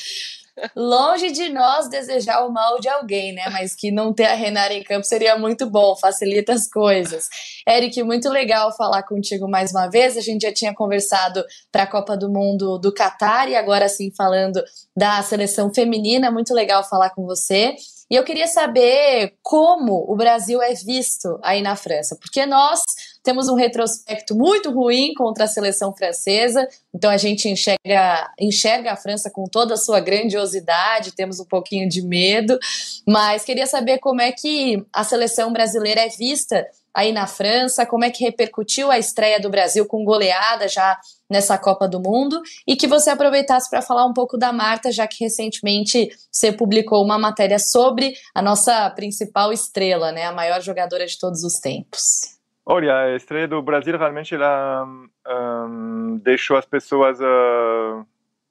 Longe 0.75 1.31
de 1.31 1.49
nós 1.49 1.87
desejar 1.87 2.43
o 2.47 2.51
mal 2.51 2.79
de 2.79 2.89
alguém, 2.89 3.31
né? 3.31 3.43
Mas 3.51 3.75
que 3.75 3.91
não 3.91 4.11
ter 4.11 4.25
a 4.25 4.33
Renata 4.33 4.73
em 4.73 4.81
campo 4.81 5.05
seria 5.05 5.37
muito 5.37 5.69
bom, 5.69 5.95
facilita 5.95 6.53
as 6.53 6.67
coisas. 6.67 7.27
Eric, 7.69 8.01
muito 8.01 8.27
legal 8.29 8.75
falar 8.75 9.03
contigo 9.03 9.47
mais 9.47 9.69
uma 9.69 9.87
vez. 9.87 10.17
A 10.17 10.21
gente 10.21 10.41
já 10.41 10.51
tinha 10.51 10.73
conversado 10.73 11.45
para 11.71 11.83
a 11.83 11.87
Copa 11.87 12.17
do 12.17 12.27
Mundo 12.27 12.79
do 12.79 12.91
Catar 12.91 13.47
e 13.47 13.55
agora 13.55 13.87
sim 13.87 14.11
falando 14.17 14.63
da 14.97 15.21
seleção 15.21 15.71
feminina. 15.71 16.31
Muito 16.31 16.55
legal 16.55 16.83
falar 16.83 17.11
com 17.11 17.23
você. 17.23 17.75
E 18.09 18.15
eu 18.15 18.23
queria 18.23 18.47
saber 18.47 19.35
como 19.43 20.11
o 20.11 20.15
Brasil 20.15 20.59
é 20.59 20.73
visto 20.73 21.39
aí 21.43 21.61
na 21.61 21.75
França, 21.75 22.17
porque 22.19 22.45
nós 22.47 22.81
temos 23.25 23.49
um 23.49 23.55
retrospecto 23.55 24.35
muito 24.35 24.71
ruim 24.71 25.13
contra 25.15 25.45
a 25.45 25.47
seleção 25.47 25.91
francesa, 25.91 26.65
então 26.93 27.09
a 27.09 27.17
gente 27.17 27.49
enxerga, 27.49 28.31
enxerga 28.39 28.91
a 28.91 28.95
França 28.95 29.31
com 29.31 29.45
toda 29.45 29.73
a 29.73 29.77
sua 29.77 29.99
grandiosidade, 29.99 31.11
temos 31.11 31.39
um 31.39 31.45
pouquinho 31.45 31.89
de 31.89 32.03
medo, 32.03 32.57
mas 33.05 33.43
queria 33.43 33.65
saber 33.65 33.97
como 33.97 34.21
é 34.21 34.31
que 34.31 34.85
a 34.93 35.03
seleção 35.03 35.51
brasileira 35.51 36.01
é 36.01 36.09
vista 36.09 36.65
aí 36.93 37.11
na 37.11 37.25
França, 37.25 37.85
como 37.85 38.05
é 38.05 38.11
que 38.11 38.23
repercutiu 38.23 38.89
a 38.91 38.97
estreia 38.97 39.39
do 39.39 39.49
Brasil 39.49 39.85
com 39.85 40.05
goleada 40.05 40.67
já 40.67 40.97
nessa 41.27 41.57
Copa 41.57 41.87
do 41.87 41.99
Mundo 41.99 42.41
e 42.65 42.75
que 42.75 42.87
você 42.87 43.09
aproveitasse 43.09 43.69
para 43.69 43.81
falar 43.81 44.05
um 44.05 44.13
pouco 44.13 44.37
da 44.37 44.53
Marta, 44.53 44.91
já 44.91 45.07
que 45.07 45.23
recentemente 45.23 46.09
você 46.31 46.51
publicou 46.51 47.03
uma 47.03 47.17
matéria 47.17 47.57
sobre 47.57 48.13
a 48.33 48.41
nossa 48.41 48.87
principal 48.91 49.51
estrela, 49.51 50.11
né, 50.11 50.25
a 50.25 50.31
maior 50.31 50.61
jogadora 50.61 51.05
de 51.07 51.17
todos 51.17 51.43
os 51.43 51.55
tempos. 51.59 52.34
Olha, 52.65 52.97
a 52.97 53.15
estreia 53.15 53.47
do 53.47 53.61
Brasil 53.61 53.95
realmente 53.95 54.33
ela 54.33 54.87
um, 55.27 56.17
deixou 56.23 56.57
as 56.57 56.65
pessoas 56.65 57.19
uh, 57.19 58.05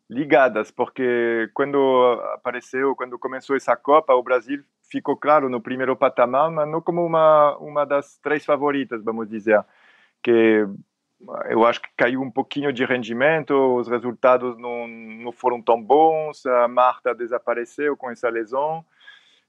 ligadas, 0.09 0.71
porque 0.71 1.51
quando 1.53 1.77
apareceu, 2.35 2.95
quando 2.95 3.19
começou 3.19 3.57
essa 3.57 3.75
Copa, 3.75 4.15
o 4.15 4.23
Brasil 4.23 4.63
ficou 4.89 5.17
claro 5.17 5.49
no 5.49 5.61
primeiro 5.61 5.97
patamar, 5.97 6.49
mas 6.49 6.69
não 6.69 6.81
como 6.81 7.05
uma 7.05 7.57
uma 7.59 7.85
das 7.85 8.17
três 8.19 8.45
favoritas, 8.45 9.03
vamos 9.03 9.29
dizer, 9.29 9.65
que 10.23 10.65
eu 11.49 11.67
acho 11.67 11.81
que 11.83 11.89
caiu 11.97 12.23
um 12.23 12.31
pouquinho 12.31 12.73
de 12.73 12.85
rendimento, 12.85 13.53
os 13.77 13.89
resultados 13.89 14.57
não, 14.59 14.87
não 14.87 15.33
foram 15.33 15.61
tão 15.61 15.83
bons, 15.83 16.45
a 16.47 16.69
Marta 16.69 17.15
desapareceu 17.15 17.97
com 17.97 18.11
essa 18.11 18.29
lesão, 18.29 18.85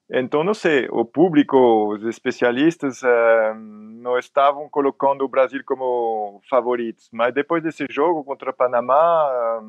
então, 0.10 0.44
não 0.44 0.54
sei, 0.54 0.88
o 0.92 1.04
público, 1.04 1.94
os 1.94 2.04
especialistas 2.04 3.02
uh, 3.02 3.56
não 3.56 4.20
estavam 4.20 4.70
colocando 4.70 5.24
o 5.24 5.28
Brasil 5.28 5.62
como 5.66 6.42
favoritos, 6.48 7.10
mas 7.12 7.34
depois 7.34 7.64
desse 7.64 7.88
jogo 7.90 8.24
contra 8.24 8.52
o 8.52 8.54
Panamá, 8.54 9.60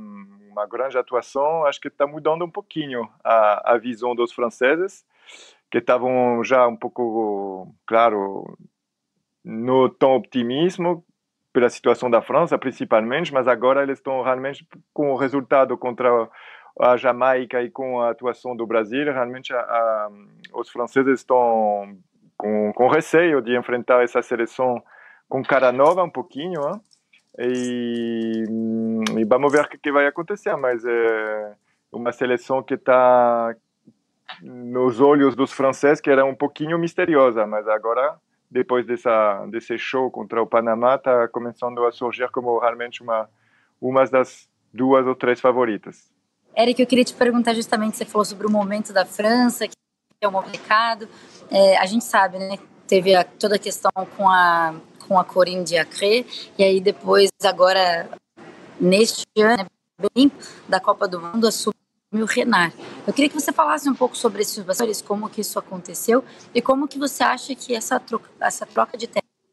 uma 0.51 0.67
grande 0.67 0.99
atuação, 0.99 1.65
acho 1.65 1.81
que 1.81 1.89
está 1.89 2.07
mudando 2.07 2.45
um 2.45 2.51
pouquinho 2.51 3.09
a, 3.25 3.73
a 3.75 3.79
visão 3.79 4.15
dos 4.15 4.33
franceses, 4.33 5.07
que 5.71 5.79
estavam 5.79 6.45
já 6.45 6.67
um 6.69 6.77
pouco, 6.77 7.75
claro, 7.87 8.59
no 9.43 9.89
tom 9.89 10.17
optimismo 10.17 11.03
pela 11.51 11.71
situação 11.71 12.11
da 12.11 12.21
França, 12.21 12.59
principalmente, 12.59 13.33
mas 13.33 13.49
agora 13.49 13.83
eles 13.83 13.99
estão 13.99 14.21
realmente 14.23 14.69
com 14.93 15.13
o 15.13 15.17
resultado 15.17 15.79
contra 15.79 16.29
a 16.79 16.97
Jamaica 16.97 17.63
e 17.63 17.71
com 17.71 18.01
a 18.01 18.11
atuação 18.11 18.55
do 18.55 18.67
Brasil, 18.67 19.05
realmente 19.05 19.53
a, 19.53 19.59
a, 19.59 20.11
os 20.55 20.69
franceses 20.69 21.21
estão 21.21 21.97
com, 22.37 22.73
com 22.75 22.89
receio 22.89 23.41
de 23.41 23.57
enfrentar 23.57 24.03
essa 24.03 24.21
seleção 24.21 24.83
com 25.29 25.43
cara 25.43 25.73
nova 25.73 26.03
um 26.03 26.11
pouquinho, 26.11 26.61
hein? 26.69 26.81
E, 27.39 28.45
e, 29.19 29.25
vamos 29.25 29.53
ver 29.53 29.63
o 29.63 29.69
que, 29.69 29.77
que, 29.77 29.93
vai 29.93 30.07
acontecer, 30.07 30.57
mas 30.57 30.83
é 30.87 31.55
uma 31.93 32.11
seleção 32.11 32.63
que 32.63 32.75
está 32.75 33.55
nos 34.41 35.01
olhos 35.01 35.37
dos 35.37 35.53
franceses 35.53 36.01
que 36.01 36.11
era 36.11 36.25
um 36.25 36.35
pouquinho 36.35 36.79
misteriosa, 36.79 37.47
mas 37.47 37.69
agora 37.69 38.17
depois 38.51 38.87
dessa 38.87 39.45
desse 39.47 39.77
show 39.77 40.11
contra 40.11 40.41
o 40.41 40.47
Panamá 40.47 40.95
está 40.95 41.29
começando 41.29 41.85
a 41.85 41.93
surgir 41.93 42.31
como 42.31 42.59
realmente 42.59 43.03
uma 43.03 43.29
uma 43.81 44.07
das 44.07 44.49
duas 44.73 45.07
ou 45.07 45.15
três 45.15 45.39
favoritas. 45.39 46.16
Eric, 46.57 46.81
eu 46.81 46.87
queria 46.87 47.05
te 47.05 47.13
perguntar 47.13 47.53
justamente, 47.53 47.99
você 47.99 48.07
falou 48.07 48.25
sobre 48.25 48.47
o 48.47 48.51
momento 48.51 48.91
da 48.91 49.05
França, 49.05 49.69
que 49.69 49.75
é 50.23 50.27
um 50.27 50.33
complicado. 50.33 51.07
É, 51.51 51.77
a 51.77 51.85
gente 51.85 52.03
sabe, 52.03 52.39
né? 52.39 52.59
Teve 52.87 53.15
a, 53.15 53.25
toda 53.25 53.57
a 53.57 53.59
questão 53.59 53.91
com 54.17 54.27
a, 54.27 54.75
com 55.07 55.19
a 55.19 55.25
Corinne 55.25 55.65
Diacre, 55.65 56.27
e 56.57 56.65
aí 56.65 56.81
depois, 56.81 57.29
agora, 57.45 58.09
neste 58.81 59.27
ano, 59.39 59.67
bem 60.15 60.33
da 60.67 60.81
Copa 60.81 61.07
do 61.07 61.21
Mundo, 61.21 61.47
assumiu 61.47 61.75
o 62.13 62.25
Renard. 62.25 62.75
Eu 63.07 63.13
queria 63.13 63.29
que 63.29 63.39
você 63.39 63.53
falasse 63.53 63.87
um 63.91 63.95
pouco 63.95 64.17
sobre 64.17 64.41
esses 64.41 64.65
bastidores, 64.65 65.03
como 65.03 65.29
que 65.29 65.43
isso 65.43 65.59
aconteceu 65.59 66.25
e 66.55 66.63
como 66.63 66.89
que 66.89 66.99
você 66.99 67.23
acha 67.23 67.55
que 67.55 67.75
essa 67.75 68.01
troca, 68.01 68.31
essa 68.41 68.65
troca 68.65 68.97
de 68.97 69.07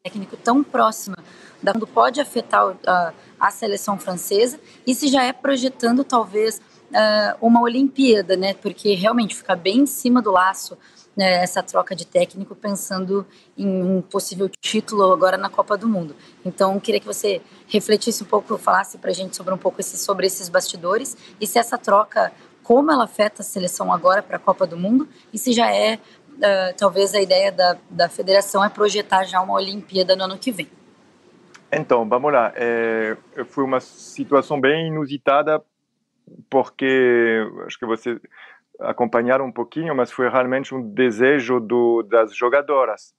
técnico 0.04 0.38
tão 0.38 0.64
próxima 0.64 1.18
da 1.62 1.74
mundo 1.74 1.88
pode 1.88 2.22
afetar 2.22 2.76
a, 2.86 3.14
a 3.40 3.52
seleção 3.52 3.98
francesa 3.98 4.60
e 4.86 4.94
se 4.96 5.08
já 5.08 5.24
é 5.24 5.34
projetando 5.34 6.04
talvez 6.04 6.62
uh, 6.94 7.38
uma 7.46 7.62
Olimpíada, 7.62 8.38
né? 8.38 8.54
Porque 8.54 8.94
realmente 8.94 9.36
fica 9.36 9.56
bem 9.56 9.80
em 9.80 9.86
cima 9.86 10.22
do 10.22 10.32
laço 10.32 10.78
né, 11.16 11.44
essa 11.44 11.62
troca 11.62 11.96
de 11.96 12.06
técnico, 12.06 12.56
pensando 12.56 13.26
em 13.58 13.68
um 13.68 14.02
possível 14.02 14.50
título 14.50 15.12
agora 15.12 15.38
na 15.38 15.50
Copa 15.50 15.78
do 15.78 15.88
Mundo. 15.88 16.16
Então, 16.44 16.80
queria 16.80 17.00
que 17.00 17.06
você 17.06 17.42
refletisse 17.68 18.24
um 18.24 18.26
pouco, 18.26 18.58
falasse 18.58 18.98
para 18.98 19.12
a 19.12 19.14
gente 19.14 19.36
sobre 19.36 19.54
um 19.54 19.58
pouco 19.58 19.80
esse, 19.80 19.98
sobre 19.98 20.26
esses 20.26 20.50
bastidores 20.50 21.16
e 21.40 21.46
se 21.46 21.60
essa 21.60 21.78
troca, 21.78 22.32
como 22.64 22.92
ela 22.92 23.04
afeta 23.04 23.42
a 23.42 23.46
seleção 23.46 23.94
agora 23.94 24.24
para 24.24 24.38
a 24.38 24.40
Copa 24.40 24.66
do 24.66 24.78
Mundo 24.78 25.08
e 25.32 25.38
se 25.38 25.54
já 25.54 25.72
é, 25.72 25.96
uh, 25.96 26.76
talvez 26.78 27.14
a 27.14 27.22
ideia 27.22 27.52
da, 27.52 27.78
da 27.90 28.10
federação 28.10 28.64
é 28.64 28.70
projetar 28.70 29.24
já 29.26 29.40
uma 29.40 29.54
Olimpíada 29.54 30.16
no 30.16 30.24
ano 30.24 30.38
que 30.38 30.52
vem. 30.52 30.70
Então, 31.72 32.08
vamos 32.08 32.32
lá. 32.32 32.54
É, 32.56 33.18
foi 33.46 33.64
uma 33.64 33.80
situação 33.80 34.62
bem 34.62 34.88
inusitada 34.88 35.64
porque 36.50 37.46
acho 37.66 37.78
que 37.78 37.86
você 37.86 38.20
acompanharam 38.80 39.46
um 39.46 39.52
pouquinho, 39.52 39.96
mas 39.96 40.12
foi 40.12 40.30
realmente 40.30 40.74
um 40.74 40.82
desejo 40.82 41.60
do, 41.60 42.04
das 42.04 42.36
jogadoras. 42.36 43.14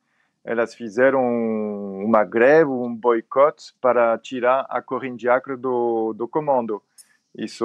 Elas 0.44 0.74
fizeram 0.74 1.22
uma 2.04 2.22
greve, 2.22 2.70
um 2.70 2.94
boicote 2.94 3.74
para 3.80 4.18
tirar 4.18 4.66
a 4.68 4.82
Corinne 4.82 5.16
Diacre 5.16 5.56
do, 5.56 6.12
do 6.12 6.28
comando. 6.28 6.82
Isso, 7.36 7.64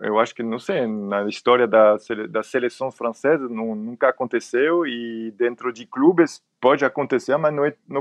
eu 0.00 0.18
acho 0.18 0.34
que, 0.34 0.42
não 0.42 0.58
sei, 0.58 0.86
na 0.86 1.28
história 1.28 1.68
da, 1.68 1.96
da 2.28 2.42
seleção 2.42 2.90
francesa 2.90 3.48
não, 3.48 3.74
nunca 3.74 4.08
aconteceu 4.08 4.84
e 4.86 5.30
dentro 5.36 5.72
de 5.72 5.86
clubes 5.86 6.42
pode 6.60 6.84
acontecer, 6.84 7.36
mas 7.36 7.54
não 7.54 7.64
é, 7.64 7.74
não, 7.86 8.00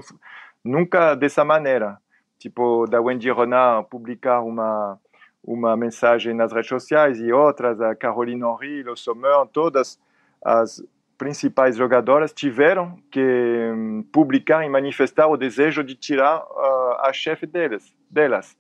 nunca 0.64 1.14
dessa 1.14 1.44
maneira. 1.46 2.00
Tipo, 2.40 2.86
da 2.88 3.02
Wendy 3.02 3.32
Renard 3.32 3.88
publicar 3.90 4.42
uma, 4.42 5.00
uma 5.48 5.78
mensagem 5.78 6.34
nas 6.34 6.52
redes 6.52 6.68
sociais 6.68 7.22
e 7.22 7.32
outras, 7.32 7.80
a 7.80 7.96
Caroline 7.96 8.44
Henry, 8.44 8.88
o 8.90 8.98
Sommer, 8.98 9.48
todas 9.54 9.98
as 10.44 10.84
principais 11.18 11.78
jogadoras 11.78 12.34
tiveram 12.34 13.00
que 13.10 13.72
um, 13.74 14.04
publicar 14.12 14.66
e 14.66 14.70
manifestar 14.70 15.28
o 15.28 15.38
desejo 15.38 15.84
de 15.84 15.96
tirar 15.96 16.40
uh, 16.40 16.98
a 17.00 17.14
chefe 17.14 17.48
deles, 17.48 17.96
delas. 18.10 18.56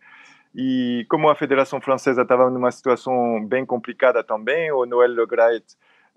E 0.55 1.05
como 1.09 1.29
a 1.29 1.35
Federação 1.35 1.79
Francesa 1.79 2.23
estava 2.23 2.49
numa 2.49 2.71
situação 2.71 3.45
bem 3.45 3.65
complicada 3.65 4.23
também, 4.23 4.71
o 4.71 4.85
Noël 4.85 5.11
Le 5.11 5.25
Graet, 5.27 5.63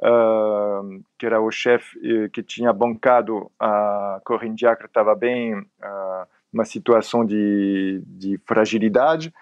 uh, 0.03 1.05
que 1.19 1.27
era 1.27 1.41
o 1.41 1.51
chefe 1.51 1.99
uh, 1.99 2.31
que 2.31 2.43
tinha 2.43 2.73
bancado 2.73 3.51
a 3.59 4.21
Corinne 4.25 4.55
Diacre, 4.55 4.87
estava 4.87 5.15
bem 5.15 5.55
uh, 5.55 6.27
numa 6.53 6.65
situação 6.65 7.27
de, 7.27 8.03
de 8.07 8.39
fragilidade. 8.47 9.35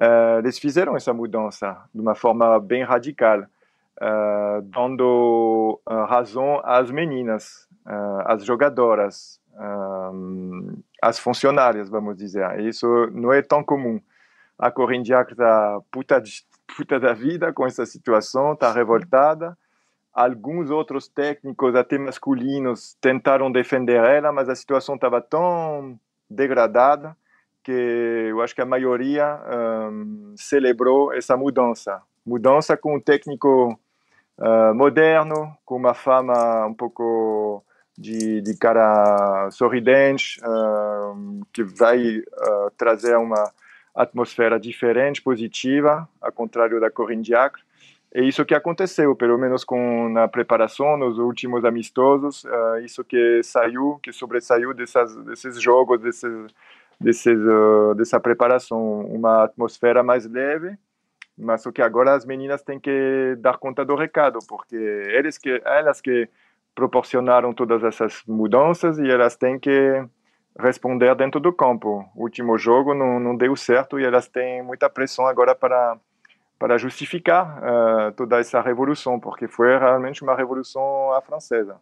Uh, 0.00 0.38
eles 0.40 0.58
fizeram 0.58 0.94
essa 0.94 1.12
mudança 1.14 1.76
de 1.94 2.00
uma 2.00 2.14
forma 2.14 2.60
bem 2.60 2.84
radical, 2.84 3.40
uh, 3.40 4.62
dando 4.62 5.80
uh, 5.88 6.04
razão 6.04 6.60
às 6.64 6.90
meninas, 6.90 7.66
às 8.24 8.44
jogadoras, 8.44 9.40
às 11.00 11.20
funcionárias, 11.20 11.88
vamos 11.88 12.16
dizer. 12.16 12.58
Isso 12.60 12.86
não 13.12 13.32
é 13.32 13.40
tão 13.40 13.62
comum. 13.62 14.00
A 14.58 14.72
Corinne 14.72 15.04
Diacre 15.04 15.34
está 15.34 15.78
puta, 15.88 16.20
puta 16.76 16.98
da 16.98 17.12
vida 17.12 17.52
com 17.52 17.64
essa 17.64 17.86
situação, 17.86 18.54
está 18.54 18.72
revoltada. 18.72 19.56
Alguns 20.12 20.68
outros 20.68 21.06
técnicos, 21.06 21.76
até 21.76 21.96
masculinos, 21.96 22.96
tentaram 23.00 23.52
defender 23.52 24.02
ela, 24.02 24.32
mas 24.32 24.48
a 24.48 24.56
situação 24.56 24.96
estava 24.96 25.20
tão 25.20 25.96
degradada 26.28 27.16
que 27.66 28.28
eu 28.30 28.40
acho 28.42 28.54
que 28.54 28.60
a 28.62 28.64
maioria 28.64 29.40
um, 29.90 30.34
celebrou 30.36 31.12
essa 31.12 31.36
mudança. 31.36 32.00
Mudança 32.24 32.76
com 32.76 32.94
um 32.94 33.00
técnico 33.00 33.76
uh, 34.38 34.72
moderno, 34.72 35.52
com 35.64 35.74
uma 35.74 35.92
fama 35.92 36.64
um 36.64 36.72
pouco 36.72 37.64
de, 37.98 38.40
de 38.40 38.56
cara 38.56 39.50
sorridente, 39.50 40.40
uh, 40.44 41.44
que 41.52 41.64
vai 41.64 42.18
uh, 42.18 42.70
trazer 42.78 43.16
uma 43.16 43.50
atmosfera 43.92 44.60
diferente, 44.60 45.20
positiva, 45.20 46.08
ao 46.20 46.30
contrário 46.30 46.78
da 46.78 46.88
Corinne 46.88 47.22
Diacre. 47.22 47.62
É 48.14 48.22
isso 48.22 48.44
que 48.44 48.54
aconteceu, 48.54 49.16
pelo 49.16 49.36
menos 49.36 49.64
com 49.64 50.08
na 50.08 50.28
preparação, 50.28 50.96
nos 50.96 51.18
últimos 51.18 51.64
amistosos, 51.64 52.44
uh, 52.44 52.78
isso 52.84 53.02
que 53.02 53.42
saiu, 53.42 53.98
que 54.00 54.12
sobressaiu 54.12 54.72
dessas, 54.72 55.16
desses 55.24 55.60
jogos, 55.60 56.00
desses, 56.00 56.54
desses, 57.00 57.38
uh, 57.38 57.94
dessa 57.94 58.18
preparação, 58.18 59.00
uma 59.06 59.44
atmosfera 59.44 60.02
mais 60.02 60.26
leve, 60.26 60.76
mas 61.36 61.66
o 61.66 61.72
que 61.72 61.82
agora 61.82 62.14
as 62.14 62.24
meninas 62.24 62.62
têm 62.62 62.80
que 62.80 63.36
dar 63.38 63.58
conta 63.58 63.84
do 63.84 63.94
recado, 63.94 64.38
porque 64.48 64.76
eles 64.76 65.36
que 65.36 65.60
elas 65.64 66.00
que 66.00 66.28
proporcionaram 66.74 67.52
todas 67.52 67.82
essas 67.84 68.22
mudanças 68.26 68.98
e 68.98 69.08
elas 69.08 69.36
têm 69.36 69.58
que 69.58 70.04
responder 70.58 71.14
dentro 71.14 71.40
do 71.40 71.52
campo. 71.52 72.08
O 72.14 72.22
último 72.22 72.56
jogo 72.58 72.94
não, 72.94 73.20
não 73.20 73.36
deu 73.36 73.54
certo 73.56 73.98
e 74.00 74.04
elas 74.04 74.28
têm 74.28 74.62
muita 74.62 74.88
pressão 74.88 75.26
agora 75.26 75.54
para 75.54 75.98
para 76.58 76.78
justificar 76.78 77.58
uh, 77.58 78.12
toda 78.12 78.40
essa 78.40 78.60
revolução, 78.62 79.20
porque 79.20 79.46
foi 79.46 79.78
realmente 79.78 80.22
uma 80.22 80.34
revolução 80.34 81.12
à 81.12 81.20
francesa. 81.20 81.76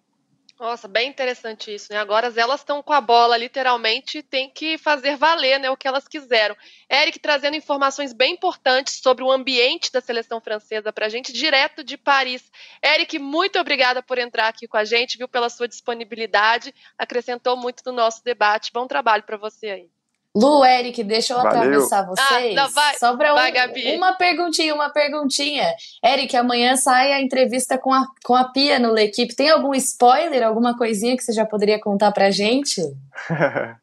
Nossa, 0.58 0.86
bem 0.86 1.08
interessante 1.08 1.74
isso, 1.74 1.92
né? 1.92 1.98
Agora 1.98 2.32
elas 2.36 2.60
estão 2.60 2.80
com 2.80 2.92
a 2.92 3.00
bola, 3.00 3.36
literalmente, 3.36 4.22
tem 4.22 4.48
que 4.48 4.78
fazer 4.78 5.16
valer 5.16 5.58
né, 5.58 5.68
o 5.68 5.76
que 5.76 5.88
elas 5.88 6.06
quiseram. 6.06 6.56
Eric 6.88 7.18
trazendo 7.18 7.56
informações 7.56 8.12
bem 8.12 8.34
importantes 8.34 9.00
sobre 9.02 9.24
o 9.24 9.32
ambiente 9.32 9.90
da 9.90 10.00
seleção 10.00 10.40
francesa 10.40 10.92
para 10.92 11.06
a 11.06 11.08
gente, 11.08 11.32
direto 11.32 11.82
de 11.82 11.96
Paris. 11.96 12.52
Eric, 12.82 13.18
muito 13.18 13.58
obrigada 13.58 14.00
por 14.00 14.16
entrar 14.16 14.46
aqui 14.46 14.68
com 14.68 14.76
a 14.76 14.84
gente, 14.84 15.18
viu, 15.18 15.28
pela 15.28 15.50
sua 15.50 15.66
disponibilidade, 15.66 16.72
acrescentou 16.96 17.56
muito 17.56 17.82
no 17.86 17.92
nosso 17.92 18.22
debate. 18.22 18.72
Bom 18.72 18.86
trabalho 18.86 19.24
para 19.24 19.36
você 19.36 19.66
aí. 19.66 19.90
Lu, 20.36 20.64
Eric, 20.64 21.04
deixa 21.04 21.32
eu 21.32 21.36
Valeu. 21.36 21.50
atravessar 21.50 22.00
ah, 22.00 22.06
vocês. 22.06 22.58
Ah, 22.58 22.62
não, 22.62 22.70
vai, 22.70 22.94
Só 22.96 23.16
para 23.16 23.32
um, 23.34 23.96
uma 23.96 24.14
perguntinha, 24.14 24.74
uma 24.74 24.90
perguntinha. 24.90 25.72
Eric, 26.04 26.36
amanhã 26.36 26.74
sai 26.74 27.12
a 27.12 27.20
entrevista 27.20 27.78
com 27.78 27.92
a, 27.92 28.04
com 28.24 28.34
a 28.34 28.50
Pia 28.50 28.80
no 28.80 28.92
L'Equipe. 28.92 29.36
Tem 29.36 29.50
algum 29.50 29.72
spoiler, 29.74 30.42
alguma 30.42 30.76
coisinha 30.76 31.16
que 31.16 31.22
você 31.22 31.32
já 31.32 31.46
poderia 31.46 31.80
contar 31.80 32.10
pra 32.10 32.32
gente? 32.32 32.80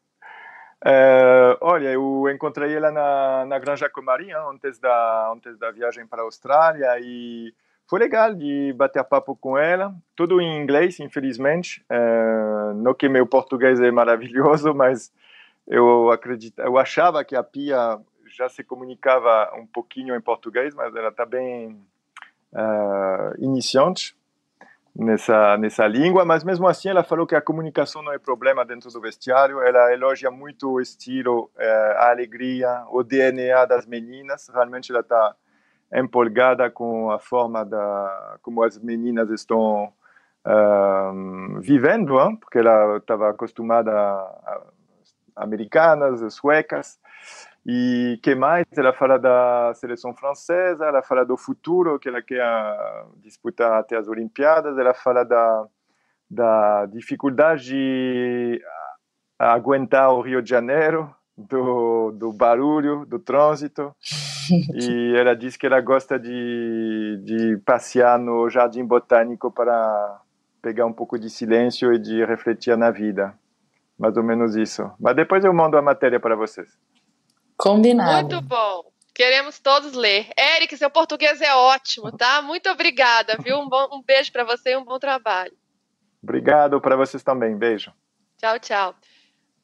é, 0.84 1.56
olha, 1.62 1.88
eu 1.88 2.28
encontrei 2.28 2.76
ela 2.76 2.90
na, 2.90 3.46
na 3.46 3.58
Granja 3.58 3.88
Comari 3.88 4.30
antes 4.32 4.78
da, 4.78 5.32
antes 5.34 5.58
da 5.58 5.70
viagem 5.70 6.06
para 6.06 6.20
a 6.20 6.24
Austrália 6.26 6.98
e 7.00 7.54
foi 7.88 7.98
legal 7.98 8.34
de 8.34 8.74
bater 8.74 9.02
papo 9.04 9.34
com 9.34 9.56
ela. 9.56 9.94
Tudo 10.14 10.38
em 10.38 10.62
inglês, 10.62 11.00
infelizmente. 11.00 11.82
É, 11.88 12.72
não 12.74 12.92
que 12.92 13.08
meu 13.08 13.26
português 13.26 13.80
é 13.80 13.90
maravilhoso, 13.90 14.72
mas 14.76 15.10
eu 15.66 16.10
acredito, 16.10 16.60
eu 16.60 16.76
achava 16.78 17.24
que 17.24 17.36
a 17.36 17.42
Pia 17.42 17.98
já 18.36 18.48
se 18.48 18.64
comunicava 18.64 19.52
um 19.56 19.66
pouquinho 19.66 20.14
em 20.14 20.20
português, 20.20 20.74
mas 20.74 20.94
ela 20.94 21.08
está 21.08 21.24
bem 21.26 21.80
uh, 22.52 23.34
iniciante 23.38 24.16
nessa 24.94 25.56
nessa 25.56 25.86
língua, 25.86 26.24
mas 26.24 26.44
mesmo 26.44 26.66
assim 26.66 26.88
ela 26.88 27.02
falou 27.02 27.26
que 27.26 27.34
a 27.34 27.40
comunicação 27.40 28.02
não 28.02 28.12
é 28.12 28.18
problema 28.18 28.64
dentro 28.64 28.90
do 28.90 29.00
vestiário. 29.00 29.60
Ela 29.60 29.92
elogia 29.92 30.30
muito 30.30 30.70
o 30.70 30.80
estilo, 30.80 31.50
uh, 31.56 31.92
a 31.98 32.10
alegria, 32.10 32.84
o 32.90 33.02
DNA 33.02 33.64
das 33.66 33.86
meninas. 33.86 34.48
Realmente 34.48 34.90
ela 34.90 35.00
está 35.00 35.34
empolgada 35.92 36.70
com 36.70 37.10
a 37.10 37.18
forma 37.18 37.64
da 37.64 38.38
como 38.42 38.62
as 38.62 38.78
meninas 38.78 39.30
estão 39.30 39.92
uh, 40.46 41.60
vivendo, 41.60 42.18
hein? 42.20 42.36
porque 42.36 42.58
ela 42.58 42.96
estava 42.96 43.30
acostumada 43.30 43.92
a, 43.92 44.62
americanas, 45.36 46.34
suecas. 46.34 46.98
E 47.64 48.18
que 48.22 48.34
mais? 48.34 48.66
Ela 48.76 48.92
fala 48.92 49.18
da 49.18 49.72
seleção 49.74 50.12
francesa, 50.14 50.84
ela 50.84 51.02
fala 51.02 51.24
do 51.24 51.36
futuro 51.36 51.98
que 51.98 52.08
ela 52.08 52.20
quer 52.20 52.42
disputar 53.18 53.78
até 53.78 53.96
as 53.96 54.08
Olimpíadas, 54.08 54.76
ela 54.76 54.92
fala 54.92 55.24
da, 55.24 55.66
da 56.28 56.86
dificuldade 56.86 57.64
de 57.66 58.62
aguentar 59.38 60.12
o 60.12 60.20
Rio 60.20 60.42
de 60.42 60.50
Janeiro, 60.50 61.14
do, 61.36 62.10
do 62.12 62.32
barulho, 62.32 63.06
do 63.06 63.18
trânsito. 63.18 63.94
e 64.74 65.14
ela 65.16 65.36
diz 65.36 65.56
que 65.56 65.66
ela 65.66 65.80
gosta 65.80 66.18
de, 66.18 67.20
de 67.24 67.56
passear 67.64 68.18
no 68.18 68.50
Jardim 68.50 68.84
Botânico 68.84 69.52
para 69.52 70.20
pegar 70.60 70.84
um 70.84 70.92
pouco 70.92 71.16
de 71.16 71.30
silêncio 71.30 71.92
e 71.92 71.98
de 71.98 72.24
refletir 72.24 72.76
na 72.76 72.90
vida 72.90 73.32
mais 74.02 74.16
ou 74.16 74.24
menos 74.24 74.56
isso. 74.56 74.90
Mas 74.98 75.14
depois 75.14 75.44
eu 75.44 75.54
mando 75.54 75.76
a 75.76 75.82
matéria 75.82 76.18
para 76.18 76.34
vocês. 76.34 76.76
Combinado. 77.56 78.34
Muito 78.34 78.40
bom. 78.40 78.82
Queremos 79.14 79.60
todos 79.60 79.92
ler. 79.92 80.28
Eric, 80.36 80.76
seu 80.76 80.90
português 80.90 81.40
é 81.40 81.54
ótimo, 81.54 82.10
tá? 82.10 82.42
Muito 82.42 82.68
obrigada, 82.68 83.36
viu? 83.38 83.56
Um, 83.60 83.68
bom, 83.68 83.86
um 83.92 84.02
beijo 84.02 84.32
para 84.32 84.42
você 84.42 84.72
e 84.72 84.76
um 84.76 84.84
bom 84.84 84.98
trabalho. 84.98 85.52
Obrigado 86.20 86.80
para 86.80 86.96
vocês 86.96 87.22
também. 87.22 87.56
Beijo. 87.56 87.92
Tchau, 88.38 88.58
tchau. 88.58 88.94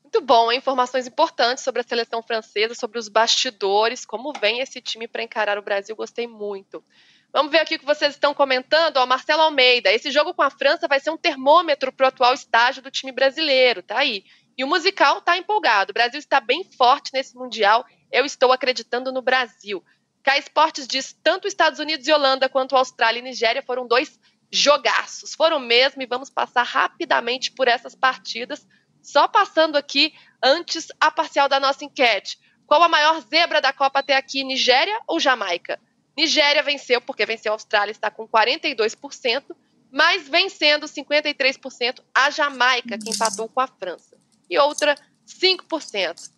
Muito 0.05 0.21
bom, 0.21 0.53
informações 0.53 1.09
importantes 1.09 1.65
sobre 1.65 1.81
a 1.81 1.85
seleção 1.85 2.23
francesa, 2.23 2.77
sobre 2.77 3.01
os 3.01 3.09
bastidores, 3.09 4.07
como 4.07 4.33
vem 4.41 4.61
esse 4.61 4.81
time 4.81 5.09
para 5.09 5.25
encarar 5.25 5.59
o 5.59 5.63
Brasil. 5.63 5.97
Gostei 5.97 6.29
muito. 6.29 6.85
Vamos 7.33 7.53
ver 7.53 7.59
aqui 7.59 7.75
o 7.75 7.79
que 7.79 7.85
vocês 7.85 8.15
estão 8.15 8.33
comentando. 8.33 8.97
Ó, 8.97 9.07
Marcelo 9.07 9.43
Almeida, 9.43 9.93
esse 9.93 10.11
jogo 10.11 10.33
com 10.33 10.43
a 10.43 10.51
França 10.51 10.89
vai 10.89 10.99
ser 10.99 11.11
um 11.11 11.17
termômetro 11.17 11.93
para 11.93 12.05
o 12.05 12.09
atual 12.09 12.33
estágio 12.33 12.83
do 12.83 12.91
time 12.91 13.13
brasileiro, 13.13 13.83
tá 13.83 13.99
aí. 13.99 14.25
E 14.57 14.65
o 14.65 14.67
musical 14.67 15.21
tá 15.21 15.37
empolgado. 15.37 15.91
O 15.91 15.95
Brasil 15.95 16.19
está 16.19 16.41
bem 16.41 16.65
forte 16.65 17.13
nesse 17.13 17.37
Mundial. 17.37 17.85
Eu 18.11 18.25
estou 18.25 18.51
acreditando 18.51 19.13
no 19.13 19.23
Brasil. 19.23 19.85
K 20.23 20.39
Esportes 20.39 20.89
diz: 20.89 21.17
tanto 21.23 21.47
Estados 21.47 21.79
Unidos 21.79 22.09
e 22.09 22.13
Holanda 22.13 22.49
quanto 22.49 22.77
Austrália 22.77 23.21
e 23.21 23.23
Nigéria 23.23 23.63
foram 23.63 23.87
dois 23.87 24.19
jogaços. 24.51 25.35
Foram 25.35 25.61
mesmo, 25.61 26.03
e 26.03 26.07
vamos 26.07 26.31
passar 26.31 26.63
rapidamente 26.63 27.53
por 27.53 27.69
essas 27.69 27.95
partidas. 27.95 28.67
Só 29.01 29.29
passando 29.29 29.77
aqui 29.77 30.13
antes 30.43 30.89
a 30.99 31.11
parcial 31.11 31.49
da 31.49 31.61
nossa 31.61 31.85
enquete. 31.85 32.39
Qual 32.67 32.83
a 32.83 32.89
maior 32.89 33.21
zebra 33.21 33.61
da 33.61 33.73
Copa 33.73 34.01
até 34.01 34.17
aqui, 34.17 34.43
Nigéria 34.43 35.01
ou 35.07 35.21
Jamaica? 35.21 35.79
Nigéria 36.19 36.65
venceu 36.65 37.01
porque 37.01 37.25
venceu 37.25 37.53
a 37.53 37.55
Austrália, 37.55 37.93
está 37.93 38.11
com 38.11 38.27
42%, 38.27 39.55
mas 39.89 40.29
vencendo 40.29 40.87
53% 40.87 42.01
a 42.13 42.29
Jamaica, 42.29 42.99
que 42.99 43.09
empatou 43.09 43.49
com 43.49 43.61
a 43.61 43.69
França. 43.69 44.19
E 44.51 44.59
outra, 44.59 44.97
5%. 45.29 46.33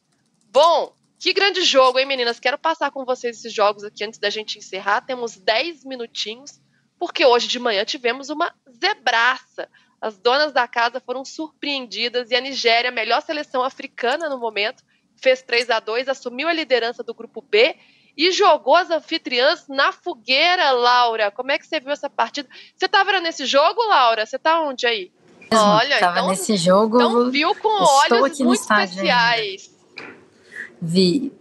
Bom, 0.53 0.95
que 1.18 1.33
grande 1.33 1.62
jogo, 1.62 1.99
hein, 1.99 2.05
meninas? 2.05 2.39
Quero 2.39 2.59
passar 2.59 2.91
com 2.91 3.07
vocês 3.07 3.39
esses 3.39 3.55
jogos 3.55 3.83
aqui 3.83 4.05
antes 4.05 4.18
da 4.18 4.28
gente 4.28 4.59
encerrar. 4.59 5.01
Temos 5.01 5.39
10 5.39 5.87
minutinhos, 5.87 6.61
porque 6.99 7.24
hoje 7.24 7.49
de 7.49 7.59
manhã 7.59 7.83
tivemos 7.83 8.28
uma 8.28 8.55
zebraça. 8.70 9.66
As 9.99 10.18
donas 10.18 10.53
da 10.53 10.68
casa 10.68 11.01
foram 11.01 11.24
surpreendidas 11.24 12.31
e 12.31 12.35
a 12.35 12.41
Nigéria, 12.43 12.91
melhor 12.91 13.22
seleção 13.22 13.62
africana 13.62 14.28
no 14.28 14.37
momento, 14.37 14.85
fez 15.16 15.41
3 15.41 15.70
a 15.70 15.81
2 15.81 16.07
assumiu 16.07 16.49
a 16.49 16.53
liderança 16.53 17.03
do 17.03 17.14
grupo 17.14 17.41
B 17.41 17.74
e 18.20 18.32
jogou 18.32 18.76
as 18.76 18.90
anfitriãs 18.90 19.66
na 19.66 19.92
fogueira, 19.92 20.72
Laura. 20.72 21.30
Como 21.30 21.50
é 21.50 21.58
que 21.58 21.66
você 21.66 21.80
viu 21.80 21.90
essa 21.90 22.10
partida? 22.10 22.46
Você 22.76 22.84
estava 22.84 23.18
nesse 23.18 23.46
jogo, 23.46 23.82
Laura? 23.88 24.26
Você 24.26 24.36
está 24.36 24.60
onde 24.60 24.86
aí? 24.86 25.10
Olha, 25.50 25.98
tava 25.98 26.18
então, 26.18 26.28
nesse 26.28 26.54
jogo. 26.54 26.96
Então 26.96 27.30
viu 27.30 27.54
com 27.54 27.68
olhos 27.68 28.38
muito 28.40 28.60
especiais. 28.60 29.74
Vi. 30.82 31.32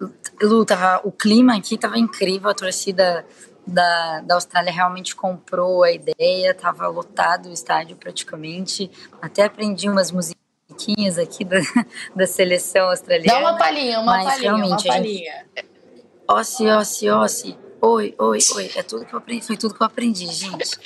Lu, 0.42 0.64
tava, 0.64 1.02
o 1.06 1.12
clima 1.12 1.58
aqui 1.58 1.76
estava 1.76 2.00
incrível, 2.00 2.50
a 2.50 2.54
torcida 2.54 3.26
da, 3.68 4.22
da 4.22 4.36
Austrália 4.36 4.72
realmente 4.72 5.14
comprou 5.14 5.84
a 5.84 5.92
ideia, 5.92 6.52
estava 6.52 6.88
lotado 6.88 7.50
o 7.50 7.52
estádio 7.54 7.98
praticamente. 7.98 8.90
Até 9.22 9.44
aprendi 9.44 9.90
umas 9.90 10.12
musiquinhas 10.14 11.18
aqui 11.18 11.44
da, 11.44 11.58
da 12.16 12.26
seleção 12.26 12.90
australiana. 12.90 13.42
Dá 13.42 13.50
uma 13.50 13.58
palhinha, 13.58 14.00
uma 14.00 14.24
palhinha, 14.24 14.56
uma 14.56 14.78
palhinha. 14.82 15.46
Gente, 15.56 15.69
Ossi, 16.32 16.68
ossi, 16.68 17.10
ossi. 17.10 17.58
Oi, 17.82 18.14
oi, 18.20 18.38
oi. 18.56 18.72
É 18.76 18.84
tudo 18.84 19.04
que 19.04 19.14
eu 19.16 19.18
aprendi. 19.18 19.48
Foi 19.48 19.58
tudo 19.58 19.74
que 19.74 19.82
eu 19.82 19.88
aprendi, 19.88 20.28
gente. 20.28 20.78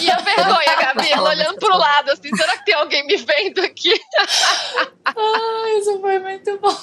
E 0.00 0.10
a 0.10 0.16
vergonha, 0.16 0.76
Gabi, 0.80 1.10
ela 1.10 1.28
olhando 1.28 1.58
pro 1.58 1.76
lado, 1.76 2.10
assim, 2.10 2.34
será 2.34 2.56
que 2.56 2.64
tem 2.64 2.74
alguém 2.74 3.06
me 3.06 3.16
vendo 3.16 3.60
aqui? 3.60 3.92
Ai, 5.04 5.78
isso 5.78 6.00
foi 6.00 6.18
muito 6.20 6.58
bom. 6.58 6.74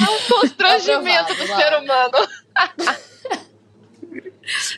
É 0.00 0.04
um 0.04 0.40
constrangimento 0.40 1.34
do 1.34 1.46
ser 1.48 1.78
humano. 1.78 2.28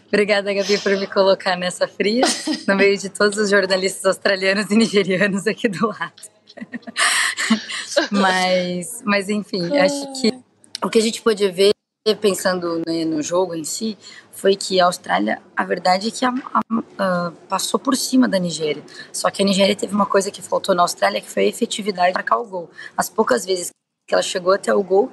Obrigada, 0.09 0.55
Gabi, 0.55 0.79
por 0.79 0.97
me 0.97 1.07
colocar 1.07 1.57
nessa 1.57 1.87
fria, 1.87 2.25
no 2.67 2.77
meio 2.77 2.97
de 2.97 3.11
todos 3.11 3.37
os 3.37 3.51
jornalistas 3.51 4.07
australianos 4.07 4.71
e 4.71 4.75
nigerianos 4.75 5.47
aqui 5.47 5.69
do 5.69 5.89
lado. 5.89 6.23
mas, 8.11 9.03
mas, 9.05 9.29
enfim, 9.29 9.77
acho 9.77 10.21
que 10.21 10.50
o 10.83 10.89
que 10.89 10.99
a 10.99 11.03
gente 11.03 11.21
pôde 11.23 11.49
ver, 11.51 11.73
pensando 12.21 12.83
né, 12.87 13.05
no 13.05 13.23
jogo 13.23 13.55
em 13.55 13.65
si, 13.65 13.97
foi 14.33 14.57
que 14.57 14.81
a 14.81 14.87
Austrália, 14.87 15.43
a 15.57 15.65
verdade 15.65 16.09
é 16.09 16.11
que 16.11 16.25
a, 16.25 16.31
a, 16.31 16.61
a, 16.99 17.33
passou 17.49 17.79
por 17.79 17.97
cima 17.97 18.27
da 18.29 18.39
Nigéria. 18.39 18.83
Só 19.13 19.31
que 19.31 19.43
a 19.43 19.45
Nigéria 19.45 19.77
teve 19.77 19.95
uma 19.95 20.07
coisa 20.07 20.31
que 20.31 20.41
faltou 20.41 20.75
na 20.75 20.83
Austrália, 20.83 21.21
que 21.21 21.29
foi 21.29 21.45
a 21.45 21.49
efetividade 21.49 22.13
para 22.13 22.23
marcar 22.23 22.39
o 22.39 22.47
gol. 22.47 22.71
As 22.97 23.09
poucas 23.11 23.45
vezes 23.45 23.71
que 24.09 24.15
ela 24.15 24.23
chegou 24.23 24.53
até 24.53 24.75
o 24.75 24.83
gol, 24.83 25.11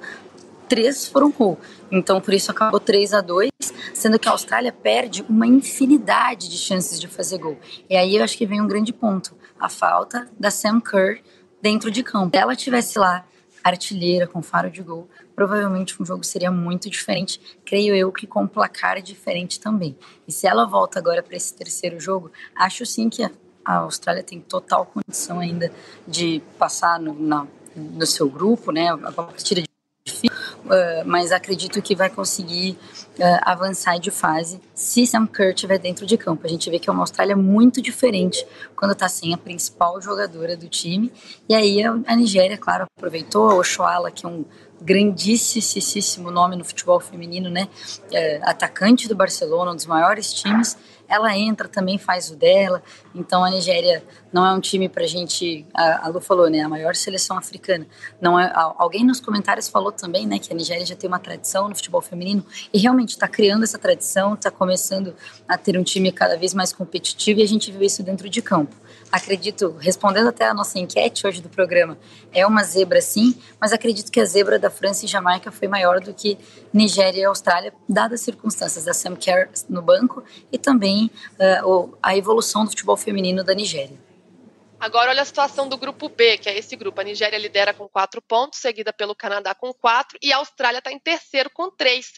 três 0.68 1.06
foram 1.06 1.30
gol. 1.30 1.58
Então, 1.90 2.20
por 2.20 2.34
isso 2.34 2.50
acabou 2.50 2.80
3 2.80 3.14
a 3.14 3.20
2 3.20 3.50
sendo 3.94 4.18
que 4.18 4.28
a 4.28 4.32
Austrália 4.32 4.72
perde 4.72 5.24
uma 5.28 5.46
infinidade 5.46 6.48
de 6.48 6.56
chances 6.56 7.00
de 7.00 7.08
fazer 7.08 7.38
gol. 7.38 7.58
E 7.88 7.96
aí 7.96 8.16
eu 8.16 8.24
acho 8.24 8.36
que 8.36 8.46
vem 8.46 8.60
um 8.60 8.66
grande 8.66 8.92
ponto, 8.92 9.34
a 9.58 9.68
falta 9.68 10.28
da 10.38 10.50
Sam 10.50 10.80
Kerr 10.80 11.20
dentro 11.60 11.90
de 11.90 12.02
campo. 12.02 12.36
Se 12.36 12.40
ela 12.40 12.54
tivesse 12.54 12.98
lá 12.98 13.24
artilheira 13.64 14.26
com 14.26 14.40
faro 14.40 14.70
de 14.70 14.82
gol, 14.82 15.08
provavelmente 15.38 16.02
um 16.02 16.04
jogo 16.04 16.24
seria 16.24 16.50
muito 16.50 16.90
diferente. 16.90 17.40
Creio 17.64 17.94
eu 17.94 18.10
que 18.10 18.26
com 18.26 18.42
um 18.42 18.46
placar 18.48 19.00
diferente 19.00 19.60
também. 19.60 19.96
E 20.26 20.32
se 20.32 20.48
ela 20.48 20.64
volta 20.64 20.98
agora 20.98 21.22
para 21.22 21.36
esse 21.36 21.54
terceiro 21.54 22.00
jogo, 22.00 22.32
acho 22.56 22.84
sim 22.84 23.08
que 23.08 23.22
a 23.64 23.74
Austrália 23.76 24.24
tem 24.24 24.40
total 24.40 24.84
condição 24.84 25.38
ainda 25.38 25.70
de 26.08 26.42
passar 26.58 26.98
no, 26.98 27.14
na, 27.14 27.46
no 27.76 28.04
seu 28.04 28.28
grupo, 28.28 28.72
né? 28.72 28.88
A 28.88 29.12
partida 29.12 29.62
uh, 30.68 31.04
mas 31.06 31.30
acredito 31.30 31.80
que 31.80 31.94
vai 31.94 32.10
conseguir 32.10 32.76
uh, 33.18 33.40
avançar 33.42 33.98
de 33.98 34.10
fase 34.10 34.60
se 34.74 35.06
Sam 35.06 35.26
Kerr 35.26 35.50
estiver 35.50 35.78
dentro 35.78 36.06
de 36.06 36.16
campo. 36.16 36.46
A 36.46 36.50
gente 36.50 36.68
vê 36.68 36.78
que 36.78 36.90
é 36.90 36.92
uma 36.92 37.02
Austrália 37.02 37.36
muito 37.36 37.80
diferente 37.80 38.44
quando 38.74 38.92
está 38.92 39.08
sem 39.08 39.32
a 39.34 39.38
principal 39.38 40.00
jogadora 40.00 40.56
do 40.56 40.68
time. 40.68 41.12
E 41.48 41.54
aí 41.54 41.82
a 41.82 42.16
Nigéria, 42.16 42.58
claro, 42.58 42.86
aproveitou. 42.96 43.52
O 43.52 43.60
Ochoala, 43.60 44.10
que 44.10 44.26
é 44.26 44.28
um 44.28 44.44
grandíssimo 44.80 46.30
nome 46.30 46.56
no 46.56 46.64
futebol 46.64 47.00
feminino, 47.00 47.50
né? 47.50 47.68
É, 48.12 48.40
atacante 48.42 49.08
do 49.08 49.14
Barcelona, 49.14 49.72
um 49.72 49.76
dos 49.76 49.86
maiores 49.86 50.32
times 50.32 50.76
ela 51.08 51.34
entra 51.34 51.66
também, 51.66 51.96
faz 51.96 52.30
o 52.30 52.36
dela. 52.36 52.82
Então 53.14 53.42
a 53.42 53.50
Nigéria 53.50 54.04
não 54.30 54.44
é 54.44 54.52
um 54.52 54.60
time 54.60 54.88
para 54.88 55.04
a 55.04 55.06
gente. 55.06 55.66
A, 55.72 56.06
Lu 56.08 56.20
falou, 56.20 56.50
né? 56.50 56.60
A 56.60 56.68
maior 56.68 56.94
seleção 56.94 57.38
africana. 57.38 57.86
Não 58.20 58.38
é. 58.38 58.52
Alguém 58.76 59.04
nos 59.04 59.18
comentários 59.18 59.68
falou 59.68 59.90
também, 59.90 60.26
né? 60.26 60.38
Que 60.38 60.52
a 60.52 60.56
Nigéria 60.56 60.84
já 60.84 60.94
tem 60.94 61.08
uma 61.08 61.18
tradição 61.18 61.68
no 61.68 61.74
futebol 61.74 62.02
feminino 62.02 62.44
e 62.72 62.78
realmente 62.78 63.10
está 63.10 63.26
criando 63.26 63.64
essa 63.64 63.78
tradição, 63.78 64.34
está 64.34 64.50
começando 64.50 65.14
a 65.48 65.56
ter 65.56 65.78
um 65.78 65.82
time 65.82 66.12
cada 66.12 66.36
vez 66.36 66.52
mais 66.52 66.72
competitivo 66.72 67.40
e 67.40 67.42
a 67.42 67.48
gente 67.48 67.72
viu 67.72 67.82
isso 67.82 68.02
dentro 68.02 68.28
de 68.28 68.42
campo 68.42 68.76
acredito, 69.10 69.76
respondendo 69.78 70.28
até 70.28 70.46
a 70.46 70.54
nossa 70.54 70.78
enquete 70.78 71.26
hoje 71.26 71.40
do 71.40 71.48
programa, 71.48 71.98
é 72.32 72.46
uma 72.46 72.62
zebra 72.62 73.00
sim, 73.00 73.40
mas 73.60 73.72
acredito 73.72 74.12
que 74.12 74.20
a 74.20 74.24
zebra 74.24 74.58
da 74.58 74.70
França 74.70 75.04
e 75.04 75.08
Jamaica 75.08 75.50
foi 75.50 75.68
maior 75.68 76.00
do 76.00 76.12
que 76.14 76.38
Nigéria 76.72 77.20
e 77.20 77.24
Austrália, 77.24 77.72
dadas 77.88 78.20
as 78.20 78.24
circunstâncias 78.24 78.84
da 78.84 78.94
Sam 78.94 79.16
Kerr 79.16 79.50
no 79.68 79.82
banco 79.82 80.22
e 80.52 80.58
também 80.58 81.10
uh, 81.34 81.96
a 82.02 82.16
evolução 82.16 82.64
do 82.64 82.70
futebol 82.70 82.96
feminino 82.96 83.42
da 83.42 83.54
Nigéria. 83.54 83.98
Agora 84.80 85.10
olha 85.10 85.22
a 85.22 85.24
situação 85.24 85.68
do 85.68 85.76
grupo 85.76 86.08
B, 86.08 86.38
que 86.38 86.48
é 86.48 86.56
esse 86.56 86.76
grupo. 86.76 87.00
A 87.00 87.04
Nigéria 87.04 87.36
lidera 87.36 87.74
com 87.74 87.88
quatro 87.88 88.22
pontos, 88.22 88.60
seguida 88.60 88.92
pelo 88.92 89.14
Canadá 89.14 89.52
com 89.52 89.74
quatro, 89.74 90.16
e 90.22 90.32
a 90.32 90.36
Austrália 90.36 90.78
está 90.78 90.92
em 90.92 91.00
terceiro 91.00 91.50
com 91.50 91.68
três 91.68 92.12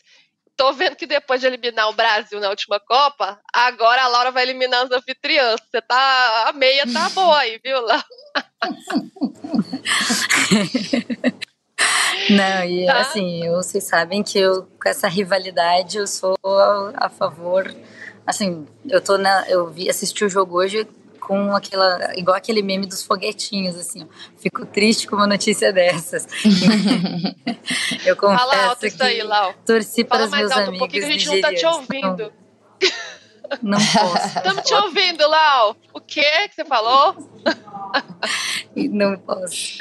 tô 0.61 0.75
vendo 0.75 0.95
que 0.95 1.07
depois 1.07 1.41
de 1.41 1.47
eliminar 1.47 1.89
o 1.89 1.95
Brasil 1.95 2.39
na 2.39 2.51
última 2.51 2.79
Copa, 2.79 3.41
agora 3.51 4.03
a 4.03 4.09
Laura 4.09 4.31
vai 4.31 4.43
eliminar 4.43 4.85
os 4.85 4.91
anfitriãs. 4.91 5.59
Você 5.59 5.81
tá. 5.81 6.49
A 6.49 6.53
meia 6.53 6.85
tá 6.93 7.09
boa 7.17 7.39
aí, 7.39 7.59
viu, 7.65 7.81
Laura? 7.81 8.05
Não, 12.29 12.65
e 12.65 12.85
tá. 12.85 13.01
assim, 13.01 13.49
vocês 13.49 13.85
sabem 13.85 14.23
que 14.23 14.39
eu, 14.39 14.69
com 14.81 14.87
essa 14.87 15.09
rivalidade, 15.09 15.97
eu 15.97 16.07
sou 16.07 16.37
a, 16.45 17.07
a 17.07 17.09
favor. 17.09 17.75
Assim, 18.27 18.67
eu 18.87 19.01
tô 19.01 19.17
na. 19.17 19.49
Eu 19.49 19.69
vi, 19.69 19.89
assisti 19.89 20.27
o 20.27 20.29
jogo 20.29 20.59
hoje 20.59 20.87
com 21.31 21.55
aquela. 21.55 22.12
igual 22.16 22.37
aquele 22.37 22.61
meme 22.61 22.87
dos 22.87 23.05
foguetinhos, 23.05 23.76
assim, 23.76 24.03
ó. 24.03 24.07
Fico 24.37 24.66
triste 24.66 25.07
com 25.07 25.14
uma 25.14 25.28
notícia 25.28 25.72
dessas. 25.72 26.26
eu 28.05 28.16
confesso 28.16 28.41
Fala 28.41 28.64
alto 28.66 28.81
que 28.81 28.89
isso 28.89 29.01
aí, 29.01 29.22
Lau. 29.22 29.55
torci 29.64 30.05
Fala 30.05 30.09
para 30.09 30.24
os 30.24 30.31
meus 30.37 30.51
amigos. 30.51 30.74
Um 30.74 30.78
pouquinho, 30.78 31.07
a 31.07 31.11
gente 31.12 31.28
não 31.28 31.41
tá 31.41 31.55
te 31.55 31.64
ouvindo. 31.64 32.33
Não, 33.62 33.78
não 33.78 33.87
posso. 33.87 34.26
Estamos 34.39 34.64
te 34.64 34.74
ouvindo, 34.74 35.28
Lau. 35.28 35.76
O 35.95 36.01
que 36.01 36.49
que 36.49 36.55
você 36.57 36.64
falou? 36.64 37.14
não 38.74 39.16
posso. 39.18 39.78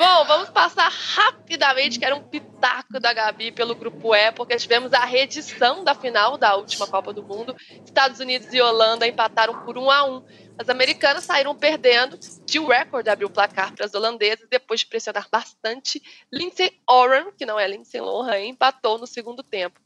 Bom, 0.00 0.24
vamos 0.24 0.48
passar 0.48 0.88
rapidamente, 0.88 1.98
que 1.98 2.04
era 2.06 2.16
um 2.16 2.22
pitaco 2.22 2.98
da 2.98 3.12
Gabi 3.12 3.52
pelo 3.52 3.74
grupo 3.74 4.14
E, 4.14 4.32
porque 4.32 4.56
tivemos 4.56 4.94
a 4.94 5.04
reedição 5.04 5.84
da 5.84 5.94
final 5.94 6.38
da 6.38 6.56
última 6.56 6.86
Copa 6.86 7.12
do 7.12 7.22
Mundo. 7.22 7.54
Estados 7.84 8.18
Unidos 8.18 8.50
e 8.50 8.62
Holanda 8.62 9.06
empataram 9.06 9.62
por 9.62 9.76
1 9.76 9.90
a 9.90 10.04
1. 10.04 10.24
As 10.58 10.70
americanas 10.70 11.24
saíram 11.24 11.54
perdendo. 11.54 12.18
Jill 12.48 12.66
Record 12.66 13.08
abriu 13.08 13.28
o 13.28 13.30
placar 13.30 13.74
para 13.74 13.84
as 13.84 13.92
holandesas 13.92 14.48
depois 14.48 14.80
de 14.80 14.86
pressionar 14.86 15.28
bastante. 15.30 16.02
Lindsay 16.32 16.72
Oran, 16.88 17.30
que 17.32 17.44
não 17.44 17.60
é 17.60 17.68
Lindsay 17.68 18.00
Lohan, 18.00 18.40
empatou 18.40 18.96
no 18.96 19.06
segundo 19.06 19.42
tempo. 19.42 19.78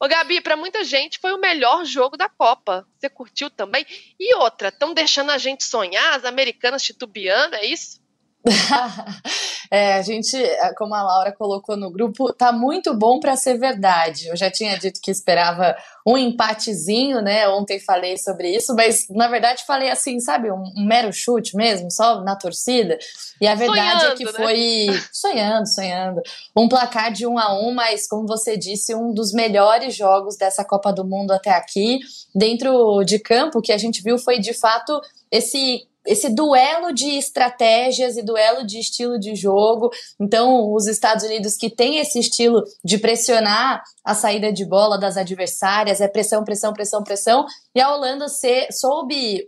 Ô 0.00 0.08
Gabi, 0.08 0.40
para 0.40 0.56
muita 0.56 0.82
gente 0.82 1.18
foi 1.18 1.34
o 1.34 1.38
melhor 1.38 1.84
jogo 1.84 2.16
da 2.16 2.30
Copa. 2.30 2.88
Você 2.98 3.10
curtiu 3.10 3.50
também? 3.50 3.84
E 4.18 4.34
outra, 4.36 4.68
estão 4.68 4.94
deixando 4.94 5.28
a 5.28 5.36
gente 5.36 5.62
sonhar, 5.62 6.16
as 6.16 6.24
americanas 6.24 6.82
titubeando, 6.82 7.54
é 7.54 7.66
isso? 7.66 8.07
é, 9.70 9.94
a 9.94 10.02
gente, 10.02 10.36
como 10.76 10.94
a 10.94 11.02
Laura 11.02 11.32
colocou 11.32 11.76
no 11.76 11.90
grupo, 11.90 12.32
tá 12.32 12.52
muito 12.52 12.94
bom 12.94 13.20
para 13.20 13.36
ser 13.36 13.58
verdade. 13.58 14.28
Eu 14.28 14.36
já 14.36 14.50
tinha 14.50 14.78
dito 14.78 15.00
que 15.02 15.10
esperava 15.10 15.76
um 16.06 16.16
empatezinho, 16.16 17.20
né? 17.20 17.48
Ontem 17.48 17.78
falei 17.78 18.16
sobre 18.16 18.54
isso, 18.54 18.74
mas 18.74 19.06
na 19.10 19.28
verdade 19.28 19.64
falei 19.66 19.90
assim, 19.90 20.20
sabe, 20.20 20.50
um, 20.50 20.62
um 20.76 20.86
mero 20.86 21.12
chute 21.12 21.54
mesmo, 21.54 21.90
só 21.90 22.22
na 22.22 22.34
torcida. 22.34 22.98
E 23.40 23.46
a 23.46 23.54
verdade 23.54 24.00
sonhando, 24.00 24.12
é 24.12 24.16
que 24.16 24.24
né? 24.24 24.32
foi 24.32 24.86
sonhando, 25.12 25.66
sonhando. 25.68 26.22
Um 26.56 26.68
placar 26.68 27.12
de 27.12 27.26
um 27.26 27.38
a 27.38 27.52
um, 27.58 27.74
mas 27.74 28.08
como 28.08 28.26
você 28.26 28.56
disse, 28.56 28.94
um 28.94 29.12
dos 29.12 29.32
melhores 29.32 29.94
jogos 29.94 30.36
dessa 30.36 30.64
Copa 30.64 30.92
do 30.92 31.04
Mundo 31.04 31.32
até 31.32 31.50
aqui. 31.50 31.98
Dentro 32.34 33.02
de 33.04 33.18
campo, 33.18 33.60
que 33.60 33.72
a 33.72 33.78
gente 33.78 34.02
viu 34.02 34.18
foi 34.18 34.38
de 34.38 34.52
fato 34.52 35.00
esse 35.30 35.87
esse 36.06 36.28
duelo 36.30 36.92
de 36.92 37.18
estratégias 37.18 38.16
e 38.16 38.22
duelo 38.22 38.66
de 38.66 38.78
estilo 38.78 39.18
de 39.18 39.34
jogo. 39.34 39.90
Então, 40.20 40.72
os 40.72 40.86
Estados 40.86 41.24
Unidos 41.24 41.56
que 41.56 41.68
tem 41.68 41.98
esse 41.98 42.18
estilo 42.18 42.62
de 42.84 42.98
pressionar 42.98 43.82
a 44.04 44.14
saída 44.14 44.52
de 44.52 44.64
bola 44.64 44.98
das 44.98 45.16
adversárias, 45.16 46.00
é 46.00 46.08
pressão, 46.08 46.44
pressão, 46.44 46.72
pressão, 46.72 47.02
pressão, 47.02 47.44
e 47.74 47.80
a 47.80 47.94
Holanda 47.94 48.28
se, 48.28 48.68
soube 48.72 49.46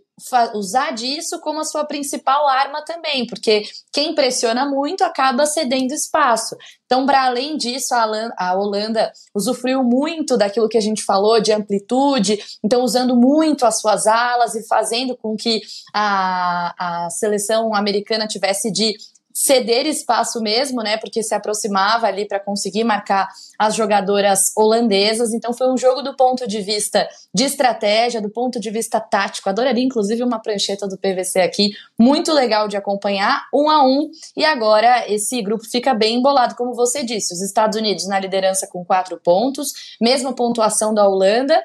usar 0.55 0.93
disso 0.93 1.41
como 1.41 1.61
a 1.61 1.65
sua 1.65 1.85
principal 1.85 2.49
arma 2.49 2.83
também, 2.85 3.27
porque 3.27 3.65
quem 3.93 4.15
pressiona 4.15 4.69
muito 4.69 5.03
acaba 5.03 5.47
cedendo 5.47 5.93
espaço. 5.93 6.57
Então, 6.87 7.07
para 7.07 7.25
além 7.25 7.57
disso, 7.57 7.95
a 7.95 8.55
Holanda 8.55 9.13
usufruiu 9.35 9.85
muito 9.85 10.37
daquilo 10.37 10.69
que 10.69 10.79
a 10.79 10.81
gente 10.81 11.05
falou 11.05 11.41
de 11.41 11.53
amplitude, 11.53 12.39
então 12.65 12.83
usando 12.83 13.15
muito 13.17 13.65
as 13.65 13.81
suas 13.81 14.07
alas 14.07 14.55
e 14.55 14.67
fazendo 14.67 15.17
com 15.17 15.37
que 15.37 15.61
a, 15.95 17.05
a 17.07 17.11
seleção 17.11 17.75
americana 17.75 18.27
tivesse 18.27 18.73
de 18.73 18.97
ceder 19.41 19.87
espaço 19.87 20.39
mesmo, 20.43 20.83
né? 20.83 20.99
Porque 20.99 21.23
se 21.23 21.35
aproximava 21.35 22.07
ali 22.07 22.29
para 22.29 22.39
conseguir 22.39 22.85
marcar 22.85 23.27
as 23.59 23.75
jogadoras 23.75 24.53
holandesas. 24.55 25.33
Então 25.33 25.55
foi 25.55 25.73
um 25.73 25.79
jogo 25.79 26.03
do 26.03 26.15
ponto 26.15 26.47
de 26.47 26.61
vista 26.61 27.09
de 27.33 27.45
estratégia, 27.45 28.21
do 28.21 28.29
ponto 28.29 28.61
de 28.61 28.71
vista 28.71 29.01
tático. 29.01 29.49
Adoraria, 29.49 29.83
inclusive, 29.83 30.23
uma 30.23 30.41
prancheta 30.41 30.87
do 30.87 30.99
PVC 30.99 31.41
aqui, 31.41 31.71
muito 31.99 32.35
legal 32.35 32.69
de 32.69 32.77
acompanhar, 32.77 33.47
um 33.55 33.71
a 33.71 33.83
um. 33.83 34.11
E 34.37 34.45
agora 34.45 35.11
esse 35.11 35.41
grupo 35.41 35.65
fica 35.65 35.95
bem 35.95 36.19
embolado, 36.19 36.55
como 36.55 36.75
você 36.75 37.03
disse. 37.03 37.33
Os 37.33 37.41
Estados 37.41 37.79
Unidos 37.79 38.07
na 38.07 38.21
liderança 38.21 38.67
com 38.67 38.85
quatro 38.85 39.19
pontos, 39.19 39.97
mesma 39.99 40.35
pontuação 40.35 40.93
da 40.93 41.09
Holanda 41.09 41.65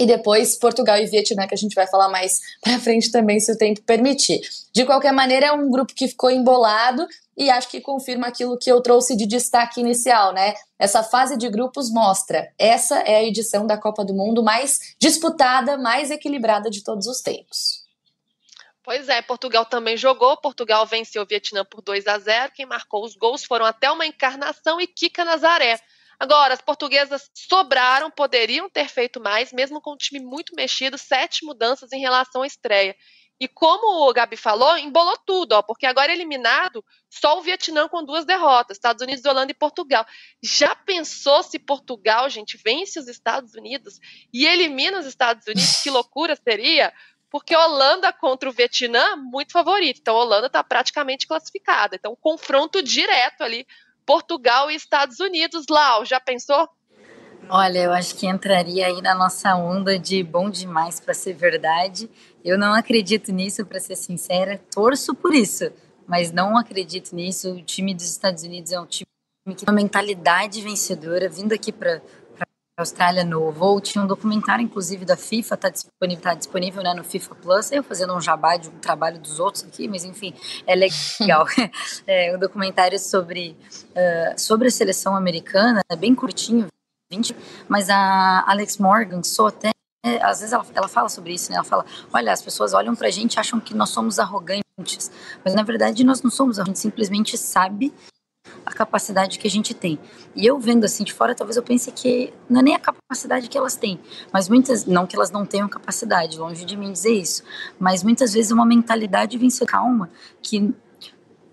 e 0.00 0.06
depois 0.06 0.56
Portugal 0.56 0.96
e 0.96 1.04
Vietnã, 1.04 1.46
que 1.46 1.52
a 1.52 1.58
gente 1.58 1.74
vai 1.74 1.86
falar 1.86 2.08
mais 2.08 2.40
para 2.62 2.78
frente 2.80 3.12
também, 3.12 3.38
se 3.38 3.52
o 3.52 3.58
tempo 3.58 3.82
permitir. 3.82 4.40
De 4.72 4.86
qualquer 4.86 5.12
maneira, 5.12 5.48
é 5.48 5.52
um 5.52 5.70
grupo 5.70 5.94
que 5.94 6.08
ficou 6.08 6.30
embolado 6.30 7.06
e 7.36 7.50
acho 7.50 7.68
que 7.68 7.82
confirma 7.82 8.28
aquilo 8.28 8.56
que 8.56 8.72
eu 8.72 8.80
trouxe 8.80 9.14
de 9.14 9.26
destaque 9.26 9.78
inicial, 9.78 10.32
né? 10.32 10.54
Essa 10.78 11.02
fase 11.02 11.36
de 11.36 11.50
grupos 11.50 11.92
mostra, 11.92 12.50
essa 12.58 13.00
é 13.00 13.16
a 13.16 13.22
edição 13.22 13.66
da 13.66 13.76
Copa 13.76 14.02
do 14.02 14.14
Mundo 14.14 14.42
mais 14.42 14.94
disputada, 14.98 15.76
mais 15.76 16.10
equilibrada 16.10 16.70
de 16.70 16.82
todos 16.82 17.06
os 17.06 17.20
tempos. 17.20 17.80
Pois 18.82 19.06
é, 19.10 19.20
Portugal 19.20 19.66
também 19.66 19.98
jogou. 19.98 20.34
Portugal 20.38 20.86
venceu 20.86 21.22
o 21.22 21.26
Vietnã 21.26 21.62
por 21.62 21.82
2 21.82 22.06
a 22.06 22.18
0. 22.18 22.52
Quem 22.54 22.64
marcou 22.64 23.04
os 23.04 23.14
gols 23.14 23.44
foram 23.44 23.66
até 23.66 23.90
uma 23.90 24.06
encarnação 24.06 24.80
e 24.80 24.86
Kika 24.86 25.26
Nazaré. 25.26 25.78
Agora, 26.20 26.52
as 26.52 26.60
portuguesas 26.60 27.30
sobraram, 27.34 28.10
poderiam 28.10 28.68
ter 28.68 28.88
feito 28.88 29.18
mais, 29.18 29.54
mesmo 29.54 29.80
com 29.80 29.94
um 29.94 29.96
time 29.96 30.20
muito 30.20 30.54
mexido, 30.54 30.98
sete 30.98 31.46
mudanças 31.46 31.90
em 31.92 32.00
relação 32.00 32.42
à 32.42 32.46
estreia. 32.46 32.94
E 33.40 33.48
como 33.48 34.06
o 34.06 34.12
Gabi 34.12 34.36
falou, 34.36 34.76
embolou 34.76 35.16
tudo, 35.24 35.52
ó, 35.52 35.62
porque 35.62 35.86
agora 35.86 36.12
eliminado 36.12 36.84
só 37.08 37.38
o 37.38 37.40
Vietnã 37.40 37.88
com 37.88 38.04
duas 38.04 38.26
derrotas, 38.26 38.76
Estados 38.76 39.02
Unidos, 39.02 39.24
Holanda 39.24 39.50
e 39.50 39.54
Portugal. 39.54 40.04
Já 40.42 40.76
pensou 40.76 41.42
se 41.42 41.58
Portugal, 41.58 42.28
gente, 42.28 42.60
vence 42.62 43.00
os 43.00 43.08
Estados 43.08 43.54
Unidos 43.54 43.98
e 44.30 44.46
elimina 44.46 44.98
os 44.98 45.06
Estados 45.06 45.46
Unidos? 45.46 45.80
Que 45.82 45.88
loucura 45.88 46.36
seria! 46.36 46.92
Porque 47.30 47.56
Holanda 47.56 48.12
contra 48.12 48.48
o 48.48 48.52
Vietnã, 48.52 49.16
muito 49.16 49.52
favorito. 49.52 50.00
Então, 50.00 50.16
Holanda 50.16 50.48
está 50.48 50.62
praticamente 50.62 51.26
classificada. 51.26 51.96
Então, 51.96 52.14
confronto 52.20 52.82
direto 52.82 53.42
ali, 53.42 53.66
Portugal 54.10 54.68
e 54.72 54.74
Estados 54.74 55.20
Unidos. 55.20 55.66
Lau, 55.70 56.04
já 56.04 56.18
pensou? 56.18 56.68
Olha, 57.48 57.78
eu 57.78 57.92
acho 57.92 58.16
que 58.16 58.26
entraria 58.26 58.88
aí 58.88 59.00
na 59.00 59.14
nossa 59.14 59.54
onda 59.54 59.96
de 59.96 60.20
bom 60.24 60.50
demais 60.50 60.98
para 60.98 61.14
ser 61.14 61.32
verdade. 61.32 62.10
Eu 62.44 62.58
não 62.58 62.74
acredito 62.74 63.30
nisso, 63.30 63.64
para 63.64 63.78
ser 63.78 63.94
sincera. 63.94 64.60
Torço 64.74 65.14
por 65.14 65.32
isso, 65.32 65.70
mas 66.08 66.32
não 66.32 66.58
acredito 66.58 67.14
nisso. 67.14 67.52
O 67.52 67.62
time 67.62 67.94
dos 67.94 68.10
Estados 68.10 68.42
Unidos 68.42 68.72
é 68.72 68.80
um 68.80 68.86
time 68.86 69.06
que 69.46 69.54
tem 69.54 69.68
uma 69.68 69.80
mentalidade 69.80 70.60
vencedora. 70.60 71.28
Vindo 71.28 71.52
aqui 71.52 71.70
para 71.70 72.02
Austrália 72.80 73.24
no 73.24 73.50
voo, 73.50 73.80
tinha 73.80 74.02
um 74.02 74.06
documentário, 74.06 74.64
inclusive, 74.64 75.04
da 75.04 75.16
FIFA, 75.16 75.54
está 75.54 75.68
disponível, 75.68 76.22
tá 76.22 76.34
disponível 76.34 76.82
né, 76.82 76.94
no 76.94 77.04
FIFA 77.04 77.34
Plus. 77.36 77.72
Eu 77.72 77.82
fazendo 77.82 78.14
um 78.14 78.20
jabá 78.20 78.56
de 78.56 78.68
um 78.68 78.78
trabalho 78.78 79.18
dos 79.18 79.38
outros 79.38 79.64
aqui, 79.64 79.88
mas 79.88 80.04
enfim, 80.04 80.34
é 80.66 80.74
legal. 80.76 81.46
é 82.06 82.34
um 82.34 82.38
documentário 82.38 82.98
sobre, 82.98 83.56
uh, 83.90 84.38
sobre 84.38 84.68
a 84.68 84.70
seleção 84.70 85.14
americana, 85.16 85.80
é 85.90 85.96
bem 85.96 86.14
curtinho, 86.14 86.66
20, 87.12 87.34
mas 87.68 87.90
a 87.90 88.44
Alex 88.46 88.78
Morgan 88.78 89.22
sou 89.22 89.48
até 89.48 89.70
às 90.22 90.40
vezes 90.40 90.52
ela, 90.52 90.64
ela 90.74 90.88
fala 90.88 91.08
sobre 91.10 91.34
isso, 91.34 91.50
né? 91.50 91.56
Ela 91.56 91.64
fala, 91.64 91.84
olha, 92.12 92.32
as 92.32 92.40
pessoas 92.40 92.72
olham 92.72 92.94
pra 92.96 93.10
gente 93.10 93.38
acham 93.38 93.60
que 93.60 93.74
nós 93.74 93.90
somos 93.90 94.18
arrogantes, 94.18 95.10
mas 95.44 95.54
na 95.54 95.62
verdade 95.62 96.04
nós 96.04 96.22
não 96.22 96.30
somos, 96.30 96.58
a 96.58 96.64
gente 96.64 96.78
simplesmente 96.78 97.36
sabe 97.36 97.92
a 98.64 98.72
capacidade 98.72 99.38
que 99.38 99.46
a 99.46 99.50
gente 99.50 99.74
tem. 99.74 99.98
E 100.34 100.46
eu 100.46 100.58
vendo 100.58 100.84
assim 100.84 101.04
de 101.04 101.12
fora, 101.12 101.34
talvez 101.34 101.56
eu 101.56 101.62
pense 101.62 101.90
que 101.92 102.32
não 102.48 102.60
é 102.60 102.62
nem 102.62 102.74
a 102.74 102.78
capacidade 102.78 103.48
que 103.48 103.56
elas 103.56 103.76
têm, 103.76 103.98
mas 104.32 104.48
muitas, 104.48 104.84
não 104.84 105.06
que 105.06 105.16
elas 105.16 105.30
não 105.30 105.44
tenham 105.44 105.68
capacidade, 105.68 106.38
longe 106.38 106.64
de 106.64 106.76
mim 106.76 106.92
dizer 106.92 107.12
isso, 107.12 107.42
mas 107.78 108.02
muitas 108.02 108.32
vezes 108.32 108.50
é 108.50 108.54
uma 108.54 108.66
mentalidade 108.66 109.36
vencer 109.38 109.66
calma 109.66 110.10
que 110.42 110.74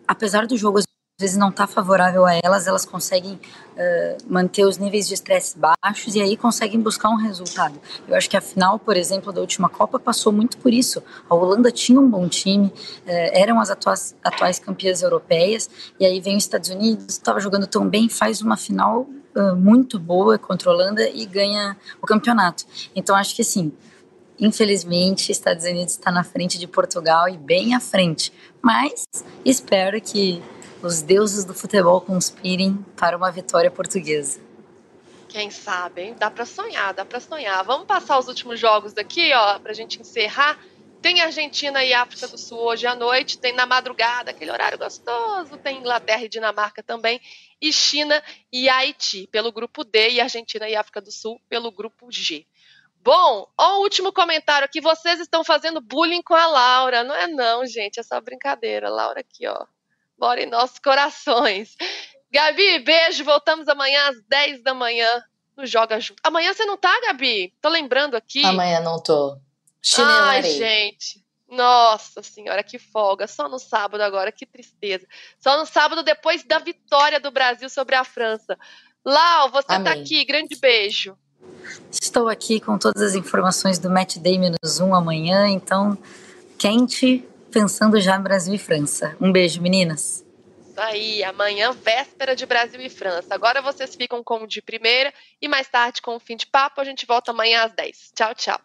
apesar 0.07 0.47
do 0.47 0.55
jogo 0.57 0.79
vezes 1.19 1.35
não 1.35 1.49
está 1.49 1.65
favorável 1.65 2.27
a 2.27 2.35
elas, 2.43 2.67
elas 2.67 2.85
conseguem 2.85 3.33
uh, 3.33 4.17
manter 4.31 4.63
os 4.65 4.77
níveis 4.77 5.07
de 5.07 5.15
estresse 5.15 5.57
baixos 5.57 6.13
e 6.13 6.21
aí 6.21 6.37
conseguem 6.37 6.79
buscar 6.79 7.09
um 7.09 7.15
resultado. 7.15 7.81
Eu 8.07 8.15
acho 8.15 8.29
que 8.29 8.37
a 8.37 8.41
final, 8.41 8.77
por 8.77 8.95
exemplo, 8.95 9.33
da 9.33 9.41
última 9.41 9.67
Copa 9.67 9.97
passou 9.97 10.31
muito 10.31 10.59
por 10.59 10.71
isso. 10.71 11.01
A 11.27 11.33
Holanda 11.33 11.71
tinha 11.71 11.99
um 11.99 12.07
bom 12.07 12.29
time, 12.29 12.67
uh, 12.67 12.71
eram 13.07 13.59
as 13.59 13.71
atuais, 13.71 14.15
atuais 14.23 14.59
campeãs 14.59 15.01
europeias, 15.01 15.67
e 15.99 16.05
aí 16.05 16.21
vem 16.21 16.37
os 16.37 16.43
Estados 16.43 16.69
Unidos, 16.69 17.15
estava 17.15 17.39
jogando 17.39 17.65
tão 17.65 17.89
bem, 17.89 18.07
faz 18.07 18.43
uma 18.43 18.55
final 18.55 19.07
uh, 19.35 19.55
muito 19.55 19.97
boa 19.97 20.37
contra 20.37 20.69
a 20.69 20.73
Holanda 20.73 21.09
e 21.09 21.25
ganha 21.25 21.75
o 21.99 22.05
campeonato. 22.05 22.63
Então 22.95 23.15
acho 23.15 23.35
que 23.35 23.41
assim, 23.41 23.73
infelizmente, 24.39 25.31
Estados 25.31 25.65
Unidos 25.65 25.93
está 25.93 26.11
na 26.11 26.23
frente 26.23 26.59
de 26.59 26.67
Portugal 26.67 27.27
e 27.27 27.39
bem 27.39 27.73
à 27.73 27.79
frente. 27.79 28.31
Mas 28.61 29.07
espero 29.43 29.99
que 29.99 30.43
os 30.81 31.01
deuses 31.01 31.45
do 31.45 31.53
futebol 31.53 31.99
conspirem 32.01 32.75
para 32.95 33.17
uma 33.17 33.31
vitória 33.31 33.71
portuguesa. 33.71 34.39
Quem 35.27 35.49
sabe, 35.49 36.01
hein? 36.01 36.15
Dá 36.17 36.31
para 36.31 36.45
sonhar, 36.45 36.93
dá 36.93 37.03
para 37.03 37.19
sonhar. 37.19 37.63
Vamos 37.63 37.85
passar 37.85 38.17
os 38.17 38.27
últimos 38.27 38.59
jogos 38.59 38.93
daqui, 38.93 39.33
ó, 39.33 39.59
pra 39.59 39.73
gente 39.73 39.99
encerrar. 39.99 40.57
Tem 41.01 41.21
Argentina 41.21 41.83
e 41.83 41.93
África 41.93 42.27
do 42.27 42.37
Sul 42.37 42.57
hoje 42.59 42.87
à 42.87 42.95
noite, 42.95 43.37
tem 43.37 43.53
na 43.53 43.65
madrugada, 43.65 44.31
aquele 44.31 44.51
horário 44.51 44.77
gostoso, 44.77 45.57
tem 45.57 45.77
Inglaterra 45.77 46.23
e 46.23 46.29
Dinamarca 46.29 46.81
também, 46.81 47.21
e 47.61 47.71
China 47.71 48.21
e 48.51 48.67
Haiti 48.67 49.27
pelo 49.27 49.51
grupo 49.51 49.83
D 49.83 50.09
e 50.09 50.21
Argentina 50.21 50.67
e 50.67 50.75
África 50.75 50.99
do 50.99 51.11
Sul 51.11 51.39
pelo 51.47 51.71
grupo 51.71 52.11
G. 52.11 52.45
Bom, 53.03 53.47
ó, 53.57 53.77
o 53.77 53.83
último 53.83 54.11
comentário 54.11 54.65
aqui, 54.65 54.81
vocês 54.81 55.19
estão 55.19 55.43
fazendo 55.43 55.79
bullying 55.79 56.21
com 56.23 56.33
a 56.33 56.47
Laura, 56.47 57.03
não 57.03 57.15
é 57.15 57.27
não, 57.27 57.65
gente, 57.65 57.99
é 57.99 58.03
só 58.03 58.19
brincadeira. 58.19 58.89
Laura 58.89 59.19
aqui, 59.19 59.47
ó, 59.47 59.65
mora 60.19 60.41
em 60.41 60.49
nossos 60.49 60.79
corações. 60.79 61.75
Gabi, 62.31 62.79
beijo. 62.79 63.23
Voltamos 63.23 63.67
amanhã 63.67 64.09
às 64.09 64.21
10 64.27 64.63
da 64.63 64.73
manhã 64.73 65.07
no 65.55 65.65
Joga 65.65 65.99
Junto. 65.99 66.21
Amanhã 66.23 66.53
você 66.53 66.65
não 66.65 66.77
tá, 66.77 66.99
Gabi? 67.01 67.53
Tô 67.61 67.69
lembrando 67.69 68.15
aqui. 68.15 68.45
Amanhã 68.45 68.79
não 68.79 69.01
tô. 69.01 69.37
Ai, 69.99 70.43
gente. 70.43 71.25
Nossa 71.49 72.21
senhora, 72.21 72.61
que 72.61 72.77
folga. 72.77 73.25
Só 73.25 73.47
no 73.47 73.57
sábado 73.57 74.01
agora, 74.01 74.31
que 74.31 74.45
tristeza. 74.45 75.07
Só 75.39 75.57
no 75.57 75.65
sábado 75.65 76.03
depois 76.03 76.43
da 76.43 76.59
vitória 76.59 77.19
do 77.19 77.31
Brasil 77.31 77.69
sobre 77.69 77.95
a 77.95 78.03
França. 78.03 78.57
Lau, 79.05 79.49
você 79.49 79.67
tá 79.67 79.75
Amém. 79.75 79.93
tá 79.93 79.99
aqui. 79.99 80.25
Grande 80.25 80.57
beijo. 80.57 81.17
Estou 81.89 82.27
aqui 82.27 82.59
com 82.59 82.77
todas 82.77 83.01
as 83.01 83.15
informações 83.15 83.79
do 83.79 83.89
Match 83.89 84.17
Day 84.17 84.37
menos 84.37 84.79
um 84.79 84.93
amanhã, 84.93 85.47
então 85.47 85.97
quente, 86.57 87.25
pensando 87.57 87.99
já 87.99 88.15
em 88.15 88.21
Brasil 88.21 88.53
e 88.53 88.57
França. 88.59 89.17
Um 89.19 89.31
beijo, 89.31 89.59
meninas. 89.59 90.23
Aí, 90.77 91.23
amanhã, 91.23 91.71
véspera 91.71 92.35
de 92.35 92.45
Brasil 92.45 92.79
e 92.79 92.87
França. 92.87 93.33
Agora 93.33 93.63
vocês 93.63 93.95
ficam 93.95 94.23
com 94.23 94.43
o 94.43 94.47
de 94.47 94.61
primeira 94.61 95.11
e 95.41 95.47
mais 95.47 95.67
tarde 95.67 95.99
com 95.99 96.15
o 96.15 96.19
fim 96.19 96.35
de 96.35 96.45
papo. 96.45 96.79
A 96.79 96.83
gente 96.83 97.07
volta 97.07 97.31
amanhã 97.31 97.63
às 97.63 97.73
10. 97.73 98.11
Tchau, 98.13 98.35
tchau. 98.35 98.61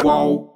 Qual? 0.00 0.55